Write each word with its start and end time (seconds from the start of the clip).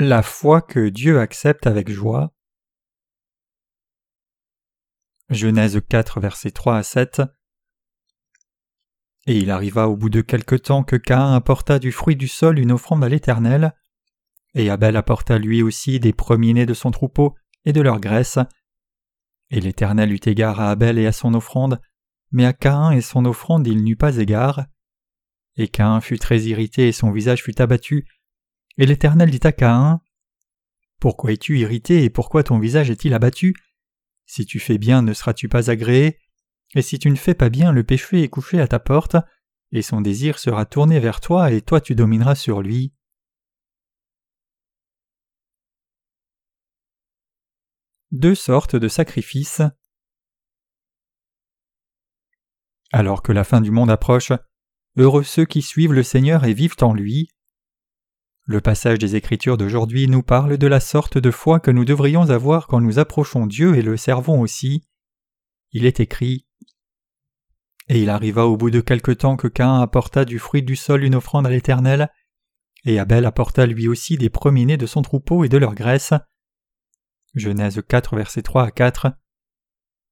La 0.00 0.22
foi 0.22 0.62
que 0.62 0.88
Dieu 0.88 1.20
accepte 1.20 1.66
avec 1.66 1.90
joie. 1.90 2.32
Genèse 5.28 5.78
4, 5.86 6.20
versets 6.20 6.52
3 6.52 6.78
à 6.78 6.82
7. 6.82 7.20
Et 9.26 9.36
il 9.36 9.50
arriva 9.50 9.88
au 9.88 9.98
bout 9.98 10.08
de 10.08 10.22
quelque 10.22 10.54
temps 10.54 10.84
que 10.84 10.96
Caïn 10.96 11.34
apporta 11.34 11.78
du 11.78 11.92
fruit 11.92 12.16
du 12.16 12.28
sol 12.28 12.58
une 12.58 12.72
offrande 12.72 13.04
à 13.04 13.10
l'Éternel, 13.10 13.74
et 14.54 14.70
Abel 14.70 14.96
apporta 14.96 15.36
lui 15.36 15.62
aussi 15.62 16.00
des 16.00 16.14
premiers-nés 16.14 16.64
de 16.64 16.72
son 16.72 16.90
troupeau 16.90 17.34
et 17.66 17.74
de 17.74 17.82
leur 17.82 18.00
graisse. 18.00 18.38
Et 19.50 19.60
l'Éternel 19.60 20.12
eut 20.12 20.20
égard 20.24 20.60
à 20.60 20.70
Abel 20.70 20.98
et 20.98 21.06
à 21.06 21.12
son 21.12 21.34
offrande, 21.34 21.78
mais 22.32 22.46
à 22.46 22.54
Caïn 22.54 22.92
et 22.92 23.02
son 23.02 23.26
offrande 23.26 23.66
il 23.66 23.84
n'eut 23.84 23.96
pas 23.96 24.16
égard. 24.16 24.64
Et 25.56 25.68
Caïn 25.68 26.00
fut 26.00 26.18
très 26.18 26.40
irrité 26.44 26.88
et 26.88 26.92
son 26.92 27.10
visage 27.10 27.42
fut 27.42 27.60
abattu, 27.60 28.06
et 28.80 28.86
l'Éternel 28.86 29.30
dit 29.30 29.46
à 29.46 29.52
Caïn 29.52 30.00
Pourquoi 31.00 31.32
es-tu 31.32 31.58
irrité 31.58 32.02
et 32.02 32.08
pourquoi 32.08 32.42
ton 32.42 32.58
visage 32.58 32.88
est-il 32.88 33.12
abattu? 33.12 33.54
Si 34.24 34.46
tu 34.46 34.58
fais 34.58 34.78
bien, 34.78 35.02
ne 35.02 35.12
seras-tu 35.12 35.50
pas 35.50 35.70
agréé? 35.70 36.18
Et 36.74 36.80
si 36.80 36.98
tu 36.98 37.10
ne 37.10 37.16
fais 37.16 37.34
pas 37.34 37.50
bien, 37.50 37.72
le 37.72 37.84
péché 37.84 38.22
est 38.22 38.30
couché 38.30 38.58
à 38.58 38.66
ta 38.66 38.78
porte, 38.78 39.16
et 39.70 39.82
son 39.82 40.00
désir 40.00 40.38
sera 40.38 40.64
tourné 40.64 40.98
vers 40.98 41.20
toi, 41.20 41.52
et 41.52 41.60
toi 41.60 41.82
tu 41.82 41.94
domineras 41.94 42.34
sur 42.34 42.62
lui. 42.62 42.94
Deux 48.12 48.34
sortes 48.34 48.76
de 48.76 48.88
sacrifices. 48.88 49.60
Alors 52.92 53.22
que 53.22 53.32
la 53.32 53.44
fin 53.44 53.60
du 53.60 53.70
monde 53.70 53.90
approche, 53.90 54.32
heureux 54.96 55.22
ceux 55.22 55.44
qui 55.44 55.60
suivent 55.60 55.92
le 55.92 56.02
Seigneur 56.02 56.44
et 56.44 56.54
vivent 56.54 56.76
en 56.80 56.94
lui. 56.94 57.28
Le 58.44 58.60
passage 58.60 58.98
des 58.98 59.16
Écritures 59.16 59.56
d'aujourd'hui 59.56 60.08
nous 60.08 60.22
parle 60.22 60.58
de 60.58 60.66
la 60.66 60.80
sorte 60.80 61.18
de 61.18 61.30
foi 61.30 61.60
que 61.60 61.70
nous 61.70 61.84
devrions 61.84 62.30
avoir 62.30 62.66
quand 62.66 62.80
nous 62.80 62.98
approchons 62.98 63.46
Dieu 63.46 63.76
et 63.76 63.82
le 63.82 63.96
servons 63.96 64.40
aussi. 64.40 64.88
Il 65.72 65.86
est 65.86 66.00
écrit 66.00 66.46
Et 67.88 68.02
il 68.02 68.10
arriva 68.10 68.46
au 68.46 68.56
bout 68.56 68.70
de 68.70 68.80
quelque 68.80 69.12
temps 69.12 69.36
que 69.36 69.48
Cain 69.48 69.80
apporta 69.80 70.24
du 70.24 70.38
fruit 70.38 70.62
du 70.62 70.74
sol 70.74 71.04
une 71.04 71.14
offrande 71.14 71.46
à 71.46 71.50
l'Éternel, 71.50 72.10
et 72.84 72.98
Abel 72.98 73.26
apporta 73.26 73.66
lui 73.66 73.88
aussi 73.88 74.16
des 74.16 74.30
premiers-nés 74.30 74.76
de 74.76 74.86
son 74.86 75.02
troupeau 75.02 75.44
et 75.44 75.48
de 75.48 75.58
leur 75.58 75.74
graisse. 75.74 76.14
Genèse 77.34 77.80
4, 77.86 78.16
versets 78.16 78.42
3 78.42 78.64
à 78.64 78.70
4. 78.70 79.12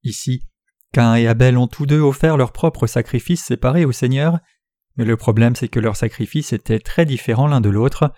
Ici, 0.04 0.44
Cain 0.92 1.16
et 1.16 1.26
Abel 1.26 1.56
ont 1.56 1.66
tous 1.66 1.86
deux 1.86 2.00
offert 2.00 2.36
leurs 2.36 2.52
propres 2.52 2.86
sacrifices 2.86 3.44
séparés 3.44 3.84
au 3.84 3.92
Seigneur, 3.92 4.38
mais 4.98 5.04
le 5.04 5.16
problème 5.16 5.56
c'est 5.56 5.68
que 5.68 5.80
leurs 5.80 5.96
sacrifices 5.96 6.52
étaient 6.52 6.80
très 6.80 7.06
différents 7.06 7.46
l'un 7.46 7.60
de 7.60 7.70
l'autre. 7.70 8.12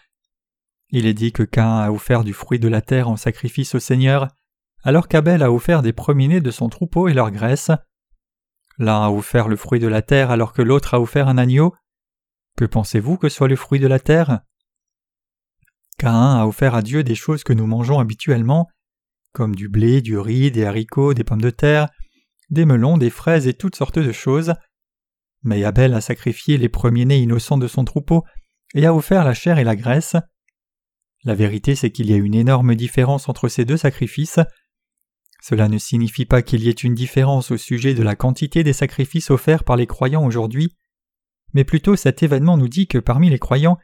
Il 0.88 1.06
est 1.06 1.14
dit 1.14 1.30
que 1.30 1.44
Cain 1.44 1.78
a 1.78 1.92
offert 1.92 2.24
du 2.24 2.32
fruit 2.32 2.58
de 2.58 2.68
la 2.68 2.80
terre 2.80 3.08
en 3.08 3.16
sacrifice 3.16 3.74
au 3.76 3.78
Seigneur, 3.78 4.26
alors 4.82 5.06
qu'Abel 5.06 5.42
a 5.42 5.52
offert 5.52 5.82
des 5.82 5.92
premiers-nés 5.92 6.40
de 6.40 6.50
son 6.50 6.68
troupeau 6.68 7.06
et 7.06 7.14
leur 7.14 7.30
graisse. 7.30 7.70
L'un 8.78 9.02
a 9.02 9.10
offert 9.10 9.46
le 9.46 9.56
fruit 9.56 9.78
de 9.78 9.86
la 9.86 10.02
terre 10.02 10.30
alors 10.30 10.52
que 10.52 10.62
l'autre 10.62 10.94
a 10.94 11.00
offert 11.00 11.28
un 11.28 11.38
agneau. 11.38 11.74
Que 12.56 12.64
pensez-vous 12.64 13.18
que 13.18 13.28
soit 13.28 13.46
le 13.46 13.56
fruit 13.56 13.78
de 13.78 13.86
la 13.86 14.00
terre? 14.00 14.40
Cain 15.98 16.40
a 16.40 16.46
offert 16.46 16.74
à 16.74 16.80
Dieu 16.80 17.04
des 17.04 17.14
choses 17.14 17.44
que 17.44 17.52
nous 17.52 17.66
mangeons 17.66 17.98
habituellement, 17.98 18.68
comme 19.32 19.54
du 19.54 19.68
blé, 19.68 20.00
du 20.00 20.18
riz, 20.18 20.50
des 20.50 20.64
haricots, 20.64 21.12
des 21.12 21.24
pommes 21.24 21.42
de 21.42 21.50
terre, 21.50 21.88
des 22.48 22.64
melons, 22.64 22.96
des 22.96 23.10
fraises 23.10 23.46
et 23.46 23.54
toutes 23.54 23.76
sortes 23.76 23.98
de 23.98 24.12
choses. 24.12 24.54
Mais 25.42 25.64
Abel 25.64 25.94
a 25.94 26.00
sacrifié 26.00 26.58
les 26.58 26.68
premiers-nés 26.68 27.18
innocents 27.18 27.58
de 27.58 27.68
son 27.68 27.84
troupeau 27.84 28.24
et 28.74 28.86
a 28.86 28.94
offert 28.94 29.24
la 29.24 29.34
chair 29.34 29.58
et 29.58 29.64
la 29.64 29.76
graisse. 29.76 30.16
La 31.24 31.34
vérité, 31.34 31.74
c'est 31.74 31.90
qu'il 31.90 32.10
y 32.10 32.14
a 32.14 32.16
une 32.16 32.34
énorme 32.34 32.74
différence 32.74 33.28
entre 33.28 33.48
ces 33.48 33.64
deux 33.64 33.76
sacrifices. 33.76 34.40
Cela 35.42 35.68
ne 35.68 35.78
signifie 35.78 36.26
pas 36.26 36.42
qu'il 36.42 36.62
y 36.62 36.68
ait 36.68 36.72
une 36.72 36.94
différence 36.94 37.50
au 37.50 37.56
sujet 37.56 37.94
de 37.94 38.02
la 38.02 38.16
quantité 38.16 38.62
des 38.62 38.72
sacrifices 38.72 39.30
offerts 39.30 39.64
par 39.64 39.76
les 39.76 39.86
croyants 39.86 40.24
aujourd'hui, 40.24 40.76
mais 41.54 41.64
plutôt 41.64 41.96
cet 41.96 42.22
événement 42.22 42.56
nous 42.56 42.68
dit 42.68 42.86
que 42.86 42.98
parmi 42.98 43.30
les 43.30 43.38
croyants, 43.38 43.78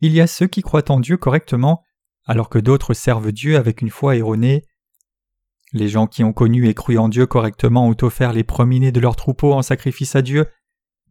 il 0.00 0.12
y 0.12 0.20
a 0.20 0.26
ceux 0.26 0.46
qui 0.46 0.62
croient 0.62 0.90
en 0.90 1.00
Dieu 1.00 1.16
correctement, 1.16 1.82
alors 2.26 2.48
que 2.48 2.58
d'autres 2.58 2.94
servent 2.94 3.32
Dieu 3.32 3.56
avec 3.56 3.82
une 3.82 3.90
foi 3.90 4.16
erronée. 4.16 4.64
Les 5.72 5.88
gens 5.88 6.06
qui 6.06 6.24
ont 6.24 6.32
connu 6.32 6.68
et 6.68 6.74
cru 6.74 6.96
en 6.98 7.08
Dieu 7.08 7.26
correctement 7.26 7.86
ont 7.86 7.96
offert 8.02 8.32
les 8.32 8.44
premiers-nés 8.44 8.92
de 8.92 9.00
leur 9.00 9.16
troupeau 9.16 9.52
en 9.52 9.62
sacrifice 9.62 10.16
à 10.16 10.22
Dieu, 10.22 10.46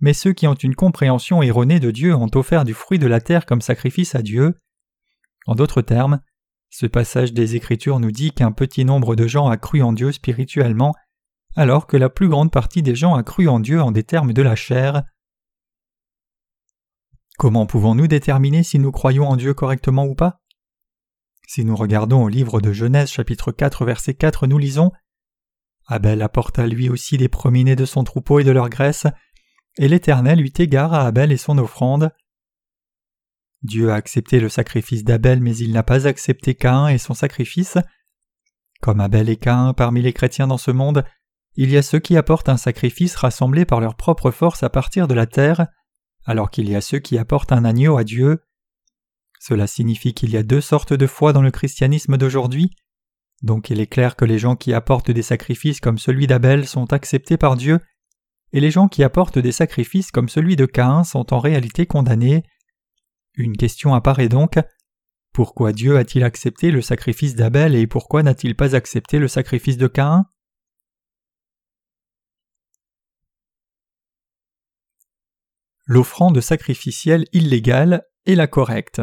mais 0.02 0.14
ceux 0.14 0.34
qui 0.34 0.48
ont 0.48 0.54
une 0.54 0.76
compréhension 0.76 1.42
erronée 1.42 1.80
de 1.80 1.92
Dieu 1.92 2.16
ont 2.16 2.30
offert 2.36 2.64
du 2.64 2.74
fruit 2.74 3.00
de 3.00 3.08
la 3.08 3.22
terre 3.22 3.46
comme 3.46 3.62
sacrifice 3.62 4.16
à 4.16 4.22
Dieu. 4.22 4.60
En 5.46 5.56
d'autres 5.56 5.82
termes, 5.82 6.22
ce 6.70 6.86
passage 6.86 7.34
des 7.34 7.56
Écritures 7.56 8.00
nous 8.00 8.12
dit 8.12 8.32
qu'un 8.32 8.52
petit 8.52 8.86
nombre 8.86 9.16
de 9.16 9.28
gens 9.28 9.48
a 9.48 9.58
cru 9.58 9.82
en 9.82 9.92
Dieu 9.92 10.12
spirituellement, 10.12 10.94
alors 11.56 11.88
que 11.88 11.98
la 11.98 12.10
plus 12.10 12.30
grande 12.30 12.52
partie 12.52 12.84
des 12.84 12.96
gens 12.96 13.16
a 13.16 13.24
cru 13.24 13.48
en 13.48 13.60
Dieu 13.60 13.82
en 13.82 13.92
des 13.92 14.04
termes 14.04 14.34
de 14.34 14.42
la 14.42 14.56
chair. 14.56 15.04
Comment 17.38 17.66
pouvons-nous 17.66 18.08
déterminer 18.08 18.64
si 18.64 18.80
nous 18.80 18.92
croyons 18.92 19.28
en 19.28 19.36
Dieu 19.36 19.54
correctement 19.54 20.06
ou 20.06 20.14
pas? 20.14 20.42
Si 21.48 21.66
nous 21.66 21.76
regardons 21.76 22.24
au 22.24 22.28
livre 22.28 22.62
de 22.62 22.72
Genèse 22.72 23.10
chapitre 23.10 23.52
4 23.52 23.84
verset 23.86 24.14
4 24.14 24.46
nous 24.46 24.60
lisons 24.60 24.92
Abel 25.88 26.22
apporta 26.22 26.68
lui 26.68 26.88
aussi 26.88 27.18
des 27.18 27.30
premiers-nés 27.30 27.76
de 27.76 27.86
son 27.86 28.04
troupeau 28.04 28.40
et 28.40 28.44
de 28.44 28.52
leur 28.52 28.70
graisse, 28.70 29.08
et 29.80 29.88
l'Éternel 29.88 30.42
eut 30.42 30.52
égard 30.60 30.94
à 30.94 31.06
Abel 31.06 31.32
et 31.32 31.38
son 31.38 31.58
offrande. 31.58 32.12
Dieu 33.64 33.92
a 33.92 33.96
accepté 33.96 34.42
le 34.42 34.50
sacrifice 34.50 35.06
d'Abel, 35.06 35.40
mais 35.40 35.56
il 35.56 35.72
n'a 35.72 35.84
pas 35.84 36.06
accepté 36.06 36.54
Caïn 36.54 36.90
et 36.90 36.98
son 36.98 37.14
sacrifice. 37.14 37.78
Comme 38.82 39.00
Abel 39.00 39.30
et 39.30 39.38
Caïn 39.38 39.74
parmi 39.74 40.02
les 40.02 40.12
chrétiens 40.12 40.48
dans 40.48 40.58
ce 40.58 40.72
monde, 40.72 41.06
il 41.56 41.72
y 41.72 41.78
a 41.78 41.82
ceux 41.82 42.00
qui 42.00 42.18
apportent 42.18 42.50
un 42.50 42.58
sacrifice 42.58 43.16
rassemblé 43.16 43.64
par 43.64 43.80
leur 43.80 43.96
propre 43.96 44.32
force 44.32 44.64
à 44.64 44.70
partir 44.70 45.08
de 45.08 45.14
la 45.14 45.26
terre, 45.26 45.68
alors 46.26 46.52
qu'il 46.52 46.70
y 46.70 46.76
a 46.76 46.82
ceux 46.82 47.00
qui 47.00 47.18
apportent 47.18 47.54
un 47.54 47.64
agneau 47.64 47.98
à 47.98 48.04
Dieu. 48.04 48.44
Cela 49.40 49.66
signifie 49.66 50.14
qu'il 50.14 50.32
y 50.32 50.38
a 50.38 50.44
deux 50.44 50.62
sortes 50.62 50.94
de 50.94 51.08
foi 51.08 51.32
dans 51.32 51.42
le 51.42 51.52
christianisme 51.52 52.18
d'aujourd'hui. 52.18 52.72
Donc 53.44 53.70
il 53.70 53.80
est 53.80 53.88
clair 53.88 54.18
que 54.18 54.26
les 54.26 54.40
gens 54.40 54.58
qui 54.58 54.74
apportent 54.74 55.12
des 55.12 55.22
sacrifices 55.22 55.80
comme 55.80 55.98
celui 55.98 56.28
d'Abel 56.28 56.68
sont 56.68 56.92
acceptés 56.92 57.38
par 57.38 57.56
Dieu, 57.56 57.80
et 58.52 58.60
les 58.60 58.72
gens 58.72 58.88
qui 58.88 59.04
apportent 59.04 59.40
des 59.40 59.52
sacrifices 59.52 60.12
comme 60.12 60.30
celui 60.30 60.56
de 60.56 60.66
Caïn 60.66 61.04
sont 61.04 61.34
en 61.34 61.40
réalité 61.40 61.86
condamnés. 61.86 62.44
Une 63.36 63.58
question 63.58 63.94
apparaît 63.94 64.30
donc. 64.30 64.60
Pourquoi 65.34 65.72
Dieu 65.72 65.98
a-t-il 65.98 66.24
accepté 66.24 66.72
le 66.72 66.82
sacrifice 66.82 67.36
d'Abel 67.36 67.76
et 67.76 67.88
pourquoi 67.88 68.24
n'a-t-il 68.24 68.56
pas 68.56 68.76
accepté 68.76 69.20
le 69.20 69.28
sacrifice 69.28 69.78
de 69.78 69.88
Caïn? 69.88 70.26
L'offrande 75.86 76.42
sacrificielle 76.42 77.26
illégale 77.32 78.04
est 78.26 78.36
la 78.36 78.48
correcte. 78.48 79.02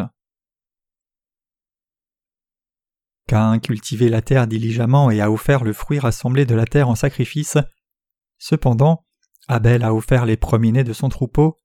Caïn 3.26 3.58
cultivait 3.58 4.08
la 4.08 4.22
terre 4.22 4.46
diligemment 4.46 5.10
et 5.10 5.20
a 5.20 5.30
offert 5.30 5.64
le 5.64 5.72
fruit 5.72 5.98
rassemblé 5.98 6.46
de 6.46 6.54
la 6.54 6.64
terre 6.64 6.88
en 6.88 6.94
sacrifice. 6.94 7.58
Cependant, 8.38 9.05
Abel 9.48 9.84
a 9.84 9.94
offert 9.94 10.26
les 10.26 10.36
premiers-nés 10.36 10.84
de 10.84 10.92
son 10.92 11.08
troupeau, 11.08 11.58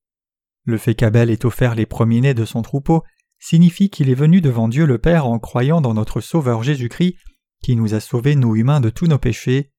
le 0.63 0.77
fait 0.77 0.95
qu'Abel 0.95 1.29
ait 1.29 1.45
offert 1.45 1.75
les 1.75 1.85
premiers-nés 1.85 2.33
de 2.33 2.45
son 2.45 2.61
troupeau 2.61 3.03
signifie 3.39 3.89
qu'il 3.89 4.09
est 4.09 4.15
venu 4.15 4.39
devant 4.39 4.67
Dieu 4.67 4.85
le 4.85 4.99
Père 4.99 5.25
en 5.25 5.39
croyant 5.39 5.81
dans 5.81 5.95
notre 5.95 6.21
Sauveur 6.21 6.61
Jésus-Christ, 6.61 7.15
qui 7.63 7.75
nous 7.75 7.95
a 7.95 7.99
sauvés, 7.99 8.35
nous 8.35 8.55
humains, 8.55 8.79
de 8.79 8.89
tous 8.89 9.07
nos 9.07 9.17
péchés. 9.17 9.71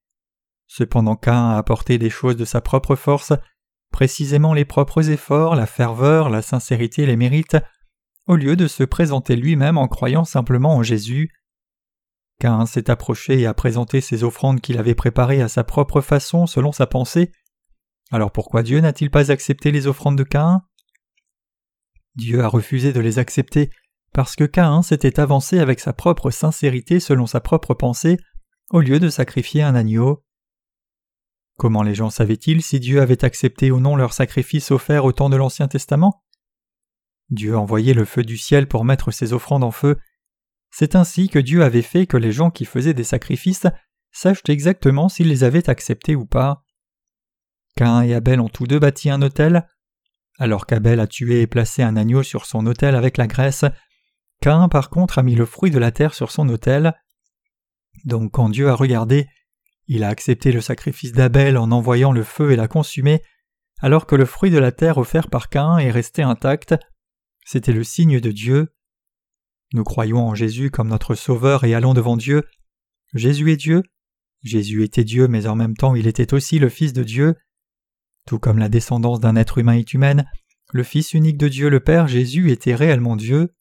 Cependant 0.67 1.17
Cain 1.17 1.51
a 1.51 1.59
apporté 1.59 1.99
des 1.99 2.11
choses 2.11 2.37
de 2.37 2.45
sa 2.45 2.61
propre 2.61 2.97
force, 2.97 3.33
précisément 3.93 4.55
les 4.55 4.65
propres 4.65 5.11
efforts, 5.11 5.55
la 5.55 5.67
ferveur, 5.67 6.31
la 6.31 6.43
sincérité, 6.43 7.07
les 7.07 7.17
mérites, 7.17 7.57
au 8.27 8.35
lieu 8.35 8.57
de 8.57 8.67
se 8.67 8.83
présenter 8.83 9.37
lui-même 9.37 9.79
en 9.79 9.87
croyant 9.87 10.25
simplement 10.25 10.75
en 10.75 10.83
Jésus. 10.83 11.31
Cain 12.41 12.67
s'est 12.67 12.91
approché 12.91 13.41
et 13.41 13.47
a 13.47 13.55
présenté 13.55 14.01
ses 14.01 14.25
offrandes 14.25 14.61
qu'il 14.61 14.79
avait 14.79 14.97
préparées 14.97 15.43
à 15.43 15.49
sa 15.49 15.63
propre 15.63 16.01
façon 16.01 16.47
selon 16.47 16.73
sa 16.73 16.89
pensée. 16.89 17.31
Alors 18.13 18.31
pourquoi 18.31 18.63
Dieu 18.63 18.79
n'a-t-il 18.81 19.11
pas 19.11 19.33
accepté 19.33 19.73
les 19.73 19.87
offrandes 19.87 20.19
de 20.19 20.23
Cain 20.23 20.63
Dieu 22.15 22.45
a 22.45 22.49
refusé 22.49 22.93
de 22.93 23.01
les 23.01 23.19
accepter 23.19 23.71
parce 24.13 24.37
que 24.37 24.45
Caïn 24.45 24.83
s'était 24.83 25.19
avancé 25.19 25.59
avec 25.59 25.81
sa 25.81 25.95
propre 25.95 26.31
sincérité 26.31 27.01
selon 27.01 27.27
sa 27.27 27.41
propre 27.41 27.73
pensée, 27.73 28.19
au 28.71 28.81
lieu 28.81 29.01
de 29.01 29.09
sacrifier 29.09 29.63
un 29.63 29.75
agneau. 29.75 30.23
Comment 31.57 31.83
les 31.83 31.95
gens 31.95 32.11
savaient-ils 32.11 32.63
si 32.63 32.81
Dieu 32.81 33.01
avait 33.01 33.25
accepté 33.25 33.71
ou 33.71 33.81
non 33.81 33.97
leur 33.97 34.13
sacrifice 34.13 34.71
offert 34.71 35.07
au 35.07 35.13
temps 35.13 35.31
de 35.31 35.37
l'Ancien 35.37 35.67
Testament? 35.67 36.23
Dieu 37.31 37.55
a 37.55 37.59
envoyé 37.59 37.95
le 37.95 38.05
feu 38.05 38.23
du 38.23 38.37
ciel 38.37 38.69
pour 38.69 38.85
mettre 38.85 39.11
ses 39.11 39.33
offrandes 39.33 39.65
en 39.65 39.71
feu. 39.71 39.97
C'est 40.71 40.97
ainsi 40.97 41.31
que 41.31 41.39
Dieu 41.39 41.63
avait 41.63 41.81
fait 41.81 42.07
que 42.07 42.19
les 42.19 42.33
gens 42.33 42.51
qui 42.51 42.67
faisaient 42.67 42.93
des 42.93 43.05
sacrifices 43.05 43.67
sachent 44.11 44.43
exactement 44.49 45.09
s'ils 45.09 45.29
les 45.29 45.45
avaient 45.45 45.71
acceptés 45.71 46.15
ou 46.15 46.27
pas. 46.27 46.63
Caïn 47.77 48.03
et 48.03 48.15
Abel 48.15 48.41
ont 48.41 48.49
tous 48.49 48.67
deux 48.67 48.79
bâti 48.79 49.11
un 49.11 49.23
autel, 49.23 49.67
alors 50.39 50.67
qu'Abel 50.67 51.01
a 51.01 51.07
tué 51.07 51.43
et 51.43 51.47
placé 51.47 51.83
un 51.83 51.97
agneau 51.97 52.23
sur 52.23 52.47
son 52.47 52.67
autel 52.67 52.95
avec 52.95 53.17
la 53.17 53.27
graisse, 53.27 53.65
Cain 54.41 54.69
par 54.69 54.91
contre 54.91 55.19
a 55.19 55.23
mis 55.23 55.35
le 55.35 55.47
fruit 55.47 55.71
de 55.71 55.79
la 55.79 55.93
terre 55.93 56.15
sur 56.15 56.31
son 56.33 56.49
autel. 56.49 56.95
Donc 58.05 58.33
quand 58.33 58.49
Dieu 58.49 58.69
a 58.69 58.75
regardé, 58.75 59.29
il 59.87 60.05
a 60.05 60.09
accepté 60.09 60.53
le 60.53 60.61
sacrifice 60.61 61.13
d'Abel 61.13 61.57
en 61.57 61.71
envoyant 61.71 62.13
le 62.13 62.25
feu 62.25 62.51
et 62.53 62.57
l'a 62.57 62.69
consumé, 62.69 63.23
alors 63.81 64.07
que 64.07 64.17
le 64.17 64.25
fruit 64.25 64.51
de 64.51 64.59
la 64.59 64.73
terre 64.73 64.99
offert 64.99 65.29
par 65.29 65.49
Cain 65.49 65.79
est 65.79 65.91
resté 65.91 66.23
intact. 66.23 66.75
C'était 67.45 67.73
le 67.73 67.85
signe 67.85 68.21
de 68.21 68.31
Dieu. 68.31 68.75
Nous 69.75 69.85
croyons 69.85 70.27
en 70.27 70.35
Jésus 70.35 70.71
comme 70.71 70.89
notre 70.89 71.15
Sauveur 71.15 71.65
et 71.65 71.75
allons 71.75 71.95
devant 71.95 72.17
Dieu. 72.17 72.45
Jésus 73.15 73.53
est 73.53 73.57
Dieu. 73.57 73.83
Jésus 74.43 74.83
était 74.83 75.05
Dieu, 75.05 75.29
mais 75.29 75.47
en 75.47 75.55
même 75.55 75.77
temps 75.77 75.95
il 75.95 76.07
était 76.07 76.35
aussi 76.35 76.59
le 76.59 76.69
Fils 76.69 76.93
de 76.93 77.05
Dieu. 77.05 77.37
Tout 78.27 78.39
comme 78.39 78.59
la 78.59 78.69
descendance 78.69 79.21
d'un 79.21 79.37
être 79.37 79.59
humain 79.59 79.75
est 79.75 79.95
humaine, 79.95 80.31
le 80.73 80.83
Fils 80.85 81.13
unique 81.13 81.37
de 81.37 81.49
Dieu 81.49 81.69
le 81.69 81.81
Père 81.81 82.09
Jésus 82.09 82.51
était 82.51 82.75
réellement 82.75 83.17
Dieu. 83.17 83.55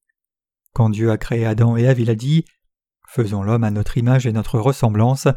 Quand 0.74 0.90
Dieu 0.90 1.12
a 1.12 1.18
créé 1.18 1.46
Adam 1.46 1.75
et 1.75 1.84
Ève, 1.84 2.00
il 2.00 2.10
a 2.10 2.16
dit 2.16 2.46
Faisons 3.08 3.44
l'homme 3.44 3.66
à 3.66 3.72
notre 3.72 3.98
image 3.98 4.25
et 4.25 4.31
notre 4.31 4.58
ressemblance. 4.60 5.28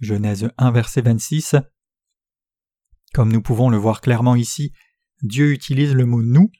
Genèse 0.00 0.50
1, 0.58 0.70
verset 0.70 1.00
26. 1.00 1.56
Comme 3.14 3.32
nous 3.32 3.40
pouvons 3.40 3.70
le 3.70 3.78
voir 3.78 4.02
clairement 4.02 4.36
ici, 4.36 4.72
Dieu 5.22 5.52
utilise 5.52 5.94
le 5.94 6.04
mot 6.04 6.22
nous. 6.22 6.50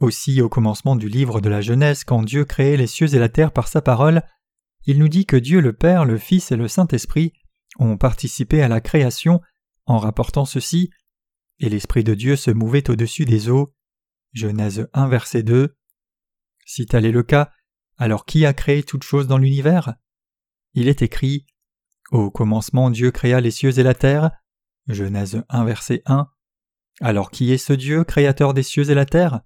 Aussi, 0.00 0.42
au 0.42 0.48
commencement 0.48 0.96
du 0.96 1.08
livre 1.08 1.40
de 1.40 1.48
la 1.48 1.60
Genèse, 1.60 2.02
quand 2.02 2.22
Dieu 2.22 2.44
créait 2.44 2.76
les 2.76 2.88
cieux 2.88 3.14
et 3.14 3.18
la 3.20 3.28
terre 3.28 3.52
par 3.52 3.68
sa 3.68 3.80
parole, 3.80 4.22
il 4.86 4.98
nous 4.98 5.08
dit 5.08 5.24
que 5.24 5.36
Dieu 5.36 5.60
le 5.60 5.72
Père, 5.72 6.04
le 6.04 6.18
Fils 6.18 6.50
et 6.50 6.56
le 6.56 6.66
Saint-Esprit 6.66 7.32
ont 7.78 7.96
participé 7.96 8.60
à 8.62 8.68
la 8.68 8.80
création 8.80 9.40
en 9.86 9.98
rapportant 9.98 10.44
ceci 10.44 10.90
Et 11.58 11.68
l'Esprit 11.68 12.04
de 12.04 12.14
Dieu 12.14 12.36
se 12.36 12.50
mouvait 12.50 12.88
au-dessus 12.90 13.24
des 13.24 13.48
eaux. 13.48 13.74
Genèse 14.32 14.88
1, 14.92 15.08
verset 15.08 15.42
2. 15.42 15.76
Si 16.66 16.86
tel 16.86 17.04
est 17.04 17.12
le 17.12 17.22
cas, 17.22 17.52
alors 17.96 18.24
qui 18.24 18.44
a 18.46 18.52
créé 18.52 18.82
toute 18.82 19.04
chose 19.04 19.28
dans 19.28 19.38
l'univers? 19.38 19.94
Il 20.72 20.88
est 20.88 21.02
écrit 21.02 21.46
Au 22.10 22.30
commencement 22.30 22.90
Dieu 22.90 23.10
créa 23.10 23.40
les 23.40 23.52
cieux 23.52 23.78
et 23.78 23.82
la 23.82 23.94
terre. 23.94 24.30
Genèse 24.88 25.44
1 25.48 25.64
verset 25.64 26.02
1. 26.06 26.28
Alors 27.00 27.30
qui 27.30 27.52
est 27.52 27.58
ce 27.58 27.72
Dieu, 27.72 28.04
créateur 28.04 28.54
des 28.54 28.62
cieux 28.62 28.90
et 28.90 28.94
la 28.94 29.06
terre? 29.06 29.40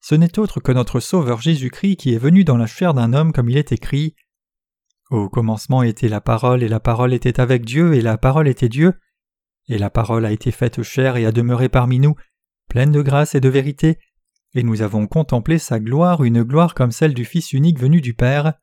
Ce 0.00 0.14
n'est 0.14 0.38
autre 0.38 0.60
que 0.60 0.72
notre 0.72 1.00
Sauveur 1.00 1.40
Jésus-Christ 1.40 1.96
qui 1.96 2.12
est 2.12 2.18
venu 2.18 2.44
dans 2.44 2.56
la 2.56 2.66
chair 2.66 2.94
d'un 2.94 3.12
homme 3.12 3.32
comme 3.32 3.48
il 3.48 3.56
est 3.56 3.72
écrit. 3.72 4.16
Au 5.10 5.28
commencement 5.28 5.82
était 5.82 6.08
la 6.08 6.20
parole 6.20 6.62
et 6.62 6.68
la 6.68 6.80
parole 6.80 7.12
était 7.12 7.40
avec 7.40 7.64
Dieu 7.64 7.94
et 7.94 8.00
la 8.00 8.18
parole 8.18 8.48
était 8.48 8.68
Dieu. 8.68 8.94
Et 9.68 9.78
la 9.78 9.90
parole 9.90 10.26
a 10.26 10.32
été 10.32 10.50
faite 10.50 10.82
chair 10.82 11.16
et 11.16 11.26
a 11.26 11.32
demeuré 11.32 11.68
parmi 11.68 11.98
nous, 11.98 12.14
pleine 12.68 12.92
de 12.92 13.02
grâce 13.02 13.34
et 13.34 13.40
de 13.40 13.48
vérité, 13.48 13.98
et 14.54 14.62
nous 14.62 14.82
avons 14.82 15.06
contemplé 15.06 15.58
sa 15.58 15.80
gloire, 15.80 16.24
une 16.24 16.42
gloire 16.42 16.74
comme 16.74 16.92
celle 16.92 17.14
du 17.14 17.24
Fils 17.24 17.52
unique 17.52 17.78
venu 17.78 18.00
du 18.00 18.14
Père. 18.14 18.54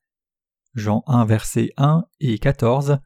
Jean 0.76 1.04
1 1.08 1.26
versets 1.26 1.74
1 1.78 2.06
et 2.20 2.38
14. 2.38 3.00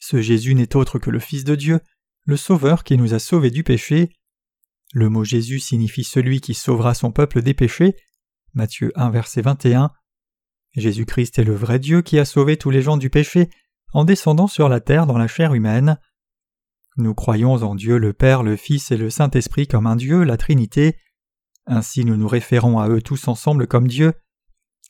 Ce 0.00 0.20
Jésus 0.20 0.54
n'est 0.54 0.74
autre 0.74 0.98
que 0.98 1.10
le 1.10 1.20
Fils 1.20 1.44
de 1.44 1.54
Dieu, 1.54 1.80
le 2.24 2.36
Sauveur 2.36 2.82
qui 2.82 2.96
nous 2.96 3.14
a 3.14 3.18
sauvés 3.18 3.50
du 3.50 3.62
péché. 3.62 4.16
Le 4.92 5.08
mot 5.08 5.24
Jésus 5.24 5.60
signifie 5.60 6.04
celui 6.04 6.40
qui 6.40 6.54
sauvera 6.54 6.94
son 6.94 7.12
peuple 7.12 7.40
des 7.40 7.54
péchés. 7.54 7.94
Matthieu 8.54 8.92
1 8.96 9.10
verset 9.10 9.42
21. 9.42 9.90
Jésus-Christ 10.74 11.38
est 11.38 11.44
le 11.44 11.54
vrai 11.54 11.78
Dieu 11.78 12.02
qui 12.02 12.18
a 12.18 12.24
sauvé 12.24 12.56
tous 12.56 12.70
les 12.70 12.82
gens 12.82 12.96
du 12.96 13.10
péché 13.10 13.48
en 13.92 14.04
descendant 14.04 14.46
sur 14.46 14.68
la 14.68 14.80
terre 14.80 15.06
dans 15.06 15.18
la 15.18 15.28
chair 15.28 15.54
humaine. 15.54 15.98
Nous 16.96 17.14
croyons 17.14 17.54
en 17.54 17.74
Dieu 17.74 17.96
le 17.96 18.12
Père, 18.12 18.42
le 18.42 18.56
Fils 18.56 18.90
et 18.90 18.96
le 18.96 19.08
Saint-Esprit 19.08 19.66
comme 19.66 19.86
un 19.86 19.96
Dieu, 19.96 20.24
la 20.24 20.36
Trinité. 20.36 20.98
Ainsi 21.66 22.04
nous 22.04 22.16
nous 22.16 22.28
référons 22.28 22.78
à 22.80 22.88
eux 22.88 23.00
tous 23.00 23.28
ensemble 23.28 23.66
comme 23.66 23.88
Dieu. 23.88 24.12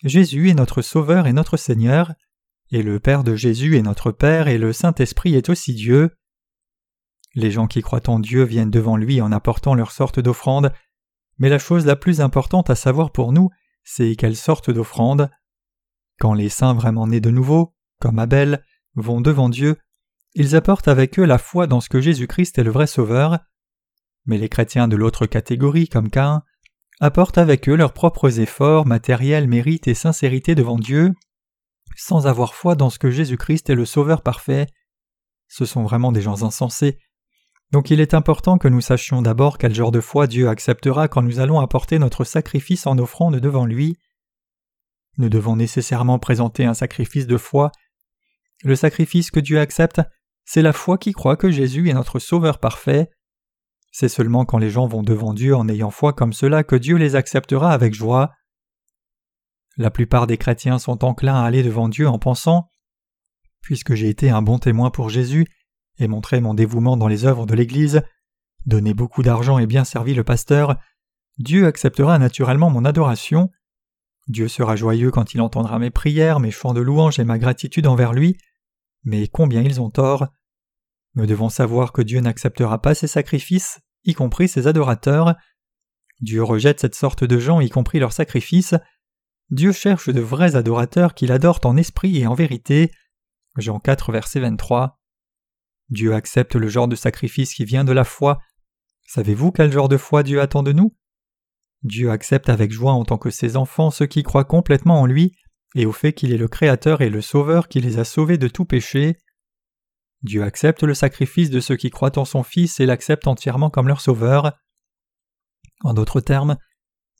Jésus 0.02 0.50
est 0.50 0.54
notre 0.54 0.82
Sauveur 0.82 1.28
et 1.28 1.32
notre 1.32 1.56
Seigneur, 1.56 2.12
et 2.72 2.82
le 2.82 2.98
Père 2.98 3.22
de 3.22 3.36
Jésus 3.36 3.76
est 3.76 3.82
notre 3.82 4.10
Père, 4.10 4.48
et 4.48 4.58
le 4.58 4.72
Saint-Esprit 4.72 5.36
est 5.36 5.48
aussi 5.48 5.74
Dieu. 5.74 6.10
Les 7.34 7.52
gens 7.52 7.68
qui 7.68 7.82
croient 7.82 8.10
en 8.10 8.18
Dieu 8.18 8.42
viennent 8.42 8.70
devant 8.70 8.96
lui 8.96 9.20
en 9.20 9.30
apportant 9.30 9.74
leur 9.74 9.92
sorte 9.92 10.18
d'offrande, 10.18 10.72
mais 11.38 11.48
la 11.48 11.58
chose 11.58 11.86
la 11.86 11.96
plus 11.96 12.20
importante 12.20 12.68
à 12.68 12.74
savoir 12.74 13.12
pour 13.12 13.32
nous, 13.32 13.50
c'est 13.84 14.16
quelle 14.16 14.36
sorte 14.36 14.70
d'offrande. 14.70 15.30
Quand 16.18 16.34
les 16.34 16.48
saints 16.48 16.74
vraiment 16.74 17.06
nés 17.06 17.20
de 17.20 17.30
nouveau, 17.30 17.74
comme 18.00 18.18
Abel, 18.18 18.64
vont 18.94 19.20
devant 19.20 19.48
Dieu, 19.48 19.78
ils 20.34 20.56
apportent 20.56 20.88
avec 20.88 21.18
eux 21.18 21.24
la 21.24 21.38
foi 21.38 21.66
dans 21.66 21.80
ce 21.80 21.88
que 21.88 22.00
Jésus-Christ 22.00 22.58
est 22.58 22.64
le 22.64 22.70
vrai 22.70 22.86
Sauveur. 22.86 23.38
Mais 24.24 24.38
les 24.38 24.48
chrétiens 24.48 24.88
de 24.88 24.96
l'autre 24.96 25.26
catégorie, 25.26 25.88
comme 25.88 26.10
Cain, 26.10 26.42
apportent 27.00 27.38
avec 27.38 27.68
eux 27.68 27.74
leurs 27.74 27.92
propres 27.92 28.40
efforts, 28.40 28.86
matériels, 28.86 29.48
mérites 29.48 29.88
et 29.88 29.94
sincérité 29.94 30.54
devant 30.54 30.78
Dieu, 30.78 31.12
sans 31.96 32.26
avoir 32.26 32.54
foi 32.54 32.74
dans 32.74 32.90
ce 32.90 32.98
que 32.98 33.10
Jésus-Christ 33.10 33.68
est 33.68 33.74
le 33.74 33.84
Sauveur 33.84 34.22
parfait. 34.22 34.66
Ce 35.48 35.64
sont 35.64 35.82
vraiment 35.82 36.12
des 36.12 36.22
gens 36.22 36.44
insensés. 36.44 36.98
Donc 37.72 37.90
il 37.90 38.00
est 38.00 38.14
important 38.14 38.58
que 38.58 38.68
nous 38.68 38.80
sachions 38.80 39.22
d'abord 39.22 39.58
quel 39.58 39.74
genre 39.74 39.92
de 39.92 40.00
foi 40.00 40.26
Dieu 40.26 40.48
acceptera 40.48 41.08
quand 41.08 41.22
nous 41.22 41.40
allons 41.40 41.58
apporter 41.58 41.98
notre 41.98 42.24
sacrifice 42.24 42.86
en 42.86 42.98
offrande 42.98 43.36
devant 43.36 43.66
lui. 43.66 43.98
Nous 45.18 45.28
devons 45.28 45.56
nécessairement 45.56 46.18
présenter 46.18 46.64
un 46.64 46.74
sacrifice 46.74 47.26
de 47.26 47.36
foi. 47.36 47.72
Le 48.62 48.76
sacrifice 48.76 49.30
que 49.30 49.40
Dieu 49.40 49.58
accepte, 49.58 50.00
c'est 50.44 50.62
la 50.62 50.72
foi 50.72 50.98
qui 50.98 51.12
croit 51.12 51.36
que 51.36 51.50
Jésus 51.50 51.88
est 51.88 51.94
notre 51.94 52.18
Sauveur 52.18 52.58
parfait. 52.58 53.10
C'est 53.90 54.08
seulement 54.08 54.44
quand 54.44 54.58
les 54.58 54.70
gens 54.70 54.86
vont 54.86 55.02
devant 55.02 55.34
Dieu 55.34 55.54
en 55.54 55.68
ayant 55.68 55.90
foi 55.90 56.12
comme 56.12 56.32
cela 56.32 56.64
que 56.64 56.76
Dieu 56.76 56.96
les 56.96 57.14
acceptera 57.14 57.72
avec 57.72 57.94
joie. 57.94 58.32
La 59.76 59.90
plupart 59.90 60.26
des 60.26 60.38
chrétiens 60.38 60.78
sont 60.78 61.04
enclins 61.04 61.40
à 61.40 61.44
aller 61.44 61.62
devant 61.62 61.88
Dieu 61.88 62.08
en 62.08 62.18
pensant 62.18 62.68
Puisque 63.60 63.94
j'ai 63.94 64.08
été 64.08 64.28
un 64.30 64.42
bon 64.42 64.58
témoin 64.58 64.90
pour 64.90 65.08
Jésus 65.08 65.46
et 65.98 66.08
montré 66.08 66.40
mon 66.40 66.54
dévouement 66.54 66.96
dans 66.96 67.06
les 67.06 67.24
œuvres 67.24 67.46
de 67.46 67.54
l'Église, 67.54 68.02
donné 68.66 68.92
beaucoup 68.94 69.22
d'argent 69.22 69.58
et 69.58 69.66
bien 69.66 69.84
servi 69.84 70.14
le 70.14 70.24
pasteur, 70.24 70.76
Dieu 71.38 71.66
acceptera 71.66 72.18
naturellement 72.18 72.70
mon 72.70 72.84
adoration. 72.84 73.50
Dieu 74.28 74.48
sera 74.48 74.76
joyeux 74.76 75.10
quand 75.10 75.34
il 75.34 75.40
entendra 75.40 75.78
mes 75.78 75.90
prières, 75.90 76.40
mes 76.40 76.50
chants 76.50 76.74
de 76.74 76.80
louange 76.80 77.18
et 77.18 77.24
ma 77.24 77.38
gratitude 77.38 77.86
envers 77.86 78.12
lui. 78.12 78.36
Mais 79.04 79.28
combien 79.28 79.62
ils 79.62 79.80
ont 79.80 79.90
tort? 79.90 80.28
Nous 81.14 81.26
devons 81.26 81.48
savoir 81.48 81.92
que 81.92 82.02
Dieu 82.02 82.20
n'acceptera 82.20 82.80
pas 82.80 82.94
ces 82.94 83.06
sacrifices, 83.06 83.80
y 84.04 84.14
compris 84.14 84.48
ses 84.48 84.66
adorateurs. 84.66 85.34
Dieu 86.20 86.42
rejette 86.42 86.80
cette 86.80 86.94
sorte 86.94 87.24
de 87.24 87.38
gens, 87.38 87.60
y 87.60 87.68
compris 87.68 87.98
leurs 87.98 88.12
sacrifices. 88.12 88.74
Dieu 89.50 89.72
cherche 89.72 90.08
de 90.08 90.20
vrais 90.20 90.56
adorateurs 90.56 91.14
qui 91.14 91.26
l'adorent 91.26 91.60
en 91.64 91.76
esprit 91.76 92.18
et 92.18 92.26
en 92.26 92.34
vérité. 92.34 92.90
Jean 93.58 93.80
4, 93.80 94.12
verset 94.12 94.40
23. 94.40 94.98
Dieu 95.90 96.14
accepte 96.14 96.54
le 96.54 96.68
genre 96.68 96.88
de 96.88 96.96
sacrifice 96.96 97.52
qui 97.52 97.64
vient 97.64 97.84
de 97.84 97.92
la 97.92 98.04
foi. 98.04 98.38
Savez-vous 99.06 99.52
quel 99.52 99.70
genre 99.70 99.88
de 99.88 99.98
foi 99.98 100.22
Dieu 100.22 100.40
attend 100.40 100.62
de 100.62 100.72
nous? 100.72 100.96
Dieu 101.82 102.10
accepte 102.10 102.48
avec 102.48 102.72
joie 102.72 102.92
en 102.92 103.04
tant 103.04 103.18
que 103.18 103.30
ses 103.30 103.56
enfants 103.56 103.90
ceux 103.90 104.06
qui 104.06 104.22
croient 104.22 104.44
complètement 104.44 105.00
en 105.00 105.06
lui 105.06 105.36
et 105.74 105.86
au 105.86 105.92
fait 105.92 106.12
qu'il 106.12 106.32
est 106.32 106.38
le 106.38 106.48
Créateur 106.48 107.00
et 107.00 107.10
le 107.10 107.20
Sauveur 107.20 107.68
qui 107.68 107.80
les 107.80 107.98
a 107.98 108.04
sauvés 108.04 108.38
de 108.38 108.48
tout 108.48 108.64
péché. 108.64 109.16
Dieu 110.22 110.42
accepte 110.42 110.82
le 110.82 110.94
sacrifice 110.94 111.50
de 111.50 111.60
ceux 111.60 111.76
qui 111.76 111.90
croient 111.90 112.18
en 112.18 112.24
son 112.24 112.42
Fils 112.42 112.80
et 112.80 112.86
l'accepte 112.86 113.26
entièrement 113.26 113.70
comme 113.70 113.88
leur 113.88 114.00
Sauveur. 114.00 114.52
En 115.82 115.94
d'autres 115.94 116.20
termes, 116.20 116.56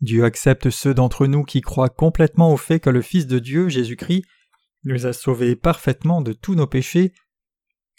Dieu 0.00 0.24
accepte 0.24 0.70
ceux 0.70 0.94
d'entre 0.94 1.26
nous 1.26 1.44
qui 1.44 1.60
croient 1.60 1.88
complètement 1.88 2.52
au 2.52 2.56
fait 2.56 2.80
que 2.80 2.90
le 2.90 3.02
Fils 3.02 3.26
de 3.26 3.38
Dieu, 3.38 3.68
Jésus-Christ, 3.68 4.24
nous 4.84 5.06
a 5.06 5.12
sauvés 5.12 5.56
parfaitement 5.56 6.22
de 6.22 6.32
tous 6.32 6.54
nos 6.54 6.66
péchés. 6.66 7.12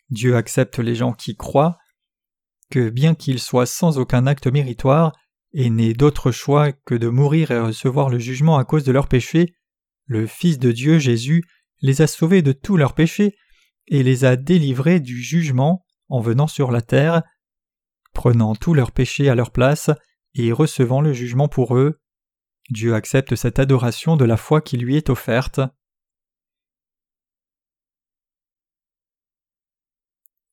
Dieu 0.09 0.35
accepte 0.35 0.79
les 0.79 0.95
gens 0.95 1.13
qui 1.13 1.35
croient 1.35 1.77
que 2.69 2.89
bien 2.89 3.15
qu'ils 3.15 3.39
soient 3.39 3.65
sans 3.65 3.99
aucun 3.99 4.27
acte 4.27 4.47
méritoire 4.47 5.13
et 5.53 5.69
n'aient 5.69 5.93
d'autre 5.93 6.31
choix 6.31 6.71
que 6.71 6.95
de 6.95 7.07
mourir 7.07 7.51
et 7.51 7.59
recevoir 7.59 8.09
le 8.09 8.19
jugement 8.19 8.57
à 8.57 8.65
cause 8.65 8.83
de 8.83 8.91
leurs 8.91 9.07
péchés, 9.07 9.53
le 10.05 10.27
Fils 10.27 10.59
de 10.59 10.71
Dieu, 10.71 10.99
Jésus, 10.99 11.43
les 11.81 12.01
a 12.01 12.07
sauvés 12.07 12.41
de 12.41 12.51
tous 12.51 12.77
leurs 12.77 12.93
péchés 12.93 13.35
et 13.87 14.03
les 14.03 14.25
a 14.25 14.35
délivrés 14.35 14.99
du 14.99 15.21
jugement 15.21 15.85
en 16.09 16.19
venant 16.19 16.47
sur 16.47 16.71
la 16.71 16.81
terre, 16.81 17.23
prenant 18.13 18.55
tous 18.55 18.73
leurs 18.73 18.91
péchés 18.91 19.29
à 19.29 19.35
leur 19.35 19.51
place 19.51 19.89
et 20.35 20.51
recevant 20.51 21.01
le 21.01 21.13
jugement 21.13 21.47
pour 21.47 21.75
eux. 21.77 21.99
Dieu 22.69 22.95
accepte 22.95 23.35
cette 23.35 23.59
adoration 23.59 24.15
de 24.15 24.25
la 24.25 24.37
foi 24.37 24.61
qui 24.61 24.77
lui 24.77 24.95
est 24.95 25.09
offerte. 25.09 25.59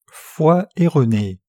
Foi 0.07 0.69
erronée. 0.77 1.40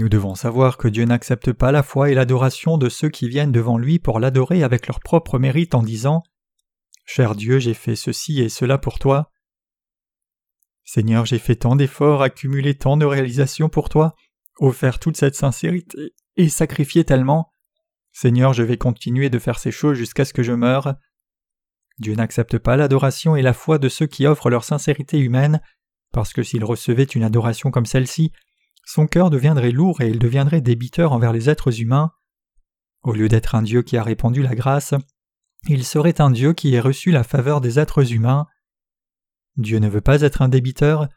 Nous 0.00 0.08
devons 0.08 0.34
savoir 0.34 0.78
que 0.78 0.88
Dieu 0.88 1.04
n'accepte 1.04 1.52
pas 1.52 1.72
la 1.72 1.82
foi 1.82 2.10
et 2.10 2.14
l'adoration 2.14 2.78
de 2.78 2.88
ceux 2.88 3.10
qui 3.10 3.28
viennent 3.28 3.52
devant 3.52 3.76
lui 3.76 3.98
pour 3.98 4.18
l'adorer 4.18 4.62
avec 4.62 4.86
leur 4.86 4.98
propre 5.00 5.38
mérite 5.38 5.74
en 5.74 5.82
disant 5.82 6.22
Cher 7.04 7.34
Dieu, 7.34 7.58
j'ai 7.58 7.74
fait 7.74 7.96
ceci 7.96 8.40
et 8.40 8.48
cela 8.48 8.78
pour 8.78 8.98
toi. 8.98 9.30
Seigneur, 10.84 11.26
j'ai 11.26 11.38
fait 11.38 11.56
tant 11.56 11.76
d'efforts, 11.76 12.22
accumulé 12.22 12.78
tant 12.78 12.96
de 12.96 13.04
réalisations 13.04 13.68
pour 13.68 13.90
toi, 13.90 14.14
offert 14.58 15.00
toute 15.00 15.18
cette 15.18 15.34
sincérité 15.34 16.14
et 16.36 16.48
sacrifié 16.48 17.04
tellement. 17.04 17.52
Seigneur, 18.10 18.54
je 18.54 18.62
vais 18.62 18.78
continuer 18.78 19.28
de 19.28 19.38
faire 19.38 19.58
ces 19.58 19.70
choses 19.70 19.98
jusqu'à 19.98 20.24
ce 20.24 20.32
que 20.32 20.42
je 20.42 20.54
meure. 20.54 20.94
Dieu 21.98 22.14
n'accepte 22.14 22.56
pas 22.56 22.78
l'adoration 22.78 23.36
et 23.36 23.42
la 23.42 23.52
foi 23.52 23.78
de 23.78 23.90
ceux 23.90 24.06
qui 24.06 24.26
offrent 24.26 24.48
leur 24.48 24.64
sincérité 24.64 25.18
humaine, 25.18 25.60
parce 26.10 26.32
que 26.32 26.42
s'il 26.42 26.64
recevait 26.64 27.04
une 27.04 27.22
adoration 27.22 27.70
comme 27.70 27.84
celle-ci, 27.84 28.32
son 28.90 29.06
cœur 29.06 29.30
deviendrait 29.30 29.70
lourd 29.70 30.00
et 30.00 30.08
il 30.08 30.18
deviendrait 30.18 30.60
débiteur 30.60 31.12
envers 31.12 31.32
les 31.32 31.48
êtres 31.48 31.80
humains. 31.80 32.10
Au 33.02 33.12
lieu 33.12 33.28
d'être 33.28 33.54
un 33.54 33.62
Dieu 33.62 33.82
qui 33.82 33.96
a 33.96 34.02
répandu 34.02 34.42
la 34.42 34.56
grâce, 34.56 34.94
il 35.68 35.84
serait 35.84 36.20
un 36.20 36.32
Dieu 36.32 36.54
qui 36.54 36.74
ait 36.74 36.80
reçu 36.80 37.12
la 37.12 37.22
faveur 37.22 37.60
des 37.60 37.78
êtres 37.78 38.12
humains. 38.12 38.48
Dieu 39.56 39.78
ne 39.78 39.88
veut 39.88 40.00
pas 40.00 40.22
être 40.22 40.42
un 40.42 40.48
débiteur. 40.48 41.08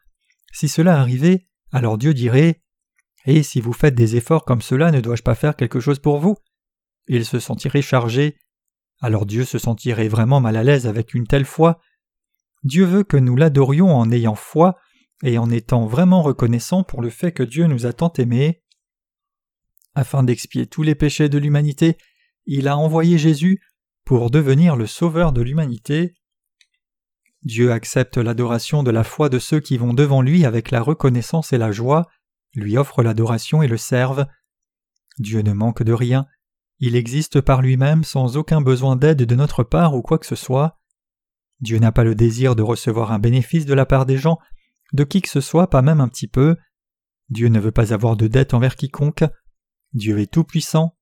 Si 0.54 0.70
cela 0.70 1.00
arrivait, 1.00 1.48
alors 1.72 1.98
Dieu 1.98 2.14
dirait 2.14 2.62
Et 3.26 3.42
si 3.42 3.60
vous 3.60 3.74
faites 3.74 3.96
des 3.96 4.18
efforts 4.18 4.46
comme 4.46 4.62
cela, 4.62 4.92
ne 4.92 5.02
dois-je 5.02 5.24
pas 5.24 5.34
faire 5.34 5.56
quelque 5.56 5.80
chose 5.80 5.98
pour 5.98 6.20
vous? 6.20 6.36
Il 7.08 7.26
se 7.26 7.40
sentirait 7.40 7.82
chargé. 7.82 8.38
Alors 9.02 9.26
Dieu 9.26 9.46
se 9.46 9.58
sentirait 9.58 10.10
vraiment 10.10 10.42
mal 10.42 10.58
à 10.58 10.64
l'aise 10.64 10.86
avec 10.86 11.16
une 11.16 11.26
telle 11.26 11.46
foi. 11.46 11.80
Dieu 12.62 12.86
veut 12.86 13.04
que 13.04 13.18
nous 13.18 13.36
l'adorions 13.36 13.96
en 13.96 14.12
ayant 14.12 14.36
foi 14.36 14.78
et 15.24 15.38
en 15.38 15.50
étant 15.50 15.88
vraiment 15.88 16.22
reconnaissant 16.22 16.84
pour 16.84 17.02
le 17.02 17.10
fait 17.10 17.32
que 17.32 17.44
Dieu 17.44 17.66
nous 17.66 17.86
a 17.86 17.94
tant 17.94 18.12
aimés. 18.14 18.62
Afin 19.96 20.22
d'expier 20.24 20.68
tous 20.68 20.84
les 20.84 20.96
péchés 20.96 21.30
de 21.30 21.38
l'humanité, 21.38 21.98
il 22.46 22.68
a 22.68 22.78
envoyé 22.78 23.18
Jésus 23.18 23.62
pour 24.06 24.30
devenir 24.30 24.76
le 24.76 24.86
sauveur 24.86 25.32
de 25.32 25.42
l'humanité. 25.42 26.14
Dieu 27.44 27.72
accepte 27.72 28.18
l'adoration 28.18 28.84
de 28.84 28.92
la 28.92 29.04
foi 29.04 29.30
de 29.30 29.40
ceux 29.40 29.62
qui 29.62 29.78
vont 29.78 29.94
devant 29.94 30.22
lui 30.22 30.46
avec 30.46 30.72
la 30.72 30.82
reconnaissance 30.82 31.54
et 31.54 31.58
la 31.58 31.72
joie, 31.72 32.08
lui 32.54 32.78
offrent 32.78 33.02
l'adoration 33.02 33.64
et 33.64 33.68
le 33.68 33.78
servent. 33.78 34.28
Dieu 35.20 35.42
ne 35.42 35.54
manque 35.54 35.84
de 35.84 35.94
rien, 35.94 36.28
il 36.80 36.98
existe 36.98 37.40
par 37.40 37.62
lui-même 37.62 38.04
sans 38.04 38.36
aucun 38.36 38.60
besoin 38.60 38.98
d'aide 38.98 39.24
de 39.24 39.36
notre 39.36 39.64
part 39.64 39.96
ou 39.96 40.02
quoi 40.02 40.18
que 40.18 40.26
ce 40.26 40.36
soit. 40.36 40.80
Dieu 41.62 41.80
n'a 41.80 41.94
pas 41.94 42.04
le 42.04 42.16
désir 42.16 42.58
de 42.58 42.62
recevoir 42.62 43.14
un 43.14 43.20
bénéfice 43.20 43.66
de 43.66 43.74
la 43.74 43.86
part 43.86 44.06
des 44.06 44.18
gens, 44.18 44.38
de 44.94 45.04
qui 45.04 45.22
que 45.22 45.30
ce 45.30 45.42
soit, 45.42 45.70
pas 45.70 45.82
même 45.82 46.02
un 46.02 46.08
petit 46.08 46.28
peu. 46.28 46.56
Dieu 47.30 47.50
ne 47.50 47.60
veut 47.60 47.72
pas 47.72 47.94
avoir 47.94 48.16
de 48.16 48.28
dette 48.28 48.54
envers 48.54 48.76
quiconque. 48.76 49.24
Dieu 49.94 50.20
est 50.20 50.32
tout-puissant. 50.32 50.96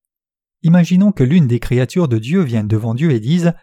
Imaginons 0.63 1.11
que 1.11 1.23
l'une 1.23 1.47
des 1.47 1.59
créatures 1.59 2.07
de 2.07 2.17
Dieu 2.17 2.41
vienne 2.41 2.67
devant 2.67 2.93
Dieu 2.93 3.11
et 3.11 3.19
dise 3.19 3.53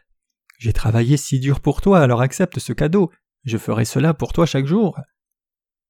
J'ai 0.58 0.72
travaillé 0.72 1.16
si 1.16 1.40
dur 1.40 1.60
pour 1.60 1.80
toi, 1.80 2.00
alors 2.00 2.20
accepte 2.20 2.58
ce 2.58 2.72
cadeau, 2.72 3.10
je 3.44 3.56
ferai 3.56 3.84
cela 3.84 4.14
pour 4.14 4.32
toi 4.32 4.46
chaque 4.46 4.66
jour. 4.66 4.98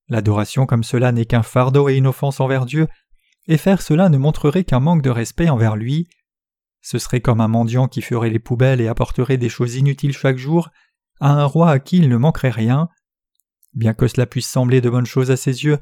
L'adoration 0.08 0.66
comme 0.66 0.84
cela 0.84 1.12
n'est 1.12 1.26
qu'un 1.26 1.42
fardeau 1.42 1.88
et 1.88 1.96
une 1.96 2.06
offense 2.06 2.40
envers 2.40 2.66
Dieu, 2.66 2.88
et 3.46 3.56
faire 3.56 3.82
cela 3.82 4.08
ne 4.08 4.18
montrerait 4.18 4.64
qu'un 4.64 4.80
manque 4.80 5.02
de 5.02 5.10
respect 5.10 5.48
envers 5.48 5.76
lui. 5.76 6.08
Ce 6.82 6.98
serait 6.98 7.20
comme 7.20 7.40
un 7.40 7.48
mendiant 7.48 7.88
qui 7.88 8.02
ferait 8.02 8.30
les 8.30 8.38
poubelles 8.38 8.80
et 8.80 8.88
apporterait 8.88 9.38
des 9.38 9.48
choses 9.48 9.76
inutiles 9.76 10.16
chaque 10.16 10.38
jour 10.38 10.70
à 11.20 11.32
un 11.32 11.44
roi 11.44 11.70
à 11.70 11.78
qui 11.78 11.98
il 11.98 12.08
ne 12.08 12.16
manquerait 12.16 12.50
rien. 12.50 12.88
Bien 13.74 13.94
que 13.94 14.08
cela 14.08 14.26
puisse 14.26 14.48
sembler 14.48 14.80
de 14.80 14.90
bonnes 14.90 15.06
choses 15.06 15.30
à 15.30 15.36
ses 15.36 15.64
yeux, 15.64 15.78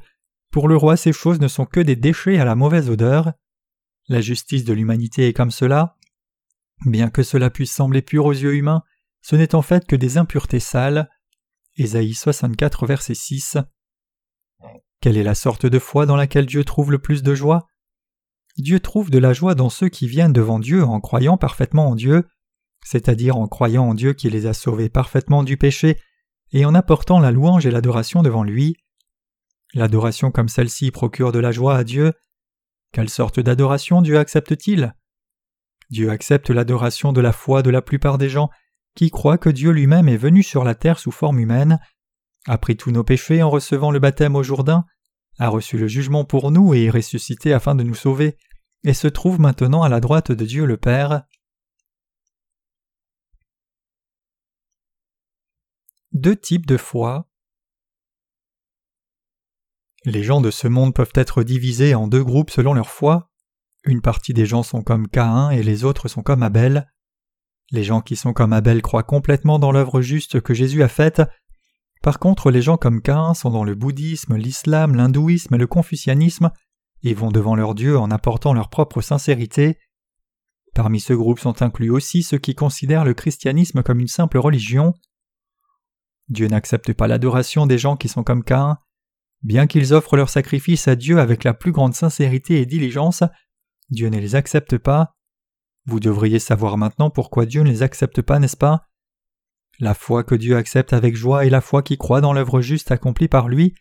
pour 0.51 0.67
le 0.67 0.77
roi 0.77 0.97
ces 0.97 1.13
choses 1.13 1.39
ne 1.39 1.47
sont 1.47 1.65
que 1.65 1.79
des 1.79 1.95
déchets 1.95 2.39
à 2.39 2.45
la 2.45 2.55
mauvaise 2.55 2.89
odeur. 2.89 3.33
La 4.07 4.21
justice 4.21 4.63
de 4.63 4.73
l'humanité 4.73 5.27
est 5.27 5.33
comme 5.33 5.51
cela. 5.51 5.97
Bien 6.85 7.09
que 7.09 7.23
cela 7.23 7.49
puisse 7.49 7.71
sembler 7.71 8.01
pur 8.01 8.25
aux 8.25 8.33
yeux 8.33 8.55
humains, 8.55 8.83
ce 9.21 9.35
n'est 9.35 9.55
en 9.55 9.61
fait 9.61 9.85
que 9.85 9.95
des 9.95 10.17
impuretés 10.17 10.59
sales. 10.59 11.09
Ésaïe 11.75 12.13
64, 12.13 12.85
verset 12.87 13.15
6. 13.15 13.57
Quelle 15.01 15.17
est 15.17 15.23
la 15.23 15.35
sorte 15.35 15.65
de 15.65 15.79
foi 15.79 16.05
dans 16.05 16.15
laquelle 16.15 16.45
Dieu 16.45 16.63
trouve 16.63 16.91
le 16.91 16.99
plus 16.99 17.23
de 17.23 17.35
joie? 17.35 17.67
Dieu 18.57 18.79
trouve 18.79 19.11
de 19.11 19.19
la 19.19 19.33
joie 19.33 19.53
dans 19.53 19.69
ceux 19.69 19.89
qui 19.89 20.07
viennent 20.07 20.33
devant 20.33 20.59
Dieu 20.59 20.83
en 20.83 20.99
croyant 20.99 21.37
parfaitement 21.37 21.89
en 21.89 21.95
Dieu, 21.95 22.27
c'est-à-dire 22.83 23.37
en 23.37 23.47
croyant 23.47 23.89
en 23.89 23.93
Dieu 23.93 24.13
qui 24.13 24.29
les 24.29 24.47
a 24.47 24.53
sauvés 24.53 24.89
parfaitement 24.89 25.43
du 25.43 25.57
péché 25.57 25.97
et 26.51 26.65
en 26.65 26.75
apportant 26.75 27.19
la 27.19 27.31
louange 27.31 27.65
et 27.65 27.71
l'adoration 27.71 28.21
devant 28.21 28.43
lui. 28.43 28.75
L'adoration 29.73 30.31
comme 30.31 30.47
celle-ci 30.47 30.91
procure 30.91 31.31
de 31.31 31.39
la 31.39 31.51
joie 31.51 31.75
à 31.75 31.83
Dieu, 31.83 32.13
quelle 32.91 33.09
sorte 33.09 33.39
d'adoration 33.39 34.01
Dieu 34.01 34.17
accepte-t-il? 34.17 34.93
Dieu 35.89 36.09
accepte 36.09 36.49
l'adoration 36.49 37.13
de 37.13 37.21
la 37.21 37.31
foi 37.31 37.61
de 37.61 37.69
la 37.69 37.81
plupart 37.81 38.17
des 38.17 38.29
gens 38.29 38.49
qui 38.95 39.09
croient 39.09 39.37
que 39.37 39.49
Dieu 39.49 39.71
lui-même 39.71 40.09
est 40.09 40.17
venu 40.17 40.41
sur 40.43 40.63
la 40.63 40.75
terre 40.75 40.99
sous 40.99 41.11
forme 41.11 41.39
humaine, 41.39 41.79
a 42.47 42.57
pris 42.57 42.75
tous 42.75 42.91
nos 42.91 43.03
péchés 43.03 43.43
en 43.43 43.49
recevant 43.49 43.91
le 43.91 43.99
baptême 43.99 44.35
au 44.35 44.43
Jourdain, 44.43 44.85
a 45.37 45.49
reçu 45.49 45.77
le 45.77 45.87
jugement 45.87 46.25
pour 46.25 46.51
nous 46.51 46.73
et 46.73 46.85
est 46.85 46.89
ressuscité 46.89 47.53
afin 47.53 47.75
de 47.75 47.83
nous 47.83 47.95
sauver, 47.95 48.37
et 48.83 48.93
se 48.93 49.07
trouve 49.07 49.39
maintenant 49.39 49.83
à 49.83 49.89
la 49.89 49.99
droite 49.99 50.31
de 50.31 50.45
Dieu 50.45 50.65
le 50.65 50.77
Père. 50.77 51.23
Deux 56.13 56.35
types 56.35 56.65
de 56.65 56.77
foi. 56.77 57.27
Les 60.05 60.23
gens 60.23 60.41
de 60.41 60.51
ce 60.51 60.67
monde 60.67 60.93
peuvent 60.93 61.11
être 61.15 61.43
divisés 61.43 61.95
en 61.95 62.07
deux 62.07 62.23
groupes 62.23 62.49
selon 62.49 62.73
leur 62.73 62.89
foi. 62.89 63.29
Une 63.83 64.01
partie 64.01 64.33
des 64.33 64.45
gens 64.45 64.63
sont 64.63 64.81
comme 64.81 65.07
Caïn 65.07 65.49
et 65.49 65.63
les 65.63 65.83
autres 65.83 66.07
sont 66.07 66.23
comme 66.23 66.43
Abel. 66.43 66.91
Les 67.71 67.83
gens 67.83 68.01
qui 68.01 68.15
sont 68.15 68.33
comme 68.33 68.53
Abel 68.53 68.81
croient 68.81 69.03
complètement 69.03 69.59
dans 69.59 69.71
l'œuvre 69.71 70.01
juste 70.01 70.39
que 70.39 70.53
Jésus 70.53 70.81
a 70.81 70.87
faite. 70.87 71.21
Par 72.01 72.19
contre, 72.19 72.51
les 72.51 72.61
gens 72.61 72.77
comme 72.77 73.01
Caïn 73.01 73.33
sont 73.33 73.49
dans 73.49 73.63
le 73.63 73.75
bouddhisme, 73.75 74.35
l'islam, 74.35 74.95
l'hindouisme 74.95 75.55
et 75.55 75.57
le 75.57 75.67
confucianisme 75.67 76.51
et 77.03 77.13
vont 77.13 77.31
devant 77.31 77.55
leur 77.55 77.75
Dieu 77.75 77.97
en 77.97 78.11
apportant 78.11 78.53
leur 78.53 78.69
propre 78.69 79.01
sincérité. 79.01 79.77
Parmi 80.73 80.99
ce 80.99 81.13
groupe 81.13 81.39
sont 81.39 81.61
inclus 81.61 81.89
aussi 81.89 82.23
ceux 82.23 82.37
qui 82.37 82.55
considèrent 82.55 83.05
le 83.05 83.13
christianisme 83.13 83.83
comme 83.83 83.99
une 83.99 84.07
simple 84.07 84.37
religion. 84.37 84.93
Dieu 86.29 86.47
n'accepte 86.47 86.93
pas 86.93 87.07
l'adoration 87.07 87.65
des 87.65 87.77
gens 87.77 87.95
qui 87.95 88.09
sont 88.09 88.23
comme 88.23 88.43
Caïn. 88.43 88.77
Bien 89.43 89.67
qu'ils 89.67 89.93
offrent 89.93 90.17
leur 90.17 90.29
sacrifice 90.29 90.87
à 90.87 90.95
Dieu 90.95 91.19
avec 91.19 91.43
la 91.43 91.53
plus 91.53 91.71
grande 91.71 91.93
sincérité 91.93 92.59
et 92.59 92.65
diligence, 92.65 93.23
Dieu 93.89 94.09
ne 94.09 94.17
les 94.17 94.35
accepte 94.35 94.77
pas. 94.77 95.13
Vous 95.85 95.99
devriez 95.99 96.39
savoir 96.39 96.77
maintenant 96.77 97.09
pourquoi 97.09 97.45
Dieu 97.45 97.61
ne 97.61 97.69
les 97.69 97.83
accepte 97.83 98.21
pas, 98.21 98.39
n'est-ce 98.39 98.57
pas? 98.57 98.87
La 99.79 99.93
foi 99.93 100.23
que 100.23 100.35
Dieu 100.35 100.57
accepte 100.57 100.91
avec 100.91 101.15
joie 101.15 101.45
est 101.45 101.49
la 101.49 101.61
foi 101.61 101.83
qui 101.83 101.97
croit 101.97 102.19
dans 102.19 102.33
l'œuvre 102.33 102.61
juste 102.61 102.91
accomplie 102.91 103.27
par 103.27 103.47
lui. 103.47 103.75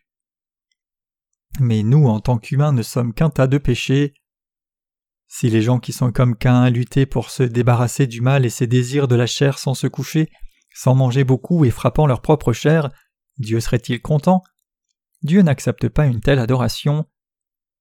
Mais 1.59 1.83
nous, 1.83 2.07
en 2.07 2.21
tant 2.21 2.39
qu'humains, 2.39 2.73
ne 2.73 2.83
sommes 2.83 3.15
qu'un 3.15 3.31
tas 3.31 3.47
de 3.47 3.59
péchés. 3.59 4.15
Si 5.27 5.49
les 5.49 5.63
gens 5.63 5.81
qui 5.81 5.93
sont 5.93 6.13
comme 6.13 6.37
Cain 6.37 6.69
luttaient 6.71 7.07
pour 7.07 7.31
se 7.31 7.43
débarrasser 7.43 8.07
du 8.07 8.21
mal 8.21 8.45
et 8.45 8.51
ses 8.51 8.67
désirs 8.67 9.09
de 9.09 9.17
la 9.17 9.27
chair 9.27 9.59
sans 9.59 9.75
se 9.75 9.87
coucher, 9.87 10.31
sans 10.77 10.95
manger 10.95 11.25
beaucoup 11.25 11.65
et 11.65 11.71
frappant 11.71 12.07
leur 12.07 12.21
propre 12.21 12.53
chair, 12.53 12.91
Dieu 13.39 13.61
serait-il 13.61 14.03
content? 14.03 14.43
Dieu 15.23 15.41
n'accepte 15.41 15.89
pas 15.89 16.05
une 16.05 16.21
telle 16.21 16.39
adoration. 16.39 17.07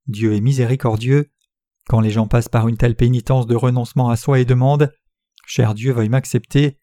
Dieu 0.08 0.34
est 0.34 0.40
miséricordieux. 0.40 1.30
Quand 1.90 2.00
les 2.00 2.10
gens 2.10 2.28
passent 2.28 2.48
par 2.48 2.70
une 2.70 2.78
telle 2.78 2.96
pénitence 2.96 3.48
de 3.48 3.56
renoncement 3.56 4.10
à 4.10 4.16
soi 4.16 4.40
et 4.40 4.46
demandent 4.46 4.94
Cher 5.46 5.74
Dieu, 5.74 5.92
veuille 5.92 6.08
m'accepter, 6.08 6.80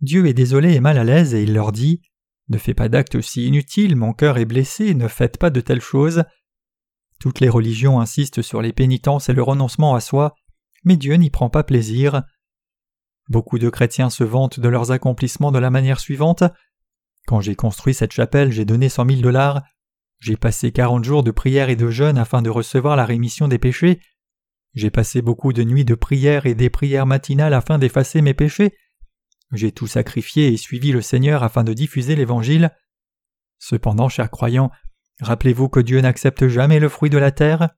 Dieu 0.00 0.26
est 0.26 0.34
désolé 0.34 0.72
et 0.74 0.80
mal 0.80 0.98
à 0.98 1.04
l'aise 1.04 1.34
et 1.34 1.42
il 1.42 1.52
leur 1.52 1.72
dit 1.72 2.00
Ne 2.48 2.58
fais 2.58 2.72
pas 2.72 2.88
d'actes 2.88 3.20
si 3.20 3.46
inutiles, 3.46 3.96
mon 3.96 4.12
cœur 4.12 4.38
est 4.38 4.44
blessé, 4.44 4.94
ne 4.94 5.08
faites 5.08 5.36
pas 5.36 5.50
de 5.50 5.60
telles 5.60 5.80
choses. 5.80 6.22
Toutes 7.18 7.40
les 7.40 7.48
religions 7.48 7.98
insistent 7.98 8.40
sur 8.40 8.62
les 8.62 8.72
pénitences 8.72 9.28
et 9.28 9.32
le 9.32 9.42
renoncement 9.42 9.96
à 9.96 10.00
soi, 10.00 10.36
mais 10.84 10.96
Dieu 10.96 11.16
n'y 11.16 11.30
prend 11.30 11.50
pas 11.50 11.64
plaisir. 11.64 12.22
Beaucoup 13.28 13.58
de 13.58 13.68
chrétiens 13.70 14.10
se 14.10 14.24
vantent 14.24 14.60
de 14.60 14.68
leurs 14.68 14.92
accomplissements 14.92 15.52
de 15.52 15.58
la 15.58 15.70
manière 15.70 16.00
suivante. 16.00 16.44
Quand 17.26 17.40
j'ai 17.40 17.56
construit 17.56 17.94
cette 17.94 18.12
chapelle, 18.12 18.52
j'ai 18.52 18.64
donné 18.64 18.88
cent 18.88 19.04
mille 19.04 19.22
dollars. 19.22 19.62
J'ai 20.18 20.36
passé 20.36 20.70
quarante 20.70 21.04
jours 21.04 21.22
de 21.24 21.32
prière 21.32 21.68
et 21.68 21.76
de 21.76 21.90
jeûne 21.90 22.18
afin 22.18 22.40
de 22.40 22.50
recevoir 22.50 22.96
la 22.96 23.04
rémission 23.04 23.48
des 23.48 23.58
péchés. 23.58 24.00
J'ai 24.74 24.90
passé 24.90 25.22
beaucoup 25.22 25.52
de 25.52 25.64
nuits 25.64 25.84
de 25.84 25.94
prière 25.94 26.46
et 26.46 26.54
des 26.54 26.70
prières 26.70 27.06
matinales 27.06 27.54
afin 27.54 27.78
d'effacer 27.78 28.22
mes 28.22 28.34
péchés. 28.34 28.76
J'ai 29.52 29.72
tout 29.72 29.86
sacrifié 29.86 30.48
et 30.48 30.56
suivi 30.56 30.92
le 30.92 31.02
Seigneur 31.02 31.42
afin 31.42 31.64
de 31.64 31.72
diffuser 31.72 32.14
l'Évangile. 32.14 32.70
Cependant, 33.58 34.08
chers 34.08 34.30
croyants, 34.30 34.70
rappelez-vous 35.20 35.68
que 35.68 35.80
Dieu 35.80 36.00
n'accepte 36.00 36.46
jamais 36.46 36.78
le 36.78 36.88
fruit 36.88 37.10
de 37.10 37.18
la 37.18 37.30
terre. 37.30 37.70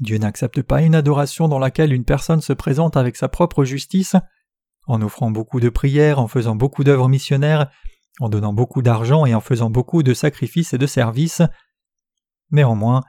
Dieu 0.00 0.18
n'accepte 0.18 0.62
pas 0.62 0.82
une 0.82 0.94
adoration 0.94 1.48
dans 1.48 1.58
laquelle 1.58 1.92
une 1.92 2.04
personne 2.04 2.40
se 2.40 2.52
présente 2.52 2.96
avec 2.96 3.16
sa 3.16 3.28
propre 3.28 3.64
justice, 3.64 4.16
en 4.86 5.02
offrant 5.02 5.30
beaucoup 5.30 5.60
de 5.60 5.68
prières, 5.68 6.18
en 6.18 6.28
faisant 6.28 6.56
beaucoup 6.56 6.84
d'œuvres 6.84 7.08
missionnaires 7.08 7.70
en 8.20 8.28
donnant 8.28 8.52
beaucoup 8.52 8.82
d'argent 8.82 9.26
et 9.26 9.34
en 9.34 9.40
faisant 9.40 9.70
beaucoup 9.70 10.02
de 10.02 10.14
sacrifices 10.14 10.72
et 10.72 10.78
de 10.78 10.86
services. 10.86 11.42
Néanmoins, 12.50 13.02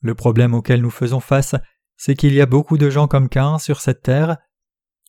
le 0.00 0.14
problème 0.14 0.54
auquel 0.54 0.82
nous 0.82 0.90
faisons 0.90 1.20
face, 1.20 1.54
c'est 1.96 2.14
qu'il 2.14 2.32
y 2.34 2.40
a 2.40 2.46
beaucoup 2.46 2.78
de 2.78 2.90
gens 2.90 3.08
comme 3.08 3.28
Cain 3.28 3.58
sur 3.58 3.80
cette 3.80 4.02
terre. 4.02 4.38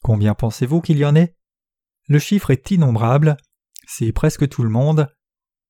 Combien 0.04 0.34
pensez-vous 0.34 0.82
qu'il 0.82 0.98
y 0.98 1.06
en 1.06 1.16
ait? 1.16 1.36
Le 2.08 2.20
chiffre 2.20 2.52
est 2.52 2.72
innombrable, 2.72 3.38
c'est 3.88 4.12
presque 4.12 4.48
tout 4.48 4.64
le 4.64 4.70
monde. 4.70 5.08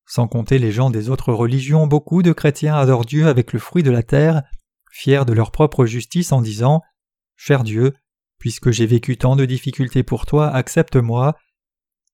Sans 0.05 0.27
compter 0.27 0.60
les 0.60 0.72
gens 0.72 0.89
des 0.89 1.10
autres 1.10 1.31
religions, 1.31 1.88
beaucoup 1.88 2.24
de 2.24 2.34
chrétiens 2.34 2.75
adorent 2.75 3.05
Dieu 3.05 3.27
avec 3.27 3.53
le 3.53 3.60
fruit 3.60 3.84
de 3.84 3.91
la 3.91 4.03
terre, 4.03 4.43
fiers 4.91 5.25
de 5.25 5.34
leur 5.34 5.51
propre 5.51 5.86
justice 5.86 6.31
en 6.31 6.41
disant 6.41 6.81
Cher 7.36 7.63
Dieu, 7.63 7.93
Puisque 8.41 8.71
j'ai 8.71 8.88
vécu 8.88 9.17
tant 9.17 9.36
de 9.36 9.45
difficultés 9.45 10.01
pour 10.01 10.25
toi, 10.25 10.50
accepte-moi. 10.50 11.38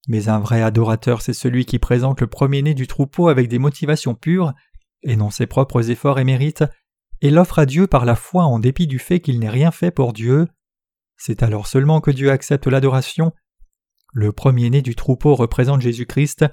Mais 0.08 0.28
un 0.28 0.38
vrai 0.38 0.60
adorateur, 0.62 1.22
c'est 1.22 1.32
celui 1.32 1.64
qui 1.64 1.78
présente 1.78 2.20
le 2.20 2.26
premier-né 2.26 2.74
du 2.74 2.86
troupeau 2.86 3.28
avec 3.28 3.48
des 3.48 3.58
motivations 3.58 4.14
pures, 4.14 4.52
et 5.02 5.16
non 5.16 5.30
ses 5.30 5.46
propres 5.46 5.90
efforts 5.90 6.18
et 6.18 6.24
mérites, 6.24 6.64
et 7.22 7.30
l'offre 7.30 7.58
à 7.58 7.64
Dieu 7.64 7.86
par 7.86 8.04
la 8.04 8.14
foi 8.14 8.44
en 8.44 8.58
dépit 8.58 8.86
du 8.86 8.98
fait 8.98 9.20
qu'il 9.20 9.40
n'ait 9.40 9.48
rien 9.48 9.70
fait 9.70 9.90
pour 9.90 10.12
Dieu. 10.12 10.46
C'est 11.16 11.42
alors 11.42 11.66
seulement 11.66 12.02
que 12.02 12.10
Dieu 12.10 12.30
accepte 12.30 12.66
l'adoration. 12.66 13.32
Le 14.12 14.30
premier-né 14.30 14.82
du 14.82 14.94
troupeau 14.94 15.34
représente 15.34 15.80
Jésus-Christ. 15.80 16.44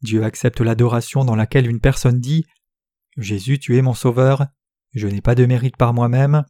Dieu 0.00 0.24
accepte 0.24 0.62
l'adoration 0.62 1.26
dans 1.26 1.36
laquelle 1.36 1.68
une 1.68 1.80
personne 1.80 2.18
dit 2.18 2.46
Jésus, 3.18 3.58
tu 3.58 3.76
es 3.76 3.82
mon 3.82 3.94
sauveur, 3.94 4.46
je 4.94 5.06
n'ai 5.06 5.20
pas 5.20 5.34
de 5.34 5.44
mérite 5.44 5.76
par 5.76 5.92
moi-même. 5.92 6.46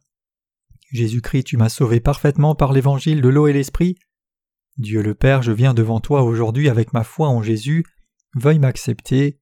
Jésus-Christ, 0.91 1.43
tu 1.45 1.57
m'as 1.57 1.69
sauvé 1.69 1.99
parfaitement 1.99 2.55
par 2.55 2.71
l'évangile 2.71 3.21
de 3.21 3.29
l'eau 3.29 3.47
et 3.47 3.53
l'esprit. 3.53 3.97
Dieu 4.77 5.01
le 5.01 5.15
Père, 5.15 5.41
je 5.41 5.51
viens 5.51 5.73
devant 5.73 5.99
toi 5.99 6.23
aujourd'hui 6.23 6.69
avec 6.69 6.93
ma 6.93 7.03
foi 7.03 7.29
en 7.29 7.41
Jésus, 7.41 7.83
veuille 8.35 8.59
m'accepter. 8.59 9.39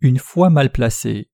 Une 0.00 0.18
foi 0.18 0.50
mal 0.50 0.72
placée. 0.72 1.30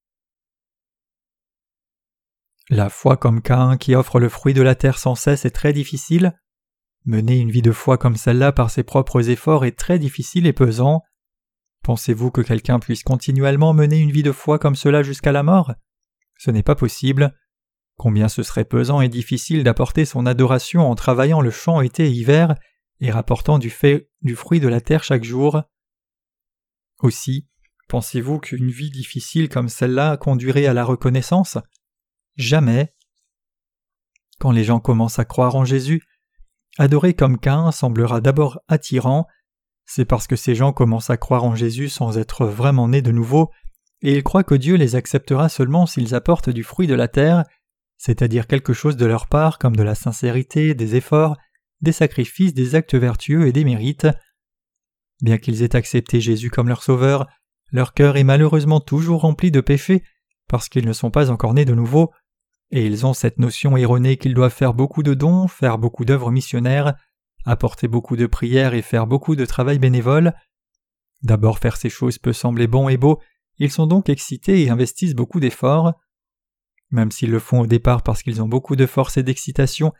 La 2.70 2.90
foi 2.90 3.16
comme 3.16 3.40
Caïn 3.40 3.78
qui 3.78 3.94
offre 3.94 4.20
le 4.20 4.28
fruit 4.28 4.52
de 4.52 4.60
la 4.60 4.74
terre 4.74 4.98
sans 4.98 5.14
cesse 5.14 5.46
est 5.46 5.50
très 5.50 5.72
difficile. 5.72 6.38
Mener 7.06 7.38
une 7.38 7.50
vie 7.50 7.62
de 7.62 7.72
foi 7.72 7.96
comme 7.96 8.16
celle-là 8.16 8.52
par 8.52 8.70
ses 8.70 8.82
propres 8.82 9.30
efforts 9.30 9.64
est 9.64 9.78
très 9.78 9.98
difficile 9.98 10.46
et 10.46 10.52
pesant. 10.52 11.02
Pensez-vous 11.88 12.30
que 12.30 12.42
quelqu'un 12.42 12.80
puisse 12.80 13.02
continuellement 13.02 13.72
mener 13.72 13.96
une 13.96 14.10
vie 14.10 14.22
de 14.22 14.30
foi 14.30 14.58
comme 14.58 14.76
cela 14.76 15.02
jusqu'à 15.02 15.32
la 15.32 15.42
mort? 15.42 15.72
Ce 16.36 16.50
n'est 16.50 16.62
pas 16.62 16.74
possible. 16.74 17.34
Combien 17.96 18.28
ce 18.28 18.42
serait 18.42 18.66
pesant 18.66 19.00
et 19.00 19.08
difficile 19.08 19.64
d'apporter 19.64 20.04
son 20.04 20.26
adoration 20.26 20.90
en 20.90 20.94
travaillant 20.94 21.40
le 21.40 21.50
champ 21.50 21.80
été 21.80 22.04
et 22.04 22.10
hiver 22.10 22.56
et 23.00 23.10
rapportant 23.10 23.58
du, 23.58 23.70
fruit 23.70 24.60
de 24.60 24.68
la 24.68 24.82
terre 24.82 25.02
chaque 25.02 25.24
jour. 25.24 25.62
Aussi, 26.98 27.48
pensez-vous 27.88 28.38
qu'une 28.38 28.68
vie 28.68 28.90
difficile 28.90 29.48
comme 29.48 29.70
celle-là 29.70 30.18
conduirait 30.18 30.66
à 30.66 30.74
la 30.74 30.84
reconnaissance? 30.84 31.56
Jamais. 32.36 32.94
Quand 34.38 34.50
les 34.50 34.64
gens 34.64 34.78
commencent 34.78 35.20
à 35.20 35.24
croire 35.24 35.56
en 35.56 35.64
Jésus, 35.64 36.02
adorer 36.76 37.14
comme 37.14 37.38
Cain 37.38 37.72
semblera 37.72 38.20
d'abord 38.20 38.60
attirant, 38.68 39.26
c'est 39.90 40.04
parce 40.04 40.26
que 40.26 40.36
ces 40.36 40.54
gens 40.54 40.74
commencent 40.74 41.08
à 41.08 41.16
croire 41.16 41.44
en 41.44 41.54
Jésus 41.54 41.88
sans 41.88 42.18
être 42.18 42.44
vraiment 42.44 42.88
nés 42.88 43.00
de 43.00 43.10
nouveau, 43.10 43.50
et 44.02 44.14
ils 44.14 44.22
croient 44.22 44.44
que 44.44 44.54
Dieu 44.54 44.76
les 44.76 44.96
acceptera 44.96 45.48
seulement 45.48 45.86
s'ils 45.86 46.14
apportent 46.14 46.50
du 46.50 46.62
fruit 46.62 46.86
de 46.86 46.94
la 46.94 47.08
terre, 47.08 47.44
c'est-à-dire 47.96 48.46
quelque 48.46 48.74
chose 48.74 48.98
de 48.98 49.06
leur 49.06 49.28
part 49.28 49.58
comme 49.58 49.74
de 49.74 49.82
la 49.82 49.94
sincérité, 49.94 50.74
des 50.74 50.94
efforts, 50.94 51.38
des 51.80 51.92
sacrifices, 51.92 52.52
des 52.52 52.74
actes 52.74 52.94
vertueux 52.94 53.46
et 53.46 53.52
des 53.52 53.64
mérites. 53.64 54.06
Bien 55.22 55.38
qu'ils 55.38 55.62
aient 55.62 55.74
accepté 55.74 56.20
Jésus 56.20 56.50
comme 56.50 56.68
leur 56.68 56.82
sauveur, 56.82 57.26
leur 57.72 57.94
cœur 57.94 58.18
est 58.18 58.24
malheureusement 58.24 58.80
toujours 58.80 59.22
rempli 59.22 59.50
de 59.50 59.62
péchés 59.62 60.04
parce 60.48 60.68
qu'ils 60.68 60.86
ne 60.86 60.92
sont 60.92 61.10
pas 61.10 61.30
encore 61.30 61.54
nés 61.54 61.64
de 61.64 61.74
nouveau, 61.74 62.12
et 62.70 62.84
ils 62.84 63.06
ont 63.06 63.14
cette 63.14 63.38
notion 63.38 63.74
erronée 63.78 64.18
qu'ils 64.18 64.34
doivent 64.34 64.52
faire 64.52 64.74
beaucoup 64.74 65.02
de 65.02 65.14
dons, 65.14 65.48
faire 65.48 65.78
beaucoup 65.78 66.04
d'œuvres 66.04 66.30
missionnaires, 66.30 66.94
apporter 67.48 67.88
beaucoup 67.88 68.16
de 68.16 68.26
prières 68.26 68.74
et 68.74 68.82
faire 68.82 69.06
beaucoup 69.06 69.36
de 69.36 69.44
travail 69.44 69.78
bénévole. 69.78 70.34
D'abord 71.22 71.58
faire 71.58 71.76
ces 71.76 71.90
choses 71.90 72.18
peut 72.18 72.32
sembler 72.32 72.66
bon 72.66 72.88
et 72.88 72.96
beau, 72.96 73.20
ils 73.58 73.70
sont 73.70 73.86
donc 73.86 74.08
excités 74.08 74.62
et 74.62 74.70
investissent 74.70 75.14
beaucoup 75.14 75.40
d'efforts. 75.40 75.94
Même 76.90 77.10
s'ils 77.10 77.30
le 77.30 77.38
font 77.38 77.60
au 77.60 77.66
départ 77.66 78.02
parce 78.02 78.22
qu'ils 78.22 78.40
ont 78.40 78.48
beaucoup 78.48 78.76
de 78.76 78.86
force 78.86 79.16
et 79.16 79.22
d'excitation, 79.22 79.92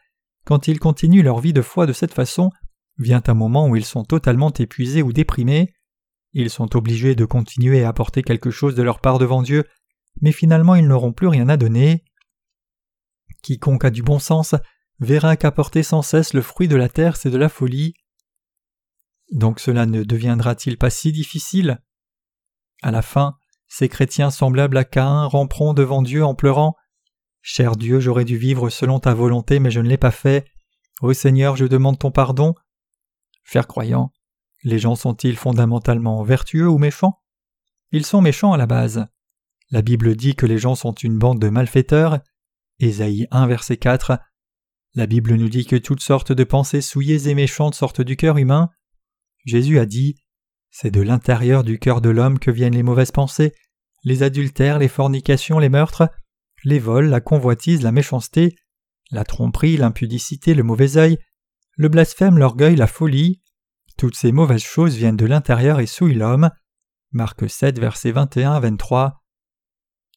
quand 0.45 0.69
ils 0.69 0.79
continuent 0.79 1.23
leur 1.23 1.41
vie 1.41 1.53
de 1.53 1.63
foi 1.63 1.87
de 1.87 1.93
cette 1.93 2.15
façon, 2.15 2.51
vient 2.99 3.23
un 3.27 3.35
moment 3.35 3.69
où 3.69 3.77
ils 3.77 3.85
sont 3.85 4.05
totalement 4.05 4.53
épuisés 4.53 5.03
ou 5.03 5.13
déprimés. 5.13 5.75
Ils 6.33 6.51
sont 6.51 6.77
obligés 6.77 7.15
de 7.15 7.25
continuer 7.25 7.85
à 7.85 7.89
apporter 7.89 8.23
quelque 8.23 8.51
chose 8.51 8.75
de 8.75 8.83
leur 8.83 9.01
part 9.01 9.19
devant 9.19 9.43
Dieu, 9.43 9.65
mais 10.21 10.33
finalement 10.33 10.75
ils 10.75 10.87
n'auront 10.87 11.13
plus 11.13 11.29
rien 11.29 11.49
à 11.49 11.57
donner. 11.57 12.05
Quiconque 13.43 13.85
a 13.85 13.91
du 13.91 14.03
bon 14.03 14.19
sens 14.19 14.55
verra 15.01 15.37
qu'apporter 15.37 15.83
sans 15.83 16.03
cesse 16.03 16.35
le 16.35 16.43
fruit 16.43 16.69
de 16.69 16.77
la 16.77 16.89
terre, 16.89 17.17
c'est 17.17 17.31
de 17.31 17.39
la 17.39 17.49
folie. 17.49 17.95
Donc 19.33 19.61
cela 19.61 19.87
ne 19.87 20.03
deviendra-t-il 20.03 20.79
pas 20.79 20.91
si 20.91 21.13
difficile? 21.13 21.83
À 22.83 22.91
la 22.91 23.03
fin, 23.03 23.37
ces 23.67 23.89
chrétiens 23.89 24.31
semblables 24.31 24.77
à 24.77 24.85
Caïn 24.85 25.27
ramperont 25.27 25.75
devant 25.75 26.03
Dieu 26.03 26.25
en 26.25 26.35
pleurant 26.35 26.75
Cher 27.41 27.77
Dieu, 27.77 28.01
j'aurais 28.01 28.25
dû 28.25 28.37
vivre 28.37 28.69
selon 28.69 29.01
ta 29.01 29.15
volonté, 29.15 29.59
mais 29.59 29.71
je 29.71 29.81
ne 29.81 29.89
l'ai 29.89 29.97
pas 29.97 30.11
fait. 30.11 30.45
Ô 31.01 31.13
Seigneur, 31.13 31.57
je 31.57 31.65
demande 31.65 31.99
ton 31.99 32.11
pardon. 32.11 32.55
Faire 33.45 33.67
croyant, 33.67 34.13
les 34.65 34.79
gens 34.79 34.97
sont-ils 34.97 35.37
fondamentalement 35.37 36.23
vertueux 36.23 36.69
ou 36.69 36.79
méchants? 36.79 37.23
Ils 37.91 38.05
sont 38.05 38.21
méchants 38.21 38.53
à 38.53 38.59
la 38.59 38.67
base. 38.67 39.07
La 39.71 39.83
Bible 39.83 40.17
dit 40.17 40.35
que 40.35 40.47
les 40.47 40.59
gens 40.59 40.75
sont 40.75 40.93
une 40.93 41.19
bande 41.19 41.39
de 41.39 41.49
malfaiteurs. 41.49 42.21
Ésaïe 42.81 43.27
1, 43.31 43.47
verset 43.47 43.77
4. 43.77 44.19
La 44.99 45.07
Bible 45.07 45.37
nous 45.37 45.49
dit 45.49 45.65
que 45.65 45.77
toutes 45.77 46.01
sortes 46.01 46.33
de 46.33 46.43
pensées 46.43 46.81
souillées 46.81 47.29
et 47.29 47.35
méchantes 47.37 47.77
sortent 47.77 48.01
du 48.01 48.17
cœur 48.17 48.37
humain. 48.37 48.69
Jésus 49.45 49.79
a 49.79 49.87
dit 49.87 50.17
C'est 50.71 50.91
de 50.91 51.01
l'intérieur 51.01 51.63
du 51.63 51.79
cœur 51.79 52.01
de 52.01 52.09
l'homme 52.09 52.41
que 52.41 52.51
viennent 52.51 52.75
les 52.75 52.83
mauvaises 52.83 53.13
pensées, 53.13 53.55
les 54.03 54.25
adultères, 54.25 54.81
les 54.81 54.89
fornications, 54.89 55.61
les 55.61 55.69
meurtres, 55.69 56.11
les 56.65 56.81
vols, 56.81 57.07
la 57.07 57.21
convoitise, 57.21 57.83
la 57.83 57.93
méchanceté, 57.93 58.57
la 59.13 59.23
tromperie, 59.23 59.77
l'impudicité, 59.77 60.53
le 60.53 60.65
mauvais 60.65 60.97
œil, 60.97 61.19
le 61.77 61.89
blasphème, 61.89 62.37
l'orgueil, 62.37 62.75
la 62.75 62.89
folie. 62.89 63.41
Toutes 63.99 64.17
ces 64.17 64.33
mauvaises 64.33 64.65
choses 64.65 64.97
viennent 64.97 65.17
de 65.17 65.27
l'intérieur 65.27 65.79
et 65.79 65.87
souillent 65.87 66.19
l'homme. 66.19 66.51
Marc 67.13 67.49
7, 67.49 67.79
versets 67.79 68.11
21 68.11 68.51
à 68.51 68.59
23. 68.59 69.23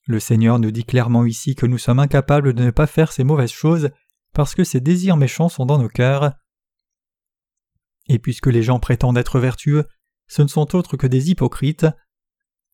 Le 0.08 0.20
Seigneur 0.20 0.58
nous 0.58 0.72
dit 0.72 0.86
clairement 0.86 1.24
ici 1.24 1.54
que 1.54 1.68
nous 1.68 1.78
sommes 1.78 2.00
incapables 2.00 2.56
de 2.56 2.64
ne 2.64 2.72
pas 2.72 2.88
faire 2.88 3.12
ces 3.12 3.24
mauvaises 3.24 3.52
choses 3.52 3.92
parce 4.34 4.56
que 4.56 4.64
ces 4.64 4.80
désirs 4.80 5.18
méchants 5.18 5.50
sont 5.50 5.66
dans 5.66 5.78
nos 5.78 5.90
cœurs. 5.90 6.34
Et 8.08 8.20
puisque 8.20 8.48
les 8.48 8.64
gens 8.64 8.80
prétendent 8.80 9.18
être 9.18 9.40
vertueux, 9.40 9.86
ce 10.28 10.42
ne 10.42 10.48
sont 10.48 10.76
autres 10.76 10.98
que 10.98 11.08
des 11.08 11.30
hypocrites. 11.30 11.86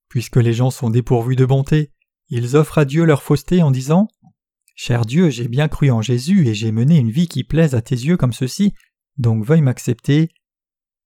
Puisque 0.10 0.38
les 0.38 0.54
gens 0.54 0.72
sont 0.72 0.90
dépourvus 0.90 1.36
de 1.36 1.46
bonté, 1.46 1.92
ils 2.30 2.56
offrent 2.56 2.78
à 2.78 2.86
Dieu 2.86 3.06
leur 3.06 3.24
fausseté 3.24 3.62
en 3.62 3.72
disant 3.72 4.08
Cher 4.76 5.06
Dieu, 5.06 5.30
j'ai 5.32 5.48
bien 5.48 5.68
cru 5.68 5.90
en 5.90 6.02
Jésus 6.02 6.48
et 6.48 6.54
j'ai 6.54 6.72
mené 6.72 6.98
une 6.98 7.10
vie 7.10 7.28
qui 7.28 7.44
plaise 7.44 7.74
à 7.74 7.82
tes 7.82 7.96
yeux 7.96 8.16
comme 8.16 8.34
ceci, 8.34 8.76
donc 9.18 9.44
veuille 9.44 9.62
m'accepter. 9.62 10.30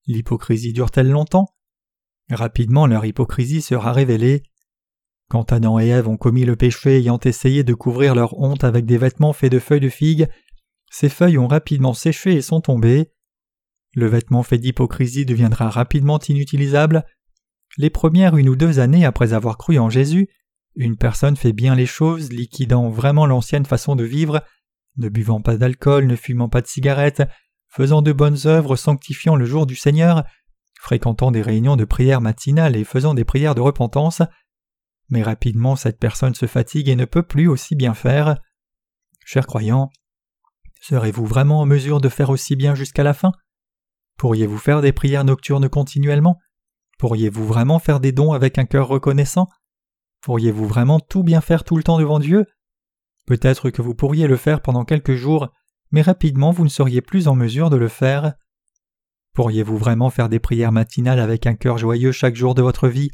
L'hypocrisie 0.08 0.74
dure-t-elle 0.74 1.10
longtemps? 1.10 1.48
Rapidement 2.30 2.86
leur 2.86 3.06
hypocrisie 3.06 3.62
sera 3.62 3.94
révélée. 3.94 4.44
Quand 5.32 5.54
Adam 5.54 5.80
et 5.80 5.88
Ève 5.88 6.10
ont 6.10 6.17
commis 6.17 6.44
le 6.44 6.58
péché 6.58 6.98
ayant 6.98 7.17
essayé 7.24 7.63
de 7.63 7.74
couvrir 7.74 8.15
leur 8.15 8.38
honte 8.38 8.65
avec 8.65 8.86
des 8.86 8.98
vêtements 8.98 9.32
faits 9.32 9.50
de 9.50 9.60
feuilles 9.60 9.80
de 9.80 9.88
figue, 9.88 10.28
ces 10.91 11.08
feuilles 11.08 11.38
ont 11.38 11.48
rapidement 11.48 11.94
séché 11.94 12.34
et 12.34 12.41
sont 12.41 12.60
tombées. 12.60 13.13
Le 13.96 14.08
vêtement 14.08 14.44
fait 14.44 14.58
d'hypocrisie 14.58 15.26
deviendra 15.26 15.70
rapidement 15.70 16.20
inutilisable. 16.20 17.06
Les 17.78 17.89
premières 17.89 18.36
une 18.36 18.50
ou 18.50 18.58
deux 18.58 18.80
années 18.80 19.06
après 19.06 19.32
avoir 19.32 19.58
cru 19.58 19.80
en 19.80 19.89
Jésus, 19.89 20.28
une 20.76 20.98
personne 20.98 21.38
fait 21.38 21.54
bien 21.54 21.76
les 21.76 21.86
choses, 21.86 22.34
liquidant 22.34 22.89
vraiment 22.89 23.26
l'ancienne 23.26 23.65
façon 23.65 23.96
de 23.96 24.04
vivre, 24.04 24.44
ne 24.98 25.08
buvant 25.08 25.39
pas 25.39 25.56
d'alcool, 25.56 26.08
ne 26.08 26.17
fumant 26.17 26.50
pas 26.50 26.60
de 26.60 26.67
cigarettes, 26.67 27.24
faisant 27.70 28.02
de 28.02 28.12
bonnes 28.12 28.48
œuvres, 28.48 28.76
sanctifiant 28.76 29.38
le 29.38 29.46
jour 29.46 29.65
du 29.65 29.78
Seigneur, 29.78 30.26
fréquentant 30.82 31.32
des 31.32 31.41
réunions 31.41 31.78
de 31.78 31.86
prière 31.86 32.20
matinales 32.20 32.76
et 32.76 32.84
faisant 32.84 33.13
des 33.13 33.24
prières 33.24 33.56
de 33.56 33.62
repentance, 33.62 34.22
mais 35.12 35.21
rapidement 35.21 35.76
cette 35.76 36.00
personne 36.00 36.34
se 36.34 36.47
fatigue 36.47 36.89
et 36.89 36.95
ne 36.95 37.06
peut 37.06 37.24
plus 37.24 37.47
aussi 37.47 37.76
bien 37.76 37.93
faire. 37.93 38.38
Chers 39.24 39.45
croyants, 39.45 39.91
serez-vous 40.82 41.26
vraiment 41.26 41.60
en 41.60 41.65
mesure 41.65 42.02
de 42.02 42.10
faire 42.10 42.32
aussi 42.32 42.56
bien 42.56 42.74
jusqu'à 42.74 43.04
la 43.04 43.13
fin? 43.13 43.32
Pourriez-vous 44.17 44.58
faire 44.58 44.82
des 44.82 44.93
prières 44.93 45.26
nocturnes 45.26 45.69
continuellement? 45.69 46.39
Pourriez-vous 46.97 47.45
vraiment 47.45 47.80
faire 47.80 48.00
des 48.00 48.12
dons 48.12 48.34
avec 48.34 48.58
un 48.58 48.65
cœur 48.65 48.88
reconnaissant? 48.88 49.47
Pourriez-vous 50.21 50.67
vraiment 50.67 51.00
tout 51.00 51.24
bien 51.24 51.41
faire 51.41 51.63
tout 51.63 51.76
le 51.76 51.84
temps 51.84 52.00
devant 52.00 52.19
Dieu? 52.19 52.45
Peut-être 53.28 53.69
que 53.69 53.82
vous 53.82 53.95
pourriez 53.95 54.28
le 54.28 54.38
faire 54.38 54.62
pendant 54.62 54.86
quelques 54.86 55.15
jours, 55.15 55.50
mais 55.91 56.02
rapidement 56.02 56.52
vous 56.52 56.63
ne 56.63 56.69
seriez 56.69 57.02
plus 57.02 57.28
en 57.28 57.36
mesure 57.36 57.69
de 57.69 57.78
le 57.78 57.88
faire. 57.88 58.34
Pourriez-vous 59.34 59.78
vraiment 59.78 60.10
faire 60.10 60.30
des 60.30 60.39
prières 60.39 60.71
matinales 60.71 61.19
avec 61.19 61.47
un 61.47 61.56
cœur 61.56 61.78
joyeux 61.78 62.12
chaque 62.12 62.36
jour 62.36 62.54
de 62.56 62.62
votre 62.62 62.88
vie? 62.88 63.10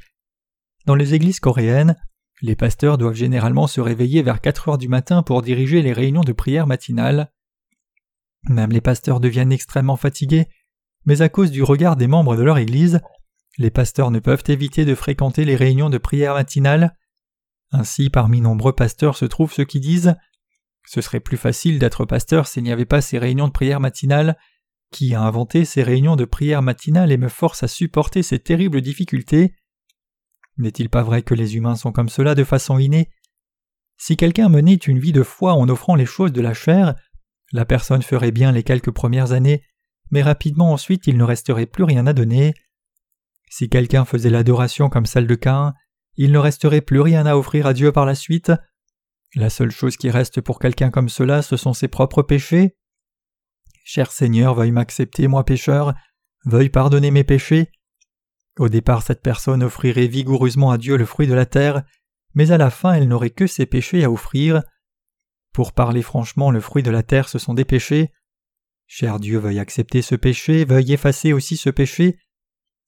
Dans 0.88 0.96
les 0.96 1.14
églises 1.14 1.42
coréennes, 1.42 1.98
les 2.42 2.56
pasteurs 2.56 2.98
doivent 2.98 3.14
généralement 3.14 3.68
se 3.68 3.82
réveiller 3.82 4.24
vers 4.24 4.40
4 4.40 4.70
heures 4.70 4.78
du 4.78 4.88
matin 4.88 5.22
pour 5.22 5.42
diriger 5.42 5.82
les 5.82 5.92
réunions 5.92 6.22
de 6.22 6.32
prière 6.32 6.66
matinale. 6.66 7.34
Même 8.48 8.72
les 8.72 8.80
pasteurs 8.80 9.20
deviennent 9.20 9.52
extrêmement 9.52 9.98
fatigués, 9.98 10.48
mais 11.06 11.22
à 11.22 11.28
cause 11.28 11.52
du 11.52 11.62
regard 11.62 11.98
des 11.98 12.08
membres 12.08 12.38
de 12.38 12.44
leur 12.44 12.58
église, 12.58 13.02
les 13.58 13.70
pasteurs 13.70 14.12
ne 14.12 14.20
peuvent 14.20 14.46
éviter 14.48 14.86
de 14.86 14.96
fréquenter 14.96 15.44
les 15.44 15.58
réunions 15.58 15.90
de 15.90 15.98
prière 15.98 16.36
matinale. 16.36 16.96
Ainsi, 17.72 18.10
parmi 18.10 18.40
nombreux 18.40 18.74
pasteurs 18.74 19.18
se 19.18 19.26
trouvent 19.26 19.52
ceux 19.52 19.66
qui 19.66 19.82
disent 19.82 20.16
Ce 20.86 21.02
serait 21.02 21.20
plus 21.20 21.38
facile 21.38 21.80
d'être 21.80 22.06
pasteur 22.06 22.48
s'il 22.48 22.64
n'y 22.64 22.72
avait 22.72 22.86
pas 22.86 23.02
ces 23.02 23.18
réunions 23.18 23.48
de 23.48 23.54
prière 23.54 23.82
matinale. 23.82 24.38
Qui 24.92 25.16
a 25.16 25.22
inventé 25.22 25.66
ces 25.66 25.84
réunions 25.84 26.16
de 26.16 26.24
prière 26.24 26.62
matinale 26.62 27.12
et 27.12 27.18
me 27.18 27.28
force 27.28 27.62
à 27.64 27.68
supporter 27.68 28.24
ces 28.24 28.40
terribles 28.40 28.80
difficultés? 28.80 29.54
N'est-il 30.58 30.90
pas 30.90 31.04
vrai 31.04 31.22
que 31.22 31.34
les 31.34 31.56
humains 31.56 31.76
sont 31.76 31.92
comme 31.92 32.10
cela 32.10 32.36
de 32.36 32.44
façon 32.44 32.80
innée? 32.80 33.10
Si 33.98 34.18
quelqu'un 34.18 34.50
menait 34.50 34.76
une 34.76 35.00
vie 35.00 35.12
de 35.12 35.24
foi 35.24 35.54
en 35.54 35.70
offrant 35.70 35.96
les 35.96 36.06
choses 36.06 36.32
de 36.32 36.42
la 36.42 36.54
chair, 36.54 36.96
la 37.52 37.66
personne 37.66 38.02
ferait 38.02 38.32
bien 38.32 38.52
les 38.52 38.64
quelques 38.64 38.92
premières 38.92 39.32
années, 39.32 39.64
mais 40.12 40.22
rapidement 40.22 40.72
ensuite 40.72 41.08
il 41.08 41.18
ne 41.18 41.24
resterait 41.24 41.66
plus 41.66 41.84
rien 41.84 42.08
à 42.08 42.14
donner. 42.14 42.54
Si 43.50 43.70
quelqu'un 43.70 44.06
faisait 44.06 44.30
l'adoration 44.30 44.90
comme 44.90 45.06
celle 45.06 45.28
de 45.28 45.36
Cain, 45.36 45.74
il 46.16 46.32
ne 46.32 46.38
resterait 46.38 46.82
plus 46.82 47.02
rien 47.02 47.26
à 47.26 47.36
offrir 47.36 47.66
à 47.68 47.74
Dieu 47.74 47.92
par 47.92 48.06
la 48.06 48.16
suite. 48.16 48.52
La 49.36 49.50
seule 49.50 49.72
chose 49.72 49.98
qui 49.98 50.10
reste 50.10 50.42
pour 50.42 50.60
quelqu'un 50.60 50.90
comme 50.90 51.10
cela, 51.10 51.42
ce 51.42 51.58
sont 51.58 51.74
ses 51.74 51.88
propres 51.88 52.24
péchés. 52.24 52.76
Cher 53.84 54.12
Seigneur, 54.12 54.56
veuille 54.56 54.72
m'accepter, 54.72 55.28
moi 55.28 55.46
pécheur, 55.46 55.94
veuille 56.46 56.70
pardonner 56.70 57.12
mes 57.12 57.24
péchés. 57.24 57.72
Au 58.58 58.70
départ, 58.70 59.04
cette 59.04 59.22
personne 59.22 59.64
offrirait 59.64 60.08
vigoureusement 60.08 60.72
à 60.72 60.78
Dieu 60.78 60.98
le 60.98 61.06
fruit 61.06 61.28
de 61.28 61.34
la 61.34 61.46
terre, 61.46 61.84
mais 62.34 62.52
à 62.52 62.58
la 62.58 62.70
fin, 62.70 62.94
elle 62.94 63.08
n'aurait 63.08 63.30
que 63.30 63.48
ses 63.48 63.66
péchés 63.66 64.04
à 64.04 64.12
offrir. 64.12 64.64
Pour 65.54 65.74
parler 65.74 66.02
franchement, 66.02 66.52
le 66.52 66.60
fruit 66.62 66.84
de 66.84 66.92
la 66.92 67.04
terre, 67.04 67.30
ce 67.30 67.40
sont 67.40 67.54
des 67.54 67.66
péchés. 67.66 68.12
Cher 68.88 69.20
Dieu, 69.20 69.38
veuille 69.38 69.60
accepter 69.60 70.02
ce 70.02 70.16
péché, 70.16 70.66
veuille 70.66 70.94
effacer 70.94 71.34
aussi 71.34 71.58
ce 71.58 71.70
péché. 71.70 72.18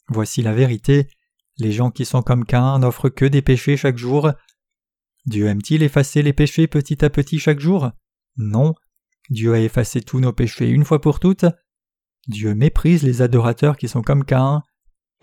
Voici 0.07 0.41
la 0.41 0.53
vérité. 0.53 1.09
Les 1.57 1.71
gens 1.71 1.91
qui 1.91 2.05
sont 2.05 2.21
comme 2.21 2.45
Cain 2.45 2.79
n'offrent 2.79 3.09
que 3.09 3.25
des 3.25 3.41
péchés 3.41 3.77
chaque 3.77 3.97
jour. 3.97 4.31
Dieu 5.25 5.47
aime-t-il 5.47 5.83
effacer 5.83 6.21
les 6.21 6.33
péchés 6.33 6.67
petit 6.67 7.03
à 7.03 7.09
petit 7.09 7.37
chaque 7.37 7.59
jour? 7.59 7.91
Non. 8.37 8.73
Dieu 9.29 9.53
a 9.53 9.59
effacé 9.59 10.01
tous 10.01 10.19
nos 10.19 10.33
péchés 10.33 10.69
une 10.69 10.85
fois 10.85 11.01
pour 11.01 11.19
toutes. 11.19 11.45
Dieu 12.27 12.55
méprise 12.55 13.03
les 13.03 13.21
adorateurs 13.21 13.77
qui 13.77 13.87
sont 13.87 14.01
comme 14.01 14.23
Cain. 14.23 14.63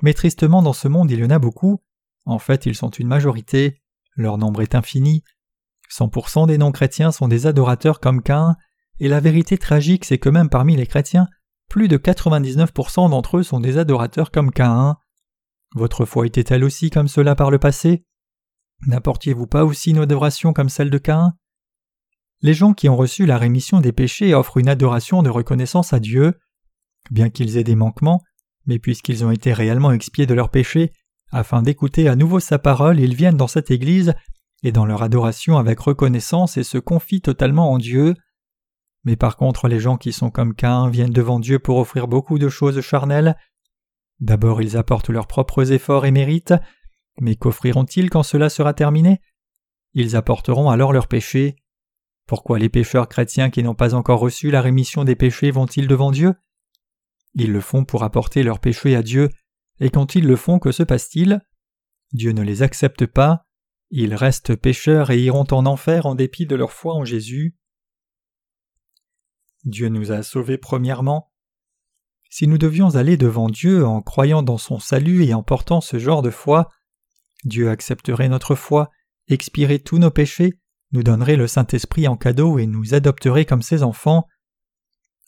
Mais 0.02 0.14
tristement 0.14 0.62
dans 0.62 0.72
ce 0.72 0.88
monde 0.88 1.10
il 1.10 1.20
y 1.20 1.24
en 1.24 1.30
a 1.30 1.38
beaucoup. 1.38 1.82
En 2.24 2.38
fait 2.38 2.66
ils 2.66 2.74
sont 2.74 2.90
une 2.90 3.08
majorité. 3.08 3.82
Leur 4.14 4.38
nombre 4.38 4.62
est 4.62 4.74
infini. 4.74 5.24
100% 5.90 6.46
des 6.46 6.58
non-chrétiens 6.58 7.12
sont 7.12 7.28
des 7.28 7.46
adorateurs 7.46 8.00
comme 8.00 8.22
Cain. 8.22 8.56
Et 8.98 9.08
la 9.08 9.20
vérité 9.20 9.58
tragique 9.58 10.04
c'est 10.04 10.18
que 10.18 10.28
même 10.28 10.48
parmi 10.48 10.76
les 10.76 10.86
chrétiens, 10.86 11.28
plus 11.68 11.88
de 11.88 11.96
99% 11.96 13.10
d'entre 13.10 13.38
eux 13.38 13.42
sont 13.42 13.60
des 13.60 13.78
adorateurs 13.78 14.30
comme 14.30 14.50
Cain. 14.50 14.96
Votre 15.74 16.04
foi 16.04 16.26
était-elle 16.26 16.64
aussi 16.64 16.90
comme 16.90 17.08
cela 17.08 17.34
par 17.34 17.50
le 17.50 17.58
passé? 17.58 18.04
N'apportiez-vous 18.86 19.46
pas 19.46 19.64
aussi 19.64 19.90
une 19.90 19.98
adoration 19.98 20.52
comme 20.52 20.68
celle 20.68 20.90
de 20.90 20.98
Cain 20.98 21.32
Les 22.40 22.54
gens 22.54 22.72
qui 22.72 22.88
ont 22.88 22.96
reçu 22.96 23.26
la 23.26 23.38
rémission 23.38 23.80
des 23.80 23.92
péchés 23.92 24.34
offrent 24.34 24.58
une 24.58 24.68
adoration 24.68 25.22
de 25.22 25.30
reconnaissance 25.30 25.92
à 25.92 26.00
Dieu. 26.00 26.38
Bien 27.10 27.30
qu'ils 27.30 27.56
aient 27.56 27.64
des 27.64 27.74
manquements, 27.74 28.22
mais 28.66 28.78
puisqu'ils 28.78 29.24
ont 29.24 29.30
été 29.30 29.52
réellement 29.52 29.92
expiés 29.92 30.26
de 30.26 30.34
leurs 30.34 30.50
péchés, 30.50 30.92
afin 31.32 31.62
d'écouter 31.62 32.08
à 32.08 32.16
nouveau 32.16 32.40
sa 32.40 32.58
parole, 32.58 33.00
ils 33.00 33.14
viennent 33.14 33.36
dans 33.36 33.48
cette 33.48 33.70
Église 33.70 34.14
et 34.62 34.72
dans 34.72 34.86
leur 34.86 35.02
adoration 35.02 35.58
avec 35.58 35.80
reconnaissance 35.80 36.56
et 36.56 36.62
se 36.64 36.78
confient 36.78 37.20
totalement 37.20 37.72
en 37.72 37.78
Dieu. 37.78 38.14
Mais 39.04 39.16
par 39.16 39.36
contre 39.36 39.68
les 39.68 39.80
gens 39.80 39.96
qui 39.96 40.12
sont 40.12 40.30
comme 40.30 40.54
Cain 40.54 40.88
viennent 40.88 41.10
devant 41.10 41.40
Dieu 41.40 41.58
pour 41.58 41.78
offrir 41.78 42.08
beaucoup 42.08 42.38
de 42.38 42.48
choses 42.48 42.80
charnelles, 42.80 43.36
D'abord 44.20 44.62
ils 44.62 44.76
apportent 44.76 45.10
leurs 45.10 45.26
propres 45.26 45.72
efforts 45.72 46.06
et 46.06 46.10
mérites, 46.10 46.54
mais 47.20 47.36
qu'offriront-ils 47.36 48.10
quand 48.10 48.22
cela 48.22 48.48
sera 48.48 48.72
terminé? 48.72 49.20
Ils 49.92 50.16
apporteront 50.16 50.70
alors 50.70 50.92
leurs 50.92 51.08
péchés. 51.08 51.56
Pourquoi 52.26 52.58
les 52.58 52.68
pécheurs 52.68 53.08
chrétiens 53.08 53.50
qui 53.50 53.62
n'ont 53.62 53.74
pas 53.74 53.94
encore 53.94 54.20
reçu 54.20 54.50
la 54.50 54.60
rémission 54.60 55.04
des 55.04 55.16
péchés 55.16 55.50
vont-ils 55.50 55.86
devant 55.86 56.10
Dieu? 56.10 56.34
Ils 57.36 57.52
le 57.52 57.60
font 57.60 57.84
pour 57.84 58.02
apporter 58.02 58.42
leurs 58.42 58.58
péchés 58.58 58.96
à 58.96 59.02
Dieu, 59.02 59.30
et 59.78 59.90
quand 59.90 60.16
ils 60.16 60.26
le 60.26 60.36
font, 60.36 60.58
que 60.58 60.72
se 60.72 60.82
passe-t-il? 60.82 61.40
Dieu 62.12 62.32
ne 62.32 62.42
les 62.42 62.62
accepte 62.62 63.06
pas, 63.06 63.46
ils 63.90 64.14
restent 64.14 64.56
pécheurs 64.56 65.10
et 65.10 65.22
iront 65.22 65.46
en 65.52 65.64
enfer 65.66 66.06
en 66.06 66.16
dépit 66.16 66.46
de 66.46 66.56
leur 66.56 66.72
foi 66.72 66.94
en 66.94 67.04
Jésus. 67.04 67.56
Dieu 69.64 69.88
nous 69.88 70.10
a 70.10 70.24
sauvés 70.24 70.58
premièrement 70.58 71.30
si 72.30 72.46
nous 72.46 72.58
devions 72.58 72.96
aller 72.96 73.16
devant 73.16 73.48
Dieu 73.48 73.86
en 73.86 74.02
croyant 74.02 74.42
dans 74.42 74.58
son 74.58 74.78
salut 74.78 75.24
et 75.24 75.34
en 75.34 75.42
portant 75.42 75.80
ce 75.80 75.98
genre 75.98 76.22
de 76.22 76.30
foi, 76.30 76.68
Dieu 77.44 77.70
accepterait 77.70 78.28
notre 78.28 78.54
foi, 78.54 78.90
expirerait 79.28 79.78
tous 79.78 79.98
nos 79.98 80.10
péchés, 80.10 80.54
nous 80.92 81.02
donnerait 81.02 81.36
le 81.36 81.46
Saint-Esprit 81.46 82.08
en 82.08 82.16
cadeau 82.16 82.58
et 82.58 82.66
nous 82.66 82.94
adopterait 82.94 83.44
comme 83.44 83.62
ses 83.62 83.82
enfants. 83.82 84.26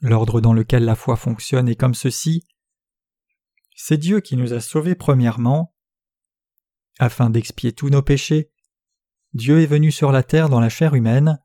L'ordre 0.01 0.41
dans 0.41 0.53
lequel 0.53 0.85
la 0.85 0.95
foi 0.95 1.17
fonctionne 1.17 1.69
est 1.69 1.77
comme 1.77 1.95
ceci. 1.95 2.47
C'est 3.75 3.97
Dieu 3.97 4.21
qui 4.21 4.37
nous 4.37 4.53
a 4.53 4.61
sauvés 4.61 4.95
premièrement. 4.95 5.75
Afin 6.99 7.31
d'expier 7.31 7.73
tous 7.73 7.91
nos 7.91 8.03
péchés, 8.03 8.51
Dieu 9.35 9.61
est 9.61 9.67
venu 9.67 9.91
sur 9.91 10.13
la 10.13 10.23
terre 10.23 10.49
dans 10.49 10.61
la 10.61 10.69
chair 10.69 10.95
humaine. 10.95 11.39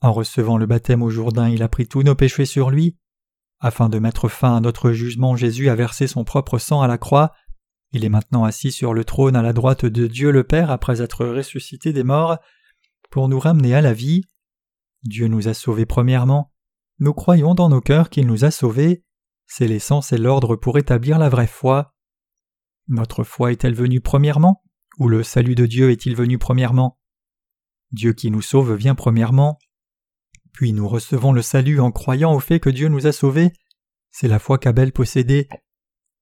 En 0.00 0.12
recevant 0.12 0.58
le 0.58 0.66
baptême 0.66 1.02
au 1.02 1.10
Jourdain, 1.10 1.48
il 1.48 1.62
a 1.62 1.68
pris 1.68 1.88
tous 1.88 2.02
nos 2.02 2.14
péchés 2.14 2.46
sur 2.46 2.70
lui. 2.70 2.96
Afin 3.60 3.88
de 3.88 3.98
mettre 3.98 4.28
fin 4.28 4.56
à 4.56 4.60
notre 4.60 4.92
jugement, 4.92 5.36
Jésus 5.36 5.68
a 5.68 5.74
versé 5.74 6.06
son 6.06 6.24
propre 6.24 6.58
sang 6.58 6.82
à 6.82 6.86
la 6.86 6.98
croix. 6.98 7.32
Il 7.90 8.04
est 8.04 8.08
maintenant 8.08 8.44
assis 8.44 8.70
sur 8.70 8.94
le 8.94 9.04
trône 9.04 9.34
à 9.34 9.42
la 9.42 9.52
droite 9.52 9.84
de 9.84 10.06
Dieu 10.06 10.30
le 10.30 10.44
Père 10.44 10.70
après 10.70 11.02
être 11.02 11.26
ressuscité 11.26 11.92
des 11.92 12.04
morts, 12.04 12.38
pour 13.10 13.28
nous 13.28 13.40
ramener 13.40 13.74
à 13.74 13.80
la 13.80 13.92
vie. 13.92 14.22
Dieu 15.02 15.26
nous 15.26 15.48
a 15.48 15.54
sauvés 15.54 15.86
premièrement. 15.86 16.52
Nous 17.00 17.14
croyons 17.14 17.54
dans 17.54 17.68
nos 17.68 17.80
cœurs 17.80 18.10
qu'il 18.10 18.26
nous 18.26 18.44
a 18.44 18.50
sauvés. 18.50 19.04
C'est 19.46 19.68
l'essence 19.68 20.12
et 20.12 20.18
l'ordre 20.18 20.56
pour 20.56 20.78
établir 20.78 21.18
la 21.18 21.28
vraie 21.28 21.46
foi. 21.46 21.94
Notre 22.88 23.22
foi 23.22 23.52
est-elle 23.52 23.74
venue 23.74 24.00
premièrement 24.00 24.64
Ou 24.98 25.08
le 25.08 25.22
salut 25.22 25.54
de 25.54 25.66
Dieu 25.66 25.90
est-il 25.90 26.16
venu 26.16 26.38
premièrement? 26.38 26.98
Dieu 27.92 28.12
qui 28.12 28.30
nous 28.30 28.42
sauve 28.42 28.74
vient 28.74 28.96
premièrement. 28.96 29.58
Puis 30.52 30.72
nous 30.72 30.88
recevons 30.88 31.32
le 31.32 31.42
salut 31.42 31.80
en 31.80 31.92
croyant 31.92 32.34
au 32.34 32.40
fait 32.40 32.58
que 32.58 32.70
Dieu 32.70 32.88
nous 32.88 33.06
a 33.06 33.12
sauvés. 33.12 33.52
C'est 34.10 34.28
la 34.28 34.40
foi 34.40 34.58
qu'Abel 34.58 34.92
possédait. 34.92 35.48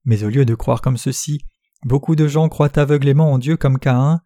Mais 0.05 0.25
au 0.25 0.29
lieu 0.29 0.45
de 0.45 0.55
croire 0.55 0.83
comme 0.83 0.99
ceci, 0.99 1.41
beaucoup 1.85 2.17
de 2.17 2.29
gens 2.29 2.51
croient 2.51 2.79
aveuglément 2.79 3.33
en 3.33 3.39
Dieu 3.39 3.57
comme 3.57 3.79
Caïn. 3.79 4.21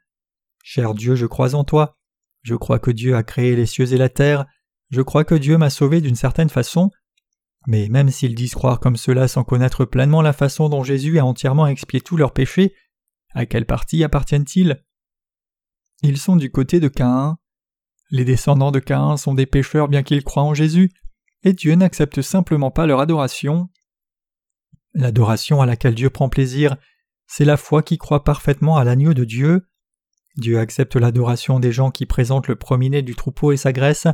Cher 0.64 0.94
Dieu, 0.94 1.14
je 1.14 1.26
crois 1.26 1.54
en 1.54 1.62
toi. 1.62 1.96
Je 2.42 2.56
crois 2.56 2.80
que 2.80 2.90
Dieu 2.90 3.14
a 3.14 3.22
créé 3.22 3.54
les 3.54 3.66
cieux 3.66 3.92
et 3.92 3.98
la 3.98 4.08
terre. 4.08 4.46
Je 4.90 5.02
crois 5.02 5.24
que 5.24 5.34
Dieu 5.34 5.56
m'a 5.56 5.70
sauvé 5.70 6.00
d'une 6.00 6.16
certaine 6.16 6.48
façon. 6.48 6.90
Mais 7.66 7.88
même 7.88 8.10
s'ils 8.10 8.34
disent 8.34 8.54
croire 8.54 8.80
comme 8.80 8.96
cela 8.96 9.28
sans 9.28 9.44
connaître 9.44 9.84
pleinement 9.84 10.22
la 10.22 10.32
façon 10.32 10.68
dont 10.68 10.82
Jésus 10.82 11.18
a 11.18 11.24
entièrement 11.24 11.66
expié 11.66 12.00
tous 12.00 12.16
leurs 12.16 12.32
péchés, 12.32 12.74
à 13.34 13.46
quelle 13.46 13.66
partie 13.66 14.02
appartiennent-ils? 14.02 14.82
Ils 16.02 16.18
sont 16.18 16.36
du 16.36 16.50
côté 16.50 16.80
de 16.80 16.88
Caïn. 16.88 17.38
Les 18.10 18.24
descendants 18.24 18.72
de 18.72 18.80
Caïn 18.80 19.16
sont 19.16 19.34
des 19.34 19.46
pécheurs 19.46 19.88
bien 19.88 20.02
qu'ils 20.02 20.24
croient 20.24 20.42
en 20.42 20.54
Jésus, 20.54 20.90
et 21.42 21.52
Dieu 21.52 21.74
n'accepte 21.74 22.22
simplement 22.22 22.70
pas 22.70 22.86
leur 22.86 23.00
adoration. 23.00 23.68
L'adoration 24.94 25.60
à 25.60 25.66
laquelle 25.66 25.94
Dieu 25.94 26.10
prend 26.10 26.28
plaisir, 26.28 26.76
c'est 27.26 27.44
la 27.44 27.56
foi 27.56 27.82
qui 27.82 27.98
croit 27.98 28.24
parfaitement 28.24 28.76
à 28.76 28.84
l'agneau 28.84 29.14
de 29.14 29.24
Dieu. 29.24 29.68
Dieu 30.36 30.58
accepte 30.58 30.96
l'adoration 30.96 31.60
des 31.60 31.70
gens 31.70 31.90
qui 31.90 32.06
présentent 32.06 32.48
le 32.48 32.56
premier 32.56 33.02
du 33.02 33.14
troupeau 33.14 33.52
et 33.52 33.56
sa 33.56 33.72
graisse. 33.72 34.08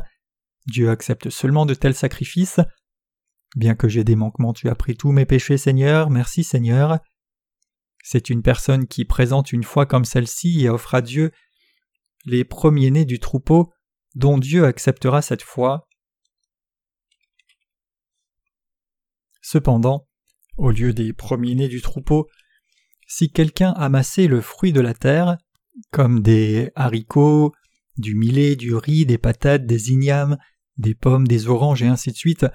Dieu 0.67 0.89
accepte 0.89 1.29
seulement 1.29 1.65
de 1.65 1.73
tels 1.73 1.95
sacrifices. 1.95 2.59
Bien 3.55 3.75
que 3.75 3.87
j'ai 3.87 4.03
des 4.03 4.15
manquements, 4.15 4.53
tu 4.53 4.69
as 4.69 4.75
pris 4.75 4.95
tous 4.95 5.11
mes 5.11 5.25
péchés, 5.25 5.57
Seigneur, 5.57 6.09
merci 6.09 6.43
Seigneur. 6.43 6.99
C'est 8.03 8.29
une 8.29 8.41
personne 8.41 8.87
qui 8.87 9.05
présente 9.05 9.51
une 9.51 9.63
foi 9.63 9.85
comme 9.85 10.05
celle-ci 10.05 10.63
et 10.63 10.69
offre 10.69 10.95
à 10.95 11.01
Dieu 11.01 11.31
les 12.25 12.43
premiers-nés 12.43 13.05
du 13.05 13.19
troupeau 13.19 13.71
dont 14.15 14.37
Dieu 14.37 14.65
acceptera 14.65 15.21
cette 15.21 15.43
foi. 15.43 15.87
Cependant, 19.41 20.07
au 20.57 20.71
lieu 20.71 20.91
des 20.91 21.13
premiers-nés 21.13 21.69
du 21.69 21.81
troupeau, 21.81 22.27
si 23.07 23.31
quelqu'un 23.31 23.71
amassait 23.71 24.27
le 24.27 24.41
fruit 24.41 24.73
de 24.73 24.81
la 24.81 24.93
terre, 24.93 25.37
comme 25.91 26.21
des 26.21 26.71
haricots, 26.75 27.53
du 27.97 28.15
millet, 28.15 28.55
du 28.55 28.75
riz, 28.75 29.05
des 29.05 29.17
patates, 29.17 29.65
des 29.65 29.91
ignames, 29.91 30.37
des 30.77 30.95
pommes, 30.95 31.27
des 31.27 31.47
oranges 31.47 31.83
et 31.83 31.87
ainsi 31.87 32.11
de 32.11 32.17
suite, 32.17 32.45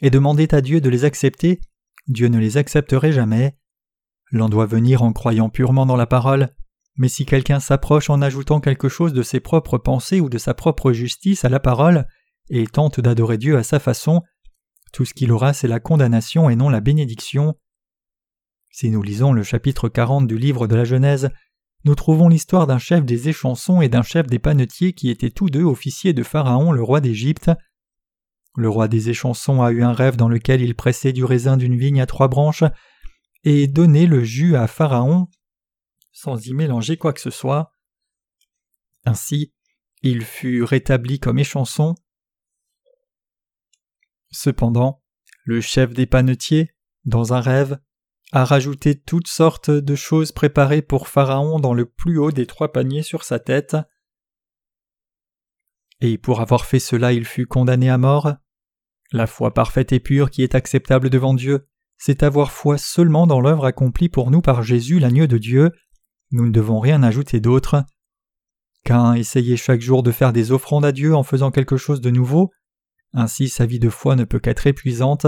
et 0.00 0.10
demandait 0.10 0.54
à 0.54 0.60
Dieu 0.60 0.80
de 0.80 0.88
les 0.88 1.04
accepter, 1.04 1.60
Dieu 2.06 2.28
ne 2.28 2.38
les 2.38 2.56
accepterait 2.56 3.12
jamais. 3.12 3.56
L'on 4.30 4.48
doit 4.48 4.66
venir 4.66 5.02
en 5.02 5.12
croyant 5.12 5.48
purement 5.50 5.86
dans 5.86 5.96
la 5.96 6.06
parole, 6.06 6.48
mais 6.96 7.08
si 7.08 7.26
quelqu'un 7.26 7.60
s'approche 7.60 8.10
en 8.10 8.22
ajoutant 8.22 8.60
quelque 8.60 8.88
chose 8.88 9.12
de 9.12 9.22
ses 9.22 9.40
propres 9.40 9.78
pensées 9.78 10.20
ou 10.20 10.28
de 10.28 10.38
sa 10.38 10.54
propre 10.54 10.92
justice 10.92 11.44
à 11.44 11.48
la 11.48 11.60
parole, 11.60 12.06
et 12.50 12.66
tente 12.66 13.00
d'adorer 13.00 13.38
Dieu 13.38 13.56
à 13.56 13.62
sa 13.62 13.78
façon, 13.78 14.22
tout 14.92 15.04
ce 15.04 15.14
qu'il 15.14 15.32
aura 15.32 15.52
c'est 15.52 15.68
la 15.68 15.80
condamnation 15.80 16.50
et 16.50 16.56
non 16.56 16.68
la 16.68 16.80
bénédiction. 16.80 17.54
Si 18.70 18.90
nous 18.90 19.02
lisons 19.02 19.32
le 19.32 19.42
chapitre 19.42 19.88
40 19.88 20.26
du 20.26 20.38
livre 20.38 20.66
de 20.66 20.76
la 20.76 20.84
Genèse, 20.84 21.30
nous 21.84 21.94
trouvons 21.94 22.28
l'histoire 22.28 22.66
d'un 22.66 22.78
chef 22.78 23.04
des 23.04 23.28
échansons 23.28 23.80
et 23.80 23.88
d'un 23.88 24.02
chef 24.02 24.26
des 24.26 24.38
panetiers 24.38 24.92
qui 24.92 25.10
étaient 25.10 25.30
tous 25.30 25.50
deux 25.50 25.64
officiers 25.64 26.12
de 26.12 26.22
Pharaon, 26.22 26.72
le 26.72 26.82
roi 26.82 27.00
d'Égypte. 27.00 27.50
Le 28.58 28.68
roi 28.68 28.88
des 28.88 29.08
échansons 29.08 29.62
a 29.62 29.70
eu 29.70 29.84
un 29.84 29.92
rêve 29.92 30.16
dans 30.16 30.28
lequel 30.28 30.60
il 30.60 30.74
pressait 30.74 31.12
du 31.12 31.24
raisin 31.24 31.56
d'une 31.56 31.78
vigne 31.78 32.00
à 32.00 32.06
trois 32.06 32.26
branches 32.26 32.64
et 33.44 33.68
donnait 33.68 34.06
le 34.06 34.24
jus 34.24 34.56
à 34.56 34.66
Pharaon 34.66 35.28
sans 36.10 36.44
y 36.44 36.54
mélanger 36.54 36.96
quoi 36.96 37.12
que 37.12 37.20
ce 37.20 37.30
soit. 37.30 37.72
Ainsi, 39.04 39.54
il 40.02 40.24
fut 40.24 40.64
rétabli 40.64 41.20
comme 41.20 41.38
échanson. 41.38 41.94
Cependant, 44.32 45.04
le 45.44 45.60
chef 45.60 45.94
des 45.94 46.06
panetiers, 46.06 46.74
dans 47.04 47.34
un 47.34 47.40
rêve, 47.40 47.78
a 48.32 48.44
rajouté 48.44 49.00
toutes 49.00 49.28
sortes 49.28 49.70
de 49.70 49.94
choses 49.94 50.32
préparées 50.32 50.82
pour 50.82 51.06
Pharaon 51.06 51.60
dans 51.60 51.74
le 51.74 51.86
plus 51.86 52.18
haut 52.18 52.32
des 52.32 52.46
trois 52.46 52.72
paniers 52.72 53.04
sur 53.04 53.22
sa 53.22 53.38
tête. 53.38 53.76
Et 56.00 56.18
pour 56.18 56.40
avoir 56.40 56.64
fait 56.64 56.80
cela 56.80 57.12
il 57.12 57.24
fut 57.24 57.46
condamné 57.46 57.88
à 57.88 57.98
mort. 57.98 58.34
La 59.12 59.26
foi 59.26 59.54
parfaite 59.54 59.92
et 59.92 60.00
pure 60.00 60.30
qui 60.30 60.42
est 60.42 60.54
acceptable 60.54 61.08
devant 61.08 61.34
Dieu, 61.34 61.66
c'est 61.96 62.22
avoir 62.22 62.52
foi 62.52 62.78
seulement 62.78 63.26
dans 63.26 63.40
l'œuvre 63.40 63.64
accomplie 63.64 64.08
pour 64.08 64.30
nous 64.30 64.40
par 64.40 64.62
Jésus 64.62 64.98
l'agneau 64.98 65.26
de 65.26 65.38
Dieu. 65.38 65.72
Nous 66.30 66.46
ne 66.46 66.52
devons 66.52 66.78
rien 66.78 67.02
ajouter 67.02 67.40
d'autre. 67.40 67.84
Qu'un 68.84 69.14
essayait 69.14 69.56
chaque 69.56 69.80
jour 69.80 70.02
de 70.02 70.12
faire 70.12 70.32
des 70.32 70.52
offrandes 70.52 70.84
à 70.84 70.92
Dieu 70.92 71.14
en 71.14 71.22
faisant 71.22 71.50
quelque 71.50 71.76
chose 71.76 72.00
de 72.00 72.10
nouveau. 72.10 72.52
Ainsi 73.12 73.48
sa 73.48 73.66
vie 73.66 73.80
de 73.80 73.88
foi 73.88 74.14
ne 74.14 74.24
peut 74.24 74.38
qu'être 74.38 74.66
épuisante. 74.66 75.26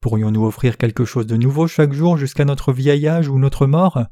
Pourrions-nous 0.00 0.44
offrir 0.44 0.78
quelque 0.78 1.04
chose 1.04 1.26
de 1.26 1.36
nouveau 1.36 1.66
chaque 1.66 1.92
jour 1.92 2.16
jusqu'à 2.16 2.44
notre 2.44 2.72
vieil 2.72 3.08
âge 3.08 3.28
ou 3.28 3.38
notre 3.38 3.66
mort? 3.66 4.06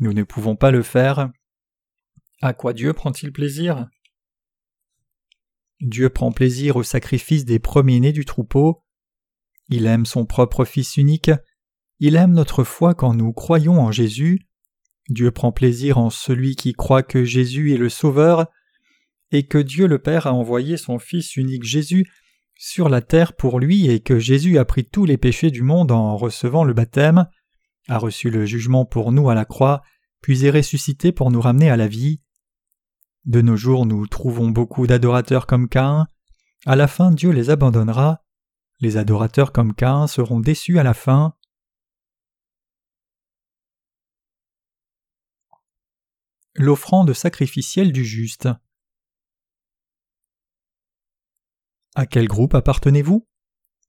Nous 0.00 0.12
ne 0.12 0.22
pouvons 0.24 0.56
pas 0.56 0.70
le 0.70 0.82
faire. 0.82 1.30
À 2.40 2.54
quoi 2.54 2.72
Dieu 2.72 2.92
prend-il 2.92 3.32
plaisir? 3.32 3.86
Dieu 5.82 6.10
prend 6.10 6.30
plaisir 6.30 6.76
au 6.76 6.84
sacrifice 6.84 7.44
des 7.44 7.58
premiers-nés 7.58 8.12
du 8.12 8.24
troupeau. 8.24 8.84
Il 9.68 9.86
aime 9.86 10.06
son 10.06 10.26
propre 10.26 10.64
Fils 10.64 10.96
unique. 10.96 11.32
Il 11.98 12.14
aime 12.14 12.32
notre 12.32 12.62
foi 12.62 12.94
quand 12.94 13.14
nous 13.14 13.32
croyons 13.32 13.80
en 13.80 13.90
Jésus. 13.90 14.46
Dieu 15.08 15.32
prend 15.32 15.50
plaisir 15.50 15.98
en 15.98 16.08
celui 16.08 16.54
qui 16.54 16.72
croit 16.72 17.02
que 17.02 17.24
Jésus 17.24 17.74
est 17.74 17.78
le 17.78 17.88
Sauveur 17.88 18.46
et 19.32 19.42
que 19.42 19.58
Dieu 19.58 19.88
le 19.88 19.98
Père 19.98 20.28
a 20.28 20.32
envoyé 20.32 20.76
son 20.76 21.00
Fils 21.00 21.36
unique 21.36 21.64
Jésus 21.64 22.08
sur 22.54 22.88
la 22.88 23.00
terre 23.00 23.32
pour 23.32 23.58
lui 23.58 23.90
et 23.90 23.98
que 23.98 24.20
Jésus 24.20 24.58
a 24.58 24.64
pris 24.64 24.84
tous 24.84 25.04
les 25.04 25.16
péchés 25.18 25.50
du 25.50 25.62
monde 25.62 25.90
en 25.90 26.16
recevant 26.16 26.62
le 26.62 26.74
baptême, 26.74 27.26
a 27.88 27.98
reçu 27.98 28.30
le 28.30 28.46
jugement 28.46 28.84
pour 28.84 29.10
nous 29.10 29.30
à 29.30 29.34
la 29.34 29.44
croix, 29.44 29.82
puis 30.20 30.44
est 30.44 30.50
ressuscité 30.50 31.10
pour 31.10 31.32
nous 31.32 31.40
ramener 31.40 31.70
à 31.70 31.76
la 31.76 31.88
vie. 31.88 32.20
De 33.24 33.40
nos 33.40 33.56
jours 33.56 33.86
nous 33.86 34.06
trouvons 34.06 34.50
beaucoup 34.50 34.86
d'adorateurs 34.86 35.46
comme 35.46 35.68
Caïn. 35.68 36.06
À 36.66 36.76
la 36.76 36.88
fin 36.88 37.10
Dieu 37.10 37.30
les 37.30 37.50
abandonnera. 37.50 38.24
Les 38.80 38.96
adorateurs 38.96 39.52
comme 39.52 39.74
Caïn 39.74 40.06
seront 40.08 40.40
déçus 40.40 40.78
à 40.78 40.82
la 40.82 40.94
fin. 40.94 41.36
L'offrande 46.54 47.12
sacrificielle 47.12 47.92
du 47.92 48.04
juste. 48.04 48.48
À 51.94 52.06
quel 52.06 52.26
groupe 52.26 52.54
appartenez-vous? 52.54 53.26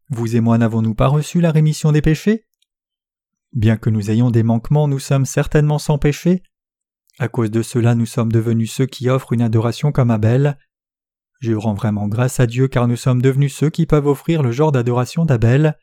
Vous 0.09 0.35
et 0.35 0.41
moi 0.41 0.57
n'avons-nous 0.57 0.93
pas 0.93 1.07
reçu 1.07 1.41
la 1.41 1.51
rémission 1.51 1.91
des 1.91 2.01
péchés? 2.01 2.45
Bien 3.51 3.77
que 3.77 3.89
nous 3.89 4.11
ayons 4.11 4.29
des 4.29 4.43
manquements, 4.43 4.87
nous 4.87 4.99
sommes 4.99 5.25
certainement 5.25 5.79
sans 5.79 5.97
péché. 5.97 6.43
À 7.19 7.27
cause 7.27 7.51
de 7.51 7.61
cela, 7.61 7.93
nous 7.93 8.05
sommes 8.05 8.31
devenus 8.31 8.71
ceux 8.71 8.87
qui 8.87 9.09
offrent 9.09 9.33
une 9.33 9.41
adoration 9.41 9.91
comme 9.91 10.09
Abel. 10.09 10.57
Je 11.41 11.53
rends 11.53 11.73
vraiment 11.73 12.07
grâce 12.07 12.39
à 12.39 12.47
Dieu 12.47 12.67
car 12.67 12.87
nous 12.87 12.95
sommes 12.95 13.21
devenus 13.21 13.55
ceux 13.55 13.69
qui 13.69 13.85
peuvent 13.85 14.07
offrir 14.07 14.41
le 14.41 14.51
genre 14.51 14.71
d'adoration 14.71 15.25
d'Abel. 15.25 15.77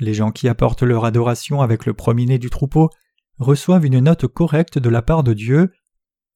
Les 0.00 0.12
gens 0.12 0.32
qui 0.32 0.48
apportent 0.48 0.82
leur 0.82 1.04
adoration 1.04 1.62
avec 1.62 1.86
le 1.86 1.94
premier-né 1.94 2.38
du 2.38 2.50
troupeau 2.50 2.90
reçoivent 3.38 3.86
une 3.86 4.00
note 4.00 4.26
correcte 4.26 4.78
de 4.78 4.88
la 4.90 5.00
part 5.00 5.22
de 5.22 5.32
Dieu. 5.32 5.72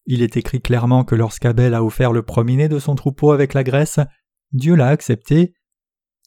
Il 0.07 0.23
est 0.23 0.37
écrit 0.37 0.62
clairement 0.62 1.05
que 1.05 1.14
lorsqu'Abel 1.14 1.75
a 1.75 1.85
offert 1.85 2.12
le 2.12 2.23
premier-né 2.23 2.68
de 2.68 2.79
son 2.79 2.94
troupeau 2.94 3.33
avec 3.33 3.53
la 3.53 3.64
graisse, 3.64 4.01
Dieu 4.53 4.75
l'a 4.75 4.88
accepté. 4.88 5.53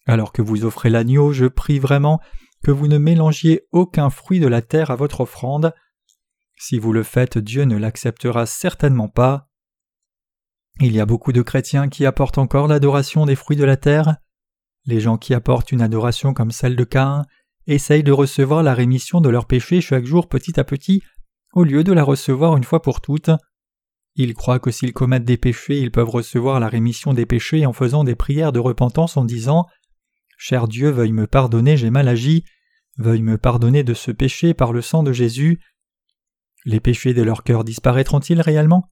Alors 0.06 0.34
que 0.34 0.42
vous 0.42 0.66
offrez 0.66 0.90
l'agneau, 0.90 1.32
je 1.32 1.46
prie 1.46 1.80
vraiment 1.80 2.20
que 2.64 2.72
vous 2.72 2.88
ne 2.88 2.98
mélangiez 2.98 3.62
aucun 3.72 4.10
fruit 4.10 4.40
de 4.40 4.48
la 4.48 4.62
terre 4.62 4.92
à 4.92 4.96
votre 4.96 5.22
offrande. 5.22 5.74
Si 6.64 6.78
vous 6.78 6.94
le 6.94 7.02
faites, 7.02 7.40
Dieu 7.40 7.64
ne 7.64 7.76
l'acceptera 7.76 8.46
certainement 8.46 9.08
pas. 9.08 9.50
Il 10.80 10.94
y 10.94 11.00
a 11.00 11.08
beaucoup 11.08 11.32
de 11.32 11.42
chrétiens 11.42 11.90
qui 11.90 12.06
apportent 12.06 12.38
encore 12.38 12.68
l'adoration 12.68 13.26
des 13.26 13.36
fruits 13.36 13.58
de 13.58 13.64
la 13.64 13.78
terre. 13.78 14.18
Les 14.86 15.00
gens 15.00 15.18
qui 15.18 15.34
apportent 15.34 15.72
une 15.72 15.82
adoration 15.82 16.36
comme 16.36 16.52
celle 16.52 16.76
de 16.76 16.84
Caïn 16.84 17.26
essayent 17.66 18.04
de 18.04 18.12
recevoir 18.12 18.62
la 18.62 18.76
rémission 18.76 19.22
de 19.22 19.30
leurs 19.30 19.48
péchés 19.48 19.82
chaque 19.82 20.06
jour 20.06 20.30
petit 20.30 20.60
à 20.60 20.64
petit, 20.64 21.02
au 21.54 21.64
lieu 21.64 21.84
de 21.84 21.94
la 21.94 22.04
recevoir 22.04 22.56
une 22.56 22.64
fois 22.64 22.84
pour 22.84 23.02
toutes. 23.02 23.32
Ils 24.14 24.36
croient 24.36 24.60
que 24.60 24.70
s'ils 24.70 24.94
commettent 24.94 25.26
des 25.26 25.38
péchés, 25.38 25.80
ils 25.80 25.92
peuvent 25.92 26.12
recevoir 26.12 26.60
la 26.60 26.68
rémission 26.68 27.16
des 27.16 27.26
péchés 27.26 27.66
en 27.66 27.74
faisant 27.74 28.04
des 28.04 28.16
prières 28.16 28.52
de 28.52 28.60
repentance 28.60 29.18
en 29.18 29.26
disant 29.26 29.66
Cher 30.38 30.68
Dieu, 30.68 30.92
veuille 30.92 31.12
me 31.12 31.26
pardonner, 31.26 31.76
j'ai 31.76 31.90
mal 31.90 32.08
agi, 32.08 32.44
veuille 33.00 33.24
me 33.24 33.40
pardonner 33.40 33.84
de 33.84 33.96
ce 33.96 34.12
péché 34.12 34.54
par 34.54 34.74
le 34.74 34.84
sang 34.84 35.02
de 35.02 35.12
Jésus. 35.12 35.60
Les 36.66 36.80
péchés 36.80 37.14
de 37.14 37.22
leur 37.22 37.44
cœur 37.44 37.64
disparaîtront-ils 37.64 38.42
réellement? 38.42 38.90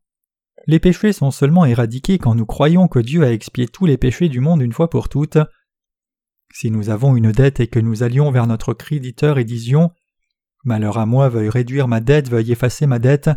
Les 0.67 0.79
péchés 0.79 1.13
sont 1.13 1.32
seulement 1.32 1.65
éradiqués 1.65 2.17
quand 2.17 2.36
nous 2.36 2.45
croyons 2.45 2.88
que 2.88 2.99
Dieu 2.99 3.23
a 3.23 3.32
expié 3.32 3.67
tous 3.67 3.86
les 3.86 3.97
péchés 3.97 4.29
du 4.29 4.39
monde 4.39 4.62
une 4.62 4.73
fois 4.73 4.89
pour 4.89 5.10
toutes. 5.10 5.38
Si 6.51 6.71
nous 6.71 6.89
avons 6.89 7.15
une 7.15 7.32
dette 7.32 7.60
et 7.60 7.67
que 7.67 7.79
nous 7.79 8.03
allions 8.03 8.32
vers 8.32 8.47
notre 8.47 8.73
créditeur 8.73 9.38
et 9.38 9.45
disions 9.45 9.91
Malheur 10.65 10.97
à 10.97 11.05
moi, 11.05 11.29
veuille 11.29 11.49
réduire 11.49 11.88
ma 11.88 12.01
dette, 12.01 12.29
veuille 12.29 12.51
effacer 12.51 12.86
ma 12.86 12.99
dette, 12.99 13.29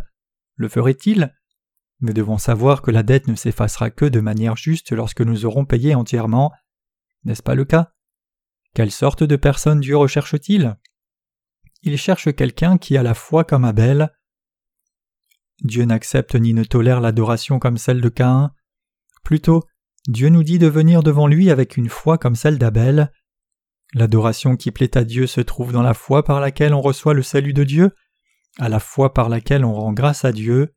le 0.55 0.67
ferait-il 0.67 1.33
nous 2.03 2.11
devons 2.11 2.37
savoir 2.37 2.81
que 2.81 2.91
la 2.91 3.01
dette 3.01 3.29
ne 3.29 3.35
s'effacera 3.35 3.89
que 3.89 4.03
de 4.03 4.19
manière 4.19 4.57
juste 4.57 4.91
lorsque 4.91 5.21
nous 5.21 5.45
aurons 5.45 5.63
payé 5.63 5.95
entièrement. 5.95 6.51
N'est-ce 7.23 7.41
pas 7.41 7.55
le 7.55 7.63
cas? 7.63 7.93
Quelle 8.75 8.91
sorte 8.91 9.23
de 9.23 9.37
personne 9.37 9.79
Dieu 9.79 9.95
recherche-t-il? 9.95 10.77
Il 11.81 11.97
cherche 11.97 12.35
quelqu'un 12.35 12.77
qui 12.77 12.97
a 12.97 13.03
la 13.03 13.13
foi 13.13 13.45
comme 13.45 13.63
Abel. 13.63 14.11
Dieu 15.61 15.85
n'accepte 15.85 16.35
ni 16.35 16.53
ne 16.53 16.63
tolère 16.63 17.01
l'adoration 17.01 17.59
comme 17.59 17.77
celle 17.77 18.01
de 18.01 18.09
Caïn. 18.09 18.51
Plutôt, 19.23 19.63
Dieu 20.07 20.29
nous 20.29 20.43
dit 20.43 20.59
de 20.59 20.67
venir 20.67 21.03
devant 21.03 21.27
lui 21.27 21.49
avec 21.49 21.77
une 21.77 21.89
foi 21.89 22.17
comme 22.17 22.35
celle 22.35 22.57
d'Abel. 22.57 23.11
L'adoration 23.93 24.57
qui 24.57 24.71
plaît 24.71 24.97
à 24.97 25.03
Dieu 25.03 25.27
se 25.27 25.39
trouve 25.39 25.71
dans 25.71 25.83
la 25.83 25.93
foi 25.93 26.23
par 26.23 26.41
laquelle 26.41 26.73
on 26.73 26.81
reçoit 26.81 27.13
le 27.13 27.21
salut 27.21 27.53
de 27.53 27.63
Dieu, 27.63 27.91
à 28.59 28.67
la 28.67 28.79
foi 28.79 29.13
par 29.13 29.29
laquelle 29.29 29.63
on 29.63 29.73
rend 29.73 29.93
grâce 29.93 30.25
à 30.25 30.31
Dieu. 30.31 30.73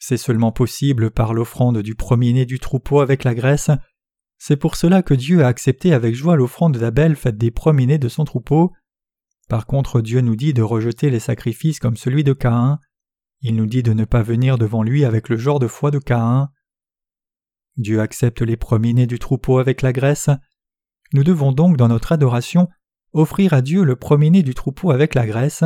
C'est 0.00 0.16
seulement 0.16 0.50
possible 0.50 1.10
par 1.10 1.32
l'offrande 1.32 1.78
du 1.78 1.94
premier-né 1.94 2.44
du 2.44 2.58
troupeau 2.58 3.00
avec 3.00 3.22
la 3.22 3.34
graisse. 3.34 3.70
C'est 4.38 4.56
pour 4.56 4.74
cela 4.74 5.02
que 5.02 5.14
Dieu 5.14 5.44
a 5.44 5.46
accepté 5.46 5.92
avec 5.92 6.16
joie 6.16 6.34
l'offrande 6.34 6.76
d'Abel 6.76 7.14
faite 7.14 7.38
des 7.38 7.52
premiers-nés 7.52 7.98
de 7.98 8.08
son 8.08 8.24
troupeau. 8.24 8.72
Par 9.48 9.66
contre, 9.66 10.00
Dieu 10.00 10.20
nous 10.20 10.34
dit 10.34 10.54
de 10.54 10.62
rejeter 10.62 11.10
les 11.10 11.20
sacrifices 11.20 11.78
comme 11.78 11.96
celui 11.96 12.24
de 12.24 12.32
Caïn. 12.32 12.80
Il 13.42 13.56
nous 13.56 13.66
dit 13.66 13.82
de 13.82 13.92
ne 13.92 14.04
pas 14.04 14.22
venir 14.22 14.56
devant 14.56 14.82
lui 14.82 15.04
avec 15.04 15.28
le 15.28 15.36
genre 15.36 15.58
de 15.58 15.66
foi 15.66 15.90
de 15.90 15.98
Caïn. 15.98 16.50
Dieu 17.76 18.00
accepte 18.00 18.40
les 18.42 18.56
premiers-nés 18.56 19.06
du 19.06 19.18
troupeau 19.18 19.58
avec 19.58 19.82
la 19.82 19.92
graisse. 19.92 20.30
Nous 21.12 21.24
devons 21.24 21.52
donc 21.52 21.76
dans 21.76 21.88
notre 21.88 22.12
adoration 22.12 22.68
offrir 23.12 23.52
à 23.52 23.60
Dieu 23.60 23.84
le 23.84 23.96
premier-né 23.96 24.42
du 24.42 24.54
troupeau 24.54 24.90
avec 24.90 25.14
la 25.14 25.26
graisse. 25.26 25.64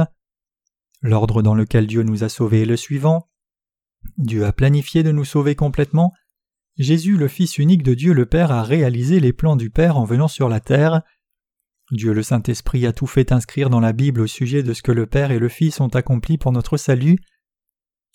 L'ordre 1.03 1.43
dans 1.43 1.55
lequel 1.55 1.87
Dieu 1.87 2.03
nous 2.03 2.25
a 2.25 2.29
sauvés 2.29 2.62
est 2.62 2.67
le 2.67 2.77
suivant. 2.77 3.29
Dieu 4.17 4.45
a 4.45 4.53
planifié 4.53 5.03
de 5.03 5.12
nous 5.12 5.25
sauver 5.25 5.55
complètement. 5.55 6.12
Jésus, 6.79 7.17
le 7.17 7.29
Fils 7.29 7.59
unique 7.59 7.83
de 7.83 7.95
Dieu 7.95 8.12
le 8.12 8.27
Père, 8.27 8.51
a 8.51 8.62
réalisé 8.62 9.21
les 9.21 9.33
plans 9.33 9.57
du 9.57 9.71
Père 9.71 9.97
en 9.97 10.05
venant 10.05 10.29
sur 10.29 10.49
la 10.49 10.61
terre. 10.61 11.03
Dieu 11.93 12.12
le 12.12 12.23
Saint-Esprit 12.23 12.87
a 12.87 12.93
tout 12.93 13.07
fait 13.07 13.33
inscrire 13.33 13.71
dans 13.71 13.81
la 13.81 13.93
Bible 13.93 14.21
au 14.21 14.27
sujet 14.27 14.62
de 14.62 14.73
ce 14.73 14.83
que 14.83 14.93
le 14.93 15.07
Père 15.07 15.31
et 15.31 15.39
le 15.39 15.49
Fils 15.49 15.81
ont 15.81 15.89
accompli 15.89 16.39
pour 16.39 16.53
notre 16.53 16.77
salut. 16.77 17.19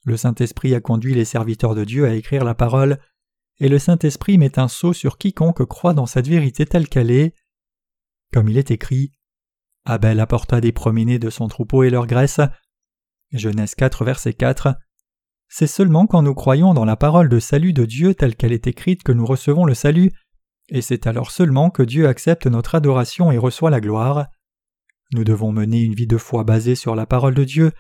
Le 0.04 0.18
Saint-Esprit 0.18 0.74
a 0.76 0.82
conduit 0.82 1.14
les 1.14 1.26
serviteurs 1.26 1.76
de 1.76 1.84
Dieu 1.84 2.06
à 2.06 2.14
écrire 2.14 2.44
la 2.44 2.56
parole, 2.56 3.00
et 3.60 3.70
le 3.70 3.80
Saint-Esprit 3.80 4.38
met 4.38 4.58
un 4.60 4.68
sceau 4.68 4.94
sur 4.94 5.18
quiconque 5.18 5.66
croit 5.66 5.94
dans 5.94 6.08
cette 6.08 6.28
vérité 6.28 6.66
telle 6.66 6.90
qu'elle 6.90 7.12
est. 7.12 7.36
Comme 8.34 8.50
il 8.50 8.58
est 8.58 8.72
écrit, 8.72 9.12
Abel 9.86 10.20
apporta 10.20 10.62
des 10.62 10.72
premiers 10.72 11.20
de 11.20 11.30
son 11.30 11.48
troupeau 11.48 11.84
et 11.84 11.90
leur 11.90 12.08
graisse. 12.08 12.40
Genèse 13.32 13.76
4, 13.76 14.04
verset 14.06 14.34
4 14.34 14.76
c'est 15.54 15.68
seulement 15.68 16.08
quand 16.08 16.22
nous 16.22 16.34
croyons 16.34 16.74
dans 16.74 16.86
la 16.86 16.96
parole 16.96 17.28
de 17.28 17.38
salut 17.40 17.74
de 17.74 17.84
Dieu 17.84 18.16
telle 18.16 18.38
qu'elle 18.38 18.54
est 18.54 18.68
écrite 18.68 19.04
que 19.04 19.12
nous 19.12 19.26
recevons 19.26 19.66
le 19.66 19.74
salut, 19.74 20.14
et 20.70 20.82
c'est 20.82 21.08
alors 21.08 21.30
seulement 21.30 21.70
que 21.70 21.84
Dieu 21.84 22.08
accepte 22.08 22.48
notre 22.48 22.74
adoration 22.74 23.34
et 23.34 23.38
reçoit 23.38 23.70
la 23.70 23.82
gloire. 23.82 24.28
Nous 25.12 25.26
devons 25.26 25.52
mener 25.52 25.82
une 25.82 25.94
vie 25.94 26.08
de 26.08 26.18
foi 26.18 26.46
basée 26.46 26.76
sur 26.76 26.96
la 26.96 27.06
parole 27.06 27.34
de 27.34 27.44
Dieu, 27.44 27.74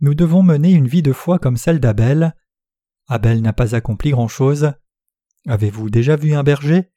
nous 0.00 0.14
devons 0.14 0.42
mener 0.42 0.72
une 0.72 0.86
vie 0.86 1.02
de 1.02 1.12
foi 1.12 1.38
comme 1.38 1.56
celle 1.56 1.80
d'Abel. 1.80 2.34
Abel 3.06 3.42
n'a 3.42 3.52
pas 3.52 3.74
accompli 3.74 4.10
grand-chose. 4.10 4.72
Avez-vous 5.46 5.90
déjà 5.90 6.16
vu 6.16 6.34
un 6.34 6.42
berger? 6.42 6.90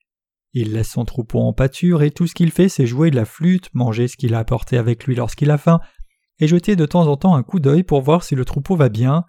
Il 0.54 0.74
laisse 0.74 0.92
son 0.92 1.04
troupeau 1.04 1.40
en 1.40 1.54
pâture 1.54 2.04
et 2.04 2.12
tout 2.12 2.28
ce 2.28 2.36
qu'il 2.36 2.52
fait 2.52 2.70
c'est 2.70 2.86
jouer 2.86 3.10
de 3.10 3.16
la 3.16 3.26
flûte, 3.26 3.70
manger 3.74 4.08
ce 4.08 4.16
qu'il 4.16 4.36
a 4.36 4.40
apporté 4.40 4.78
avec 4.78 5.06
lui 5.06 5.16
lorsqu'il 5.16 5.52
a 5.52 5.58
faim, 5.58 5.80
et 6.40 6.48
jeter 6.48 6.76
de 6.76 6.86
temps 6.86 7.08
en 7.08 7.18
temps 7.18 7.36
un 7.36 7.44
coup 7.44 7.60
d'œil 7.60 7.84
pour 7.84 8.02
voir 8.02 8.24
si 8.24 8.36
le 8.36 8.46
troupeau 8.46 8.76
va 8.76 8.90
bien. 8.90 9.26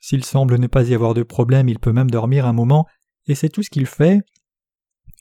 S'il 0.00 0.24
semble 0.24 0.58
ne 0.58 0.66
pas 0.66 0.88
y 0.88 0.94
avoir 0.94 1.14
de 1.14 1.22
problème, 1.22 1.68
il 1.68 1.78
peut 1.78 1.92
même 1.92 2.10
dormir 2.10 2.46
un 2.46 2.52
moment, 2.52 2.86
et 3.26 3.34
c'est 3.34 3.48
tout 3.48 3.62
ce 3.62 3.70
qu'il 3.70 3.86
fait. 3.86 4.20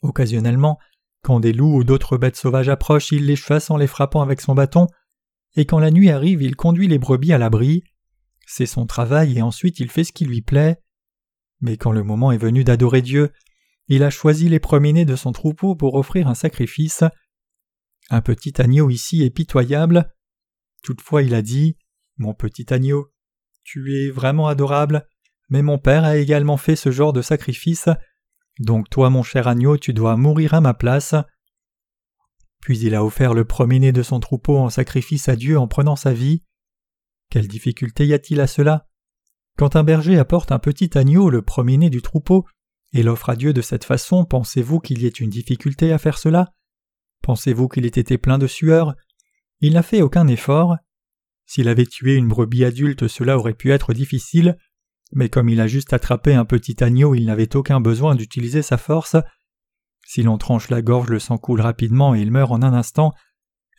Occasionnellement, 0.01 0.77
quand 1.21 1.39
des 1.39 1.53
loups 1.53 1.77
ou 1.77 1.83
d'autres 1.85 2.17
bêtes 2.17 2.35
sauvages 2.35 2.67
approchent, 2.67 3.13
il 3.13 3.25
les 3.25 3.37
chasse 3.37 3.71
en 3.71 3.77
les 3.77 3.87
frappant 3.87 4.21
avec 4.21 4.41
son 4.41 4.55
bâton, 4.55 4.87
et 5.55 5.65
quand 5.65 5.79
la 5.79 5.91
nuit 5.91 6.09
arrive, 6.09 6.41
il 6.41 6.55
conduit 6.55 6.87
les 6.87 6.99
brebis 6.99 7.33
à 7.33 7.37
l'abri. 7.37 7.83
C'est 8.45 8.65
son 8.65 8.85
travail 8.85 9.37
et 9.37 9.41
ensuite 9.41 9.79
il 9.79 9.89
fait 9.89 10.03
ce 10.03 10.11
qui 10.11 10.25
lui 10.25 10.41
plaît. 10.41 10.77
Mais 11.61 11.77
quand 11.77 11.91
le 11.91 12.03
moment 12.03 12.31
est 12.31 12.37
venu 12.37 12.63
d'adorer 12.63 13.01
Dieu, 13.01 13.31
il 13.87 14.03
a 14.03 14.09
choisi 14.09 14.49
les 14.49 14.59
premiers-nés 14.59 15.05
de 15.05 15.15
son 15.15 15.31
troupeau 15.31 15.75
pour 15.75 15.95
offrir 15.95 16.27
un 16.27 16.35
sacrifice. 16.35 17.03
Un 18.09 18.21
petit 18.21 18.61
agneau 18.61 18.89
ici 18.89 19.23
est 19.23 19.29
pitoyable. 19.29 20.13
Toutefois 20.81 21.21
il 21.23 21.33
a 21.33 21.41
dit 21.41 21.77
Mon 22.17 22.33
petit 22.33 22.73
agneau, 22.73 23.13
tu 23.63 23.95
es 23.95 24.09
vraiment 24.09 24.47
adorable, 24.47 25.07
mais 25.49 25.61
mon 25.61 25.77
père 25.77 26.03
a 26.03 26.17
également 26.17 26.57
fait 26.57 26.75
ce 26.75 26.91
genre 26.91 27.13
de 27.13 27.21
sacrifice, 27.21 27.87
donc 28.59 28.89
toi 28.89 29.09
mon 29.09 29.23
cher 29.23 29.47
agneau 29.47 29.77
tu 29.77 29.93
dois 29.93 30.17
mourir 30.17 30.53
à 30.53 30.61
ma 30.61 30.73
place. 30.73 31.15
Puis 32.63 32.79
il 32.79 32.95
a 32.95 33.03
offert 33.03 33.33
le 33.33 33.43
premier-né 33.43 33.91
de 33.91 34.01
son 34.03 34.21
troupeau 34.21 34.57
en 34.57 34.69
sacrifice 34.69 35.27
à 35.27 35.35
Dieu 35.35 35.59
en 35.59 35.67
prenant 35.67 35.97
sa 35.97 36.13
vie. 36.13 36.43
Quelle 37.29 37.49
difficulté 37.49 38.07
y 38.07 38.13
a-t-il 38.13 38.39
à 38.39 38.47
cela? 38.47 38.87
Quand 39.57 39.75
un 39.75 39.83
berger 39.83 40.17
apporte 40.17 40.53
un 40.53 40.59
petit 40.59 40.97
agneau, 40.97 41.29
le 41.29 41.41
premier-né 41.41 41.89
du 41.89 42.01
troupeau, 42.01 42.45
et 42.93 43.03
l'offre 43.03 43.29
à 43.29 43.35
Dieu 43.35 43.51
de 43.51 43.61
cette 43.61 43.83
façon, 43.83 44.23
pensez-vous 44.23 44.79
qu'il 44.79 45.01
y 45.01 45.05
ait 45.05 45.09
une 45.09 45.29
difficulté 45.29 45.91
à 45.91 45.97
faire 45.97 46.17
cela? 46.17 46.53
Pensez-vous 47.21 47.67
qu'il 47.67 47.85
ait 47.85 47.89
été 47.89 48.17
plein 48.17 48.37
de 48.37 48.47
sueur? 48.47 48.95
Il 49.59 49.73
n'a 49.73 49.83
fait 49.83 50.01
aucun 50.01 50.27
effort. 50.27 50.77
S'il 51.45 51.67
avait 51.67 51.85
tué 51.85 52.15
une 52.15 52.29
brebis 52.29 52.63
adulte, 52.63 53.09
cela 53.09 53.37
aurait 53.37 53.55
pu 53.55 53.71
être 53.71 53.93
difficile, 53.93 54.57
mais 55.11 55.27
comme 55.27 55.49
il 55.49 55.59
a 55.59 55.67
juste 55.67 55.91
attrapé 55.91 56.33
un 56.33 56.45
petit 56.45 56.81
agneau, 56.81 57.13
il 57.13 57.25
n'avait 57.25 57.57
aucun 57.57 57.81
besoin 57.81 58.15
d'utiliser 58.15 58.61
sa 58.61 58.77
force, 58.77 59.17
si 60.13 60.21
l'on 60.21 60.37
tranche 60.37 60.69
la 60.69 60.83
gorge, 60.83 61.09
le 61.09 61.17
sang 61.17 61.39
coule 61.39 61.61
rapidement 61.61 62.13
et 62.13 62.21
il 62.21 62.29
meurt 62.29 62.51
en 62.51 62.61
un 62.61 62.75
instant. 62.75 63.15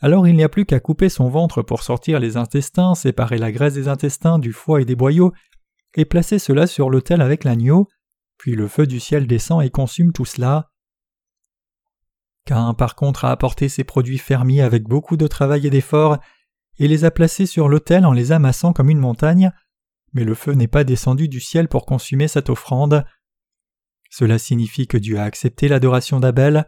Alors 0.00 0.26
il 0.26 0.34
n'y 0.34 0.42
a 0.42 0.48
plus 0.48 0.64
qu'à 0.64 0.80
couper 0.80 1.08
son 1.08 1.28
ventre 1.28 1.62
pour 1.62 1.84
sortir 1.84 2.18
les 2.18 2.36
intestins, 2.36 2.96
séparer 2.96 3.38
la 3.38 3.52
graisse 3.52 3.74
des 3.74 3.86
intestins, 3.86 4.40
du 4.40 4.52
foie 4.52 4.80
et 4.80 4.84
des 4.84 4.96
boyaux, 4.96 5.32
et 5.94 6.04
placer 6.04 6.40
cela 6.40 6.66
sur 6.66 6.90
l'autel 6.90 7.20
avec 7.20 7.44
l'agneau, 7.44 7.86
puis 8.36 8.56
le 8.56 8.66
feu 8.66 8.84
du 8.88 8.98
ciel 8.98 9.28
descend 9.28 9.62
et 9.62 9.70
consume 9.70 10.10
tout 10.12 10.24
cela. 10.24 10.72
Cain 12.46 12.74
par 12.74 12.96
contre 12.96 13.26
a 13.26 13.30
apporté 13.30 13.68
ses 13.68 13.84
produits 13.84 14.18
fermiers 14.18 14.62
avec 14.62 14.88
beaucoup 14.88 15.16
de 15.16 15.28
travail 15.28 15.68
et 15.68 15.70
d'effort, 15.70 16.18
et 16.80 16.88
les 16.88 17.04
a 17.04 17.12
placés 17.12 17.46
sur 17.46 17.68
l'autel 17.68 18.04
en 18.04 18.12
les 18.12 18.32
amassant 18.32 18.72
comme 18.72 18.90
une 18.90 18.98
montagne, 18.98 19.52
mais 20.14 20.24
le 20.24 20.34
feu 20.34 20.54
n'est 20.54 20.66
pas 20.66 20.82
descendu 20.82 21.28
du 21.28 21.38
ciel 21.38 21.68
pour 21.68 21.86
consumer 21.86 22.26
cette 22.26 22.50
offrande. 22.50 23.04
Cela 24.16 24.38
signifie 24.38 24.86
que 24.86 24.96
Dieu 24.96 25.18
a 25.18 25.24
accepté 25.24 25.66
l'adoration 25.66 26.20
d'Abel. 26.20 26.66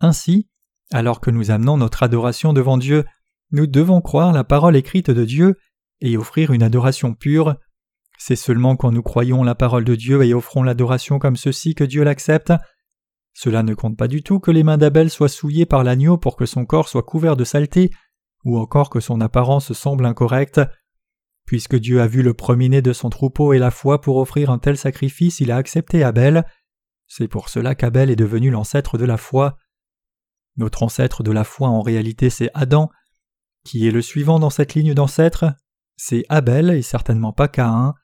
Ainsi, 0.00 0.50
alors 0.92 1.22
que 1.22 1.30
nous 1.30 1.50
amenons 1.50 1.78
notre 1.78 2.02
adoration 2.02 2.52
devant 2.52 2.76
Dieu, 2.76 3.06
nous 3.52 3.66
devons 3.66 4.02
croire 4.02 4.34
la 4.34 4.44
parole 4.44 4.76
écrite 4.76 5.10
de 5.10 5.24
Dieu 5.24 5.56
et 6.02 6.18
offrir 6.18 6.52
une 6.52 6.62
adoration 6.62 7.14
pure. 7.14 7.56
C'est 8.18 8.36
seulement 8.36 8.76
quand 8.76 8.92
nous 8.92 9.02
croyons 9.02 9.44
la 9.44 9.54
parole 9.54 9.84
de 9.84 9.94
Dieu 9.94 10.22
et 10.22 10.34
offrons 10.34 10.62
l'adoration 10.62 11.18
comme 11.18 11.36
ceci 11.36 11.74
que 11.74 11.84
Dieu 11.84 12.04
l'accepte. 12.04 12.52
Cela 13.32 13.62
ne 13.62 13.72
compte 13.72 13.96
pas 13.96 14.06
du 14.06 14.22
tout 14.22 14.38
que 14.38 14.50
les 14.50 14.62
mains 14.62 14.76
d'Abel 14.76 15.08
soient 15.08 15.30
souillées 15.30 15.64
par 15.64 15.84
l'agneau 15.84 16.18
pour 16.18 16.36
que 16.36 16.44
son 16.44 16.66
corps 16.66 16.90
soit 16.90 17.02
couvert 17.02 17.36
de 17.38 17.44
saleté, 17.44 17.92
ou 18.44 18.58
encore 18.58 18.90
que 18.90 19.00
son 19.00 19.22
apparence 19.22 19.72
semble 19.72 20.04
incorrecte. 20.04 20.60
Puisque 21.46 21.76
Dieu 21.76 22.02
a 22.02 22.06
vu 22.06 22.22
le 22.22 22.34
premier-né 22.34 22.82
de 22.82 22.92
son 22.92 23.08
troupeau 23.08 23.54
et 23.54 23.58
la 23.58 23.70
foi 23.70 24.02
pour 24.02 24.18
offrir 24.18 24.50
un 24.50 24.58
tel 24.58 24.76
sacrifice, 24.76 25.40
il 25.40 25.50
a 25.50 25.56
accepté 25.56 26.04
Abel. 26.04 26.44
C'est 27.08 27.28
pour 27.28 27.48
cela 27.48 27.74
qu'Abel 27.74 28.10
est 28.10 28.16
devenu 28.16 28.50
l'ancêtre 28.50 28.98
de 28.98 29.04
la 29.04 29.16
foi. 29.16 29.56
Notre 30.56 30.82
ancêtre 30.82 31.22
de 31.22 31.32
la 31.32 31.44
foi 31.44 31.68
en 31.68 31.80
réalité 31.80 32.30
c'est 32.30 32.50
Adam. 32.54 32.90
Qui 33.64 33.88
est 33.88 33.90
le 33.90 34.02
suivant 34.02 34.38
dans 34.38 34.50
cette 34.50 34.74
ligne 34.74 34.94
d'ancêtre 34.94 35.54
C'est 35.96 36.24
Abel 36.28 36.70
et 36.70 36.82
certainement 36.82 37.32
pas 37.32 37.48
Caïn. 37.48 37.94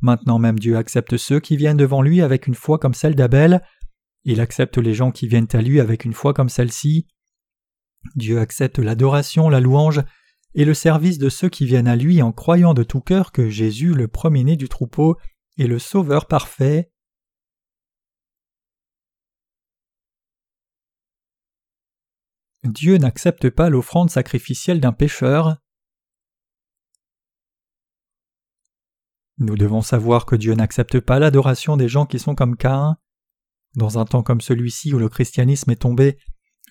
Maintenant 0.00 0.38
même 0.38 0.58
Dieu 0.58 0.76
accepte 0.76 1.16
ceux 1.16 1.40
qui 1.40 1.56
viennent 1.56 1.76
devant 1.76 2.00
lui 2.00 2.22
avec 2.22 2.46
une 2.46 2.54
foi 2.54 2.78
comme 2.78 2.94
celle 2.94 3.16
d'Abel. 3.16 3.62
Il 4.24 4.40
accepte 4.40 4.78
les 4.78 4.94
gens 4.94 5.10
qui 5.10 5.26
viennent 5.26 5.48
à 5.52 5.60
lui 5.60 5.80
avec 5.80 6.04
une 6.04 6.14
foi 6.14 6.32
comme 6.32 6.48
celle-ci. 6.48 7.08
Dieu 8.14 8.38
accepte 8.38 8.78
l'adoration, 8.78 9.48
la 9.48 9.60
louange 9.60 10.02
et 10.54 10.64
le 10.64 10.74
service 10.74 11.18
de 11.18 11.28
ceux 11.28 11.48
qui 11.48 11.66
viennent 11.66 11.88
à 11.88 11.96
lui 11.96 12.22
en 12.22 12.32
croyant 12.32 12.74
de 12.74 12.82
tout 12.82 13.00
cœur 13.00 13.32
que 13.32 13.48
Jésus, 13.48 13.94
le 13.94 14.08
premier-né 14.08 14.56
du 14.56 14.68
troupeau, 14.68 15.16
est 15.58 15.66
le 15.66 15.78
Sauveur 15.78 16.26
parfait. 16.26 16.90
Dieu 22.72 22.98
n'accepte 22.98 23.50
pas 23.50 23.70
l'offrande 23.70 24.10
sacrificielle 24.10 24.80
d'un 24.80 24.92
pécheur. 24.92 25.56
Nous 29.38 29.56
devons 29.56 29.82
savoir 29.82 30.26
que 30.26 30.36
Dieu 30.36 30.54
n'accepte 30.54 31.00
pas 31.00 31.18
l'adoration 31.18 31.76
des 31.76 31.88
gens 31.88 32.06
qui 32.06 32.18
sont 32.18 32.34
comme 32.34 32.56
Caïn. 32.56 32.96
Dans 33.74 33.98
un 33.98 34.04
temps 34.04 34.22
comme 34.22 34.40
celui-ci 34.40 34.92
où 34.94 34.98
le 34.98 35.08
christianisme 35.08 35.70
est 35.70 35.76
tombé, 35.82 36.18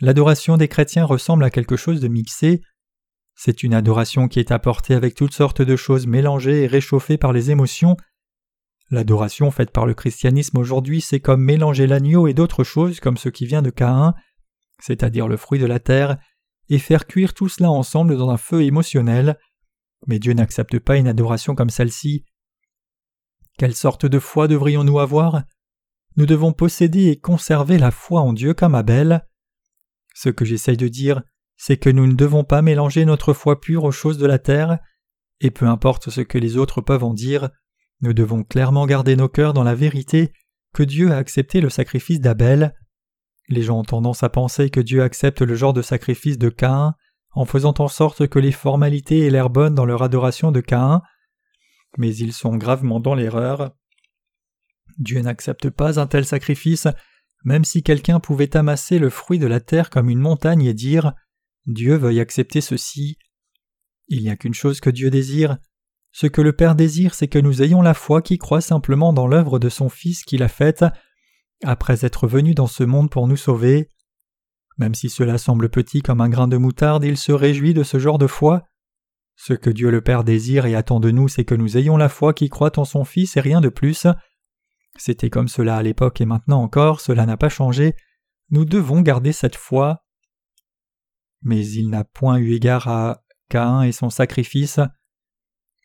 l'adoration 0.02 0.58
des 0.58 0.68
chrétiens 0.68 1.06
ressemble 1.06 1.44
à 1.44 1.50
quelque 1.50 1.78
chose 1.78 2.02
de 2.02 2.08
mixé. 2.08 2.62
C'est 3.36 3.64
une 3.64 3.74
adoration 3.74 4.28
qui 4.28 4.40
est 4.40 4.52
apportée 4.52 4.94
avec 4.94 5.16
toutes 5.16 5.34
sortes 5.34 5.62
de 5.62 5.76
choses 5.76 6.08
mélangées 6.08 6.64
et 6.64 6.68
réchauffées 6.68 7.18
par 7.18 7.34
les 7.34 7.52
émotions. 7.52 7.96
L'adoration 8.90 9.52
faite 9.52 9.72
par 9.72 9.86
le 9.86 9.94
christianisme 9.94 10.58
aujourd'hui, 10.58 11.02
c'est 11.02 11.20
comme 11.20 11.44
mélanger 11.44 11.88
l'agneau 11.88 12.28
et 12.28 12.34
d'autres 12.34 12.64
choses 12.64 13.00
comme 13.00 13.18
ce 13.18 13.30
qui 13.30 13.46
vient 13.46 13.62
de 13.62 13.70
Caïn, 13.70 14.14
c'est-à-dire 14.80 15.28
le 15.28 15.38
fruit 15.38 15.60
de 15.60 15.66
la 15.66 15.80
terre, 15.80 16.18
et 16.70 16.80
faire 16.80 17.08
cuire 17.08 17.34
tout 17.34 17.50
cela 17.50 17.72
ensemble 17.72 18.18
dans 18.18 18.30
un 18.30 18.38
feu 18.38 18.64
émotionnel. 18.64 19.38
Mais 20.06 20.20
Dieu 20.20 20.34
n'accepte 20.34 20.80
pas 20.80 20.98
une 20.98 21.08
adoration 21.08 21.56
comme 21.56 21.70
celle-ci. 21.70 22.26
Quelle 23.58 23.76
sorte 23.76 24.06
de 24.06 24.20
foi 24.20 24.48
devrions-nous 24.48 25.00
avoir? 25.00 25.44
Nous 26.16 26.26
devons 26.26 26.54
posséder 26.54 27.08
et 27.08 27.20
conserver 27.20 27.78
la 27.78 27.92
foi 27.92 28.22
en 28.22 28.34
Dieu 28.34 28.54
comme 28.54 28.76
Abel. 28.76 29.26
Ce 30.14 30.30
que 30.30 30.46
j'essaye 30.46 30.78
de 30.78 30.88
dire, 30.88 31.22
c'est 31.56 31.78
que 31.78 31.90
nous 31.90 32.06
ne 32.06 32.16
devons 32.16 32.44
pas 32.44 32.62
mélanger 32.62 33.06
notre 33.06 33.34
foi 33.34 33.60
pure 33.60 33.84
aux 33.84 33.92
choses 33.92 34.18
de 34.18 34.28
la 34.28 34.40
terre, 34.40 34.80
et 35.42 35.52
peu 35.52 35.68
importe 35.68 36.10
ce 36.10 36.22
que 36.22 36.38
les 36.38 36.58
autres 36.58 36.82
peuvent 36.82 37.04
en 37.04 37.14
dire, 37.14 37.50
nous 38.02 38.14
devons 38.14 38.44
clairement 38.44 38.86
garder 38.86 39.16
nos 39.16 39.30
cœurs 39.30 39.54
dans 39.54 39.64
la 39.64 39.76
vérité 39.76 40.32
que 40.74 40.84
Dieu 40.84 41.12
a 41.12 41.18
accepté 41.18 41.62
le 41.62 41.70
sacrifice 41.70 42.22
d'Abel. 42.22 42.76
Les 43.48 43.62
gens 43.62 43.80
ont 43.80 43.84
tendance 43.84 44.24
à 44.24 44.30
penser 44.30 44.70
que 44.70 44.80
Dieu 44.80 45.04
accepte 45.04 45.42
le 45.42 45.56
genre 45.56 45.74
de 45.74 45.82
sacrifice 45.82 46.38
de 46.38 46.50
Caïn 46.50 46.96
en 47.32 47.46
faisant 47.46 47.74
en 47.80 47.88
sorte 47.88 48.28
que 48.28 48.40
les 48.40 48.52
formalités 48.52 49.26
aient 49.26 49.30
l'air 49.30 49.50
bonnes 49.50 49.76
dans 49.76 49.86
leur 49.86 50.02
adoration 50.02 50.52
de 50.52 50.60
Caïn, 50.60 51.02
mais 51.98 52.14
ils 52.16 52.34
sont 52.34 52.56
gravement 52.56 53.00
dans 53.00 53.16
l'erreur. 53.16 53.72
Dieu 54.98 55.22
n'accepte 55.22 55.70
pas 55.70 56.00
un 56.00 56.08
tel 56.08 56.26
sacrifice, 56.26 56.88
même 57.44 57.64
si 57.64 57.84
quelqu'un 57.84 58.20
pouvait 58.20 58.58
amasser 58.58 59.00
le 59.00 59.10
fruit 59.10 59.40
de 59.40 59.48
la 59.48 59.60
terre 59.60 59.90
comme 59.90 60.10
une 60.10 60.20
montagne 60.20 60.66
et 60.66 60.74
dire 60.74 61.14
Dieu 61.68 61.96
veuille 61.96 62.20
accepter 62.20 62.62
ceci. 62.62 63.18
Il 64.08 64.24
n'y 64.24 64.30
a 64.30 64.36
qu'une 64.36 64.54
chose 64.54 64.80
que 64.80 64.90
Dieu 64.90 65.10
désire. 65.10 65.58
Ce 66.12 66.28
que 66.28 66.42
le 66.42 66.54
Père 66.54 66.76
désire, 66.76 67.14
c'est 67.14 67.28
que 67.28 67.38
nous 67.38 67.62
ayons 67.62 67.82
la 67.82 67.94
foi 67.94 68.22
qui 68.22 68.38
croit 68.38 68.62
simplement 68.62 69.14
dans 69.14 69.28
l'œuvre 69.28 69.60
de 69.60 69.70
son 69.70 69.90
Fils 69.90 70.24
qu'il 70.24 70.42
a 70.42 70.48
faite, 70.48 70.84
après 71.64 72.06
être 72.06 72.28
venu 72.28 72.54
dans 72.54 72.68
ce 72.68 72.84
monde 72.84 73.10
pour 73.10 73.28
nous 73.28 73.38
sauver. 73.38 73.90
Même 74.78 74.94
si 74.94 75.10
cela 75.10 75.38
semble 75.38 75.70
petit 75.70 76.02
comme 76.02 76.22
un 76.22 76.30
grain 76.30 76.48
de 76.48 76.58
moutarde, 76.58 77.04
il 77.04 77.18
se 77.18 77.32
réjouit 77.32 77.74
de 77.74 77.84
ce 77.84 77.98
genre 77.98 78.18
de 78.18 78.28
foi. 78.28 78.68
Ce 79.36 79.54
que 79.54 79.70
Dieu 79.70 79.92
le 79.92 80.02
Père 80.02 80.24
désire 80.24 80.66
et 80.66 80.76
attend 80.76 81.00
de 81.00 81.12
nous, 81.12 81.28
c'est 81.28 81.46
que 81.46 81.56
nous 81.56 81.78
ayons 81.78 81.98
la 81.98 82.10
foi 82.10 82.34
qui 82.34 82.50
croit 82.50 82.78
en 82.80 82.86
son 82.86 83.06
Fils 83.06 83.38
et 83.38 83.42
rien 83.42 83.62
de 83.62 83.70
plus. 83.70 84.08
C'était 84.98 85.30
comme 85.30 85.48
cela 85.48 85.78
à 85.78 85.84
l'époque 85.84 86.22
et 86.22 86.26
maintenant 86.26 86.62
encore, 86.62 87.02
cela 87.02 87.26
n'a 87.26 87.38
pas 87.38 87.50
changé. 87.50 87.96
Nous 88.50 88.66
devons 88.66 89.02
garder 89.02 89.32
cette 89.32 89.56
foi. 89.56 90.04
Mais 91.42 91.66
il 91.68 91.90
n'a 91.90 92.04
point 92.04 92.38
eu 92.38 92.54
égard 92.54 92.88
à 92.88 93.24
Caïn 93.50 93.84
et 93.84 93.92
son 93.92 94.10
sacrifice. 94.10 94.80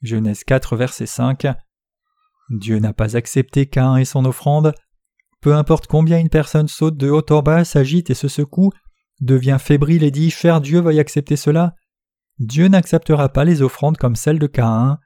Genèse 0.03 0.45
4, 0.45 0.77
verset 0.77 1.07
5. 1.07 1.47
Dieu 2.51 2.79
n'a 2.79 2.93
pas 2.93 3.17
accepté 3.17 3.67
Caïn 3.67 3.97
et 3.97 4.05
son 4.05 4.25
offrande. 4.25 4.75
Peu 5.43 5.55
importe 5.55 5.89
combien 5.89 6.19
une 6.19 6.29
personne 6.29 6.69
saute 6.69 6.97
de 6.97 7.11
haut 7.11 7.31
en 7.31 7.43
bas, 7.43 7.65
s'agite 7.65 8.11
et 8.11 8.15
se 8.15 8.29
secoue, 8.29 8.71
devient 9.21 9.59
fébrile 9.61 10.05
et 10.05 10.13
dit 10.13 10.31
Cher 10.31 10.61
Dieu 10.61 10.81
veuille 10.81 11.01
accepter 11.01 11.35
cela, 11.35 11.75
Dieu 12.39 12.69
n'acceptera 12.69 13.29
pas 13.29 13.45
les 13.45 13.61
offrandes 13.61 13.97
comme 13.97 14.15
celles 14.15 14.39
de 14.39 14.47
Caïn. 14.47 14.99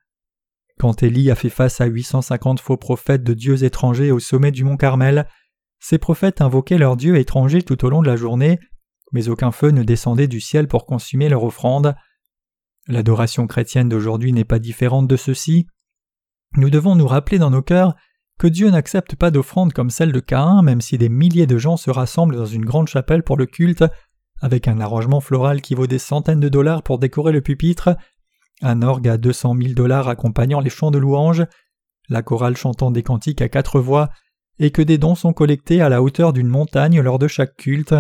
Quand 0.79 1.03
Élie 1.03 1.31
a 1.31 1.35
fait 1.35 1.49
face 1.49 1.81
à 1.81 1.87
850 1.87 2.61
faux 2.61 2.77
prophètes 2.77 3.25
de 3.25 3.33
dieux 3.33 3.65
étrangers 3.65 4.13
au 4.13 4.19
sommet 4.19 4.53
du 4.53 4.63
mont 4.63 4.77
Carmel, 4.77 5.27
ces 5.81 5.97
prophètes 5.97 6.43
invoquaient 6.43 6.79
leurs 6.79 6.99
dieux 6.99 7.17
étrangers 7.17 7.63
tout 7.63 7.83
au 7.87 7.89
long 7.89 8.03
de 8.03 8.07
la 8.07 8.17
journée, 8.17 8.59
mais 9.13 9.31
aucun 9.31 9.53
feu 9.53 9.71
ne 9.71 9.85
descendait 9.85 10.29
du 10.29 10.43
ciel 10.43 10.69
pour 10.69 10.85
consumer 10.85 11.31
leur 11.31 11.45
offrande. 11.45 11.95
L'adoration 12.89 13.47
chrétienne 13.47 13.89
d'aujourd'hui 13.89 14.35
n'est 14.35 14.45
pas 14.45 14.59
différente 14.59 15.09
de 15.09 15.17
ceci. 15.17 15.67
Nous 16.57 16.69
devons 16.69 16.95
nous 16.95 17.07
rappeler 17.07 17.39
dans 17.39 17.51
nos 17.51 17.63
cœurs 17.63 17.95
que 18.39 18.47
Dieu 18.47 18.71
n'accepte 18.71 19.17
pas 19.17 19.31
d'offrande 19.31 19.73
comme 19.73 19.91
celle 19.91 20.13
de 20.13 20.21
Caïn, 20.21 20.63
même 20.63 20.81
si 20.81 20.99
des 20.99 21.09
milliers 21.09 21.47
de 21.47 21.59
gens 21.59 21.77
se 21.77 21.91
rassemblent 21.91 22.37
dans 22.37 22.47
une 22.47 22.65
grande 22.65 22.89
chapelle 22.89 23.23
pour 23.23 23.37
le 23.37 23.47
culte, 23.47 23.85
avec 24.41 24.69
un 24.69 24.81
arrangement 24.81 25.21
floral 25.21 25.63
qui 25.63 25.75
vaut 25.75 25.87
des 25.87 25.99
centaines 25.99 26.41
de 26.41 26.49
dollars 26.49 26.83
pour 26.83 26.99
décorer 26.99 27.33
le 27.33 27.41
pupitre, 27.41 27.97
un 28.63 28.83
orgue 28.83 29.09
à 29.09 29.17
deux 29.17 29.33
cent 29.33 29.55
mille 29.55 29.75
dollars 29.75 30.09
accompagnant 30.09 30.61
les 30.61 30.71
chants 30.71 30.91
de 30.91 30.99
louange, 30.99 31.45
la 32.09 32.23
chorale 32.23 32.57
chantant 32.57 32.91
des 32.91 33.03
cantiques 33.03 33.43
à 33.43 33.49
quatre 33.49 33.81
voix, 33.81 34.11
et 34.59 34.71
que 34.71 34.83
des 34.83 34.99
dons 34.99 35.15
sont 35.15 35.33
collectés 35.33 35.81
à 35.81 35.89
la 35.89 36.03
hauteur 36.03 36.33
d'une 36.33 36.49
montagne 36.49 37.01
lors 37.01 37.19
de 37.19 37.29
chaque 37.29 37.57
culte. 37.57 37.95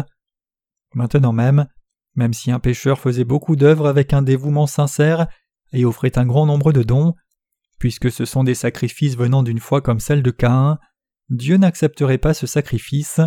Maintenant 0.95 1.33
même, 1.33 1.67
même 2.15 2.33
si 2.33 2.51
un 2.51 2.59
pécheur 2.59 2.99
faisait 2.99 3.25
beaucoup 3.25 3.57
d'œuvres 3.57 3.87
avec 3.87 4.13
un 4.13 4.23
dévouement 4.23 4.67
sincère 4.67 5.27
et 5.73 5.85
offrait 5.85 6.19
un 6.19 6.25
grand 6.25 6.47
nombre 6.47 6.73
de 6.73 6.83
dons, 6.83 7.15
puisque 7.79 8.11
ce 8.11 8.25
sont 8.25 8.45
des 8.45 8.55
sacrifices 8.55 9.17
venant 9.17 9.43
d'une 9.43 9.61
foi 9.61 9.81
comme 9.81 10.01
celle 10.01 10.23
de 10.23 10.31
Caïn, 10.31 10.79
Dieu 11.29 11.57
n'accepterait 11.57 12.19
pas 12.19 12.35
ce 12.35 12.47
sacrifice. 12.47 13.21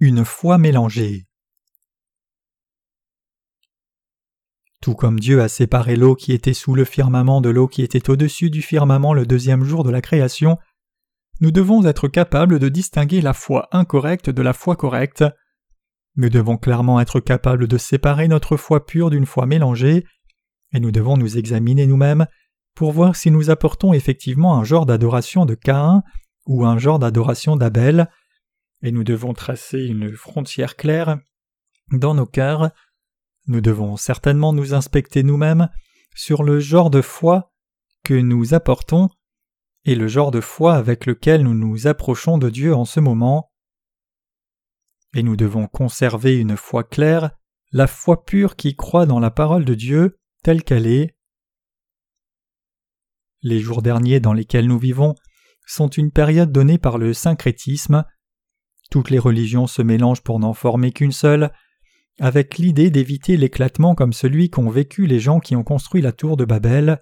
Une 0.00 0.24
foi 0.24 0.58
mélangée. 0.58 1.26
Tout 4.80 4.94
comme 4.94 5.18
Dieu 5.18 5.40
a 5.40 5.48
séparé 5.48 5.96
l'eau 5.96 6.14
qui 6.14 6.32
était 6.32 6.52
sous 6.52 6.74
le 6.74 6.84
firmament 6.84 7.40
de 7.40 7.48
l'eau 7.48 7.68
qui 7.68 7.82
était 7.82 8.10
au-dessus 8.10 8.50
du 8.50 8.60
firmament 8.60 9.14
le 9.14 9.24
deuxième 9.24 9.64
jour 9.64 9.82
de 9.82 9.90
la 9.90 10.02
création, 10.02 10.58
nous 11.40 11.50
devons 11.50 11.84
être 11.84 12.06
capables 12.06 12.58
de 12.58 12.68
distinguer 12.68 13.20
la 13.20 13.32
foi 13.32 13.68
incorrecte 13.72 14.30
de 14.30 14.42
la 14.42 14.52
foi 14.52 14.76
correcte. 14.76 15.24
Nous 16.16 16.28
devons 16.28 16.58
clairement 16.58 17.00
être 17.00 17.18
capables 17.18 17.66
de 17.66 17.78
séparer 17.78 18.28
notre 18.28 18.56
foi 18.56 18.86
pure 18.86 19.10
d'une 19.10 19.26
foi 19.26 19.46
mélangée, 19.46 20.04
et 20.74 20.80
nous 20.80 20.90
devons 20.90 21.16
nous 21.16 21.38
examiner 21.38 21.86
nous-mêmes 21.86 22.26
pour 22.74 22.92
voir 22.92 23.16
si 23.16 23.30
nous 23.30 23.48
apportons 23.48 23.94
effectivement 23.94 24.58
un 24.58 24.64
genre 24.64 24.84
d'adoration 24.84 25.46
de 25.46 25.54
Caïn 25.54 26.02
ou 26.46 26.66
un 26.66 26.76
genre 26.76 26.98
d'adoration 26.98 27.56
d'Abel, 27.56 28.10
et 28.82 28.92
nous 28.92 29.04
devons 29.04 29.32
tracer 29.32 29.78
une 29.78 30.12
frontière 30.12 30.76
claire 30.76 31.18
dans 31.90 32.14
nos 32.14 32.26
cœurs 32.26 32.70
nous 33.46 33.60
devons 33.60 33.96
certainement 33.96 34.52
nous 34.52 34.72
inspecter 34.72 35.22
nous-mêmes 35.22 35.68
sur 36.14 36.42
le 36.42 36.60
genre 36.60 36.90
de 36.90 37.02
foi 37.02 37.52
que 38.02 38.14
nous 38.14 38.54
apportons 38.54 39.10
et 39.84 39.94
le 39.94 40.08
genre 40.08 40.30
de 40.30 40.40
foi 40.40 40.74
avec 40.76 41.04
lequel 41.04 41.42
nous 41.42 41.54
nous 41.54 41.86
approchons 41.86 42.38
de 42.38 42.48
Dieu 42.48 42.74
en 42.74 42.86
ce 42.86 43.00
moment. 43.00 43.52
Et 45.14 45.22
nous 45.22 45.36
devons 45.36 45.66
conserver 45.66 46.36
une 46.36 46.56
foi 46.56 46.84
claire, 46.84 47.32
la 47.70 47.86
foi 47.86 48.24
pure 48.24 48.56
qui 48.56 48.76
croit 48.76 49.04
dans 49.04 49.20
la 49.20 49.30
parole 49.30 49.66
de 49.66 49.74
Dieu 49.74 50.18
telle 50.44 50.62
qu'elle 50.62 50.86
est. 50.86 51.16
Les 53.42 53.60
jours 53.60 53.80
derniers 53.80 54.20
dans 54.20 54.34
lesquels 54.34 54.68
nous 54.68 54.78
vivons 54.78 55.14
sont 55.66 55.88
une 55.88 56.10
période 56.10 56.52
donnée 56.52 56.76
par 56.76 56.98
le 56.98 57.14
syncrétisme. 57.14 58.04
Toutes 58.90 59.08
les 59.08 59.18
religions 59.18 59.66
se 59.66 59.80
mélangent 59.80 60.22
pour 60.22 60.38
n'en 60.38 60.52
former 60.52 60.92
qu'une 60.92 61.12
seule, 61.12 61.50
avec 62.20 62.58
l'idée 62.58 62.90
d'éviter 62.90 63.38
l'éclatement 63.38 63.94
comme 63.94 64.12
celui 64.12 64.50
qu'ont 64.50 64.68
vécu 64.68 65.06
les 65.06 65.18
gens 65.18 65.40
qui 65.40 65.56
ont 65.56 65.64
construit 65.64 66.02
la 66.02 66.12
tour 66.12 66.36
de 66.36 66.44
Babel. 66.44 67.00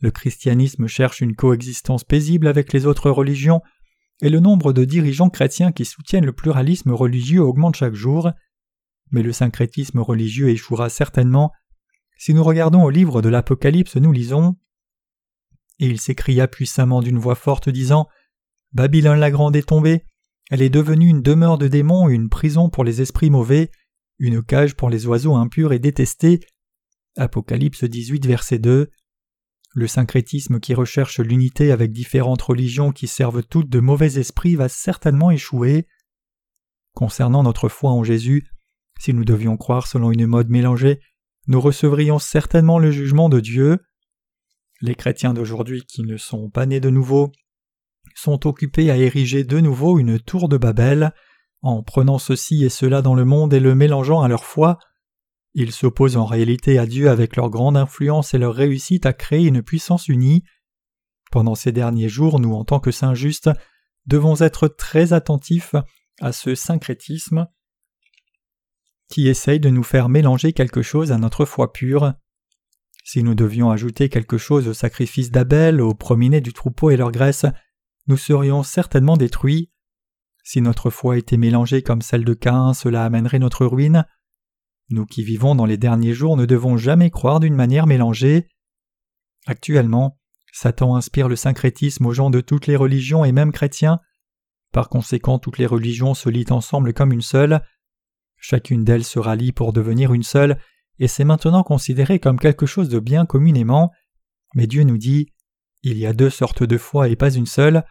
Le 0.00 0.10
christianisme 0.10 0.88
cherche 0.88 1.20
une 1.20 1.36
coexistence 1.36 2.02
paisible 2.02 2.48
avec 2.48 2.72
les 2.72 2.86
autres 2.86 3.10
religions, 3.10 3.62
et 4.20 4.30
le 4.30 4.40
nombre 4.40 4.72
de 4.72 4.84
dirigeants 4.84 5.30
chrétiens 5.30 5.70
qui 5.70 5.84
soutiennent 5.84 6.26
le 6.26 6.32
pluralisme 6.32 6.90
religieux 6.90 7.40
augmente 7.40 7.76
chaque 7.76 7.94
jour. 7.94 8.32
Mais 9.12 9.22
le 9.22 9.32
syncrétisme 9.32 10.00
religieux 10.00 10.48
échouera 10.48 10.88
certainement. 10.88 11.52
Si 12.18 12.34
nous 12.34 12.42
regardons 12.42 12.82
au 12.82 12.90
livre 12.90 13.22
de 13.22 13.28
l'Apocalypse, 13.28 13.96
nous 13.96 14.12
lisons 14.12 14.56
Et 15.78 15.86
il 15.86 16.00
s'écria 16.00 16.48
puissamment 16.48 17.00
d'une 17.00 17.18
voix 17.18 17.36
forte, 17.36 17.68
disant 17.68 18.08
Babylone 18.72 19.20
la 19.20 19.30
grande 19.30 19.54
est 19.54 19.68
tombée, 19.68 20.04
elle 20.50 20.60
est 20.60 20.68
devenue 20.68 21.08
une 21.08 21.22
demeure 21.22 21.58
de 21.58 21.68
démons, 21.68 22.08
une 22.08 22.28
prison 22.28 22.70
pour 22.70 22.82
les 22.82 23.00
esprits 23.00 23.30
mauvais, 23.30 23.70
une 24.18 24.42
cage 24.42 24.74
pour 24.74 24.90
les 24.90 25.06
oiseaux 25.06 25.36
impurs 25.36 25.72
et 25.72 25.78
détestés. 25.78 26.40
Apocalypse 27.16 27.84
18, 27.84 28.26
verset 28.26 28.58
2. 28.58 28.90
Le 29.74 29.86
syncrétisme 29.86 30.58
qui 30.58 30.74
recherche 30.74 31.20
l'unité 31.20 31.70
avec 31.70 31.92
différentes 31.92 32.42
religions 32.42 32.90
qui 32.90 33.06
servent 33.06 33.44
toutes 33.44 33.68
de 33.68 33.78
mauvais 33.78 34.18
esprits 34.18 34.56
va 34.56 34.68
certainement 34.68 35.30
échouer. 35.30 35.86
Concernant 36.94 37.44
notre 37.44 37.68
foi 37.68 37.92
en 37.92 38.02
Jésus, 38.02 38.50
si 38.98 39.14
nous 39.14 39.24
devions 39.24 39.56
croire 39.56 39.86
selon 39.86 40.10
une 40.10 40.26
mode 40.26 40.48
mélangée, 40.48 41.00
nous 41.48 41.60
recevrions 41.60 42.18
certainement 42.18 42.78
le 42.78 42.90
jugement 42.90 43.28
de 43.28 43.40
Dieu. 43.40 43.78
Les 44.80 44.94
chrétiens 44.94 45.34
d'aujourd'hui 45.34 45.82
qui 45.84 46.02
ne 46.02 46.16
sont 46.16 46.50
pas 46.50 46.66
nés 46.66 46.80
de 46.80 46.90
nouveau 46.90 47.32
sont 48.14 48.46
occupés 48.46 48.90
à 48.90 48.96
ériger 48.96 49.44
de 49.44 49.58
nouveau 49.58 49.98
une 49.98 50.20
tour 50.20 50.48
de 50.48 50.56
Babel, 50.56 51.12
en 51.62 51.82
prenant 51.82 52.18
ceci 52.18 52.64
et 52.64 52.68
cela 52.68 53.02
dans 53.02 53.14
le 53.14 53.24
monde 53.24 53.52
et 53.54 53.60
le 53.60 53.74
mélangeant 53.74 54.22
à 54.22 54.28
leur 54.28 54.44
foi, 54.44 54.78
ils 55.54 55.72
s'opposent 55.72 56.16
en 56.16 56.26
réalité 56.26 56.78
à 56.78 56.86
Dieu 56.86 57.10
avec 57.10 57.34
leur 57.34 57.50
grande 57.50 57.76
influence 57.76 58.34
et 58.34 58.38
leur 58.38 58.54
réussite 58.54 59.06
à 59.06 59.12
créer 59.12 59.46
une 59.46 59.62
puissance 59.62 60.08
unie. 60.08 60.44
Pendant 61.32 61.54
ces 61.54 61.72
derniers 61.72 62.08
jours, 62.08 62.38
nous, 62.38 62.52
en 62.52 62.64
tant 62.64 62.80
que 62.80 62.90
saints 62.90 63.14
justes, 63.14 63.50
devons 64.06 64.36
être 64.36 64.68
très 64.68 65.12
attentifs 65.12 65.74
à 66.20 66.32
ce 66.32 66.54
syncrétisme 66.54 67.48
qui 69.08 69.28
essaye 69.28 69.60
de 69.60 69.70
nous 69.70 69.82
faire 69.82 70.08
mélanger 70.08 70.52
quelque 70.52 70.82
chose 70.82 71.12
à 71.12 71.18
notre 71.18 71.44
foi 71.44 71.72
pure. 71.72 72.14
Si 73.04 73.22
nous 73.22 73.34
devions 73.34 73.70
ajouter 73.70 74.08
quelque 74.08 74.36
chose 74.36 74.68
au 74.68 74.74
sacrifice 74.74 75.30
d'Abel, 75.30 75.80
aux 75.80 75.94
promenades 75.94 76.42
du 76.42 76.52
troupeau 76.52 76.90
et 76.90 76.96
leur 76.96 77.10
graisse, 77.10 77.46
nous 78.06 78.18
serions 78.18 78.62
certainement 78.62 79.16
détruits. 79.16 79.70
Si 80.44 80.60
notre 80.60 80.90
foi 80.90 81.18
était 81.18 81.36
mélangée 81.36 81.82
comme 81.82 82.02
celle 82.02 82.24
de 82.24 82.34
Caïn, 82.34 82.74
cela 82.74 83.04
amènerait 83.04 83.38
notre 83.38 83.66
ruine. 83.66 84.06
Nous 84.90 85.04
qui 85.04 85.22
vivons 85.22 85.54
dans 85.54 85.66
les 85.66 85.76
derniers 85.76 86.14
jours 86.14 86.36
ne 86.36 86.46
devons 86.46 86.76
jamais 86.76 87.10
croire 87.10 87.40
d'une 87.40 87.54
manière 87.54 87.86
mélangée. 87.86 88.48
Actuellement, 89.46 90.18
Satan 90.52 90.96
inspire 90.96 91.28
le 91.28 91.36
syncrétisme 91.36 92.06
aux 92.06 92.12
gens 92.12 92.30
de 92.30 92.40
toutes 92.40 92.66
les 92.66 92.76
religions 92.76 93.24
et 93.24 93.32
même 93.32 93.52
chrétiens. 93.52 94.00
Par 94.72 94.88
conséquent, 94.88 95.38
toutes 95.38 95.58
les 95.58 95.66
religions 95.66 96.14
se 96.14 96.28
lient 96.28 96.50
ensemble 96.50 96.92
comme 96.92 97.12
une 97.12 97.22
seule. 97.22 97.62
Chacune 98.38 98.84
d'elles 98.84 99.04
se 99.04 99.18
rallie 99.18 99.52
pour 99.52 99.72
devenir 99.72 100.12
une 100.14 100.22
seule, 100.22 100.58
et 100.98 101.08
c'est 101.08 101.24
maintenant 101.24 101.62
considéré 101.62 102.18
comme 102.18 102.38
quelque 102.38 102.66
chose 102.66 102.88
de 102.88 102.98
bien 102.98 103.26
communément. 103.26 103.92
Mais 104.54 104.66
Dieu 104.66 104.84
nous 104.84 104.98
dit 104.98 105.32
Il 105.82 105.98
y 105.98 106.06
a 106.06 106.12
deux 106.12 106.30
sortes 106.30 106.62
de 106.62 106.78
foi 106.78 107.08
et 107.08 107.16
pas 107.16 107.30
une 107.30 107.46
seule. 107.46 107.84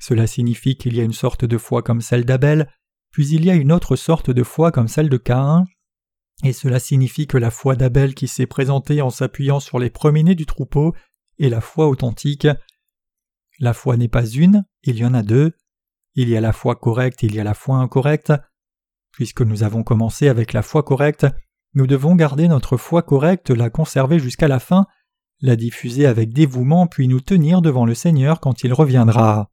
Cela 0.00 0.26
signifie 0.26 0.76
qu'il 0.76 0.96
y 0.96 1.00
a 1.00 1.04
une 1.04 1.12
sorte 1.12 1.44
de 1.44 1.58
foi 1.58 1.82
comme 1.82 2.00
celle 2.00 2.24
d'Abel, 2.24 2.70
puis 3.10 3.28
il 3.28 3.44
y 3.44 3.50
a 3.50 3.54
une 3.54 3.72
autre 3.72 3.96
sorte 3.96 4.30
de 4.30 4.42
foi 4.42 4.70
comme 4.70 4.88
celle 4.88 5.08
de 5.08 5.16
Caïn. 5.16 5.64
Et 6.44 6.52
cela 6.52 6.78
signifie 6.78 7.26
que 7.26 7.38
la 7.38 7.50
foi 7.50 7.74
d'Abel 7.74 8.14
qui 8.14 8.28
s'est 8.28 8.46
présentée 8.46 9.02
en 9.02 9.10
s'appuyant 9.10 9.58
sur 9.58 9.78
les 9.78 9.90
premiers-nés 9.90 10.36
du 10.36 10.46
troupeau 10.46 10.94
est 11.40 11.48
la 11.48 11.60
foi 11.60 11.88
authentique. 11.88 12.46
La 13.58 13.74
foi 13.74 13.96
n'est 13.96 14.08
pas 14.08 14.26
une, 14.26 14.64
il 14.84 14.98
y 14.98 15.04
en 15.04 15.14
a 15.14 15.22
deux. 15.22 15.52
Il 16.14 16.28
y 16.28 16.36
a 16.36 16.40
la 16.40 16.52
foi 16.52 16.76
correcte, 16.76 17.22
il 17.24 17.34
y 17.34 17.40
a 17.40 17.44
la 17.44 17.54
foi 17.54 17.76
incorrecte. 17.76 18.32
Puisque 19.18 19.42
nous 19.42 19.64
avons 19.64 19.82
commencé 19.82 20.28
avec 20.28 20.52
la 20.52 20.62
foi 20.62 20.84
correcte, 20.84 21.26
nous 21.74 21.88
devons 21.88 22.14
garder 22.14 22.46
notre 22.46 22.76
foi 22.76 23.02
correcte, 23.02 23.50
la 23.50 23.68
conserver 23.68 24.20
jusqu'à 24.20 24.46
la 24.46 24.60
fin, 24.60 24.86
la 25.40 25.56
diffuser 25.56 26.06
avec 26.06 26.32
dévouement, 26.32 26.86
puis 26.86 27.08
nous 27.08 27.20
tenir 27.20 27.60
devant 27.60 27.84
le 27.84 27.94
Seigneur 27.94 28.38
quand 28.38 28.62
il 28.62 28.72
reviendra. 28.72 29.50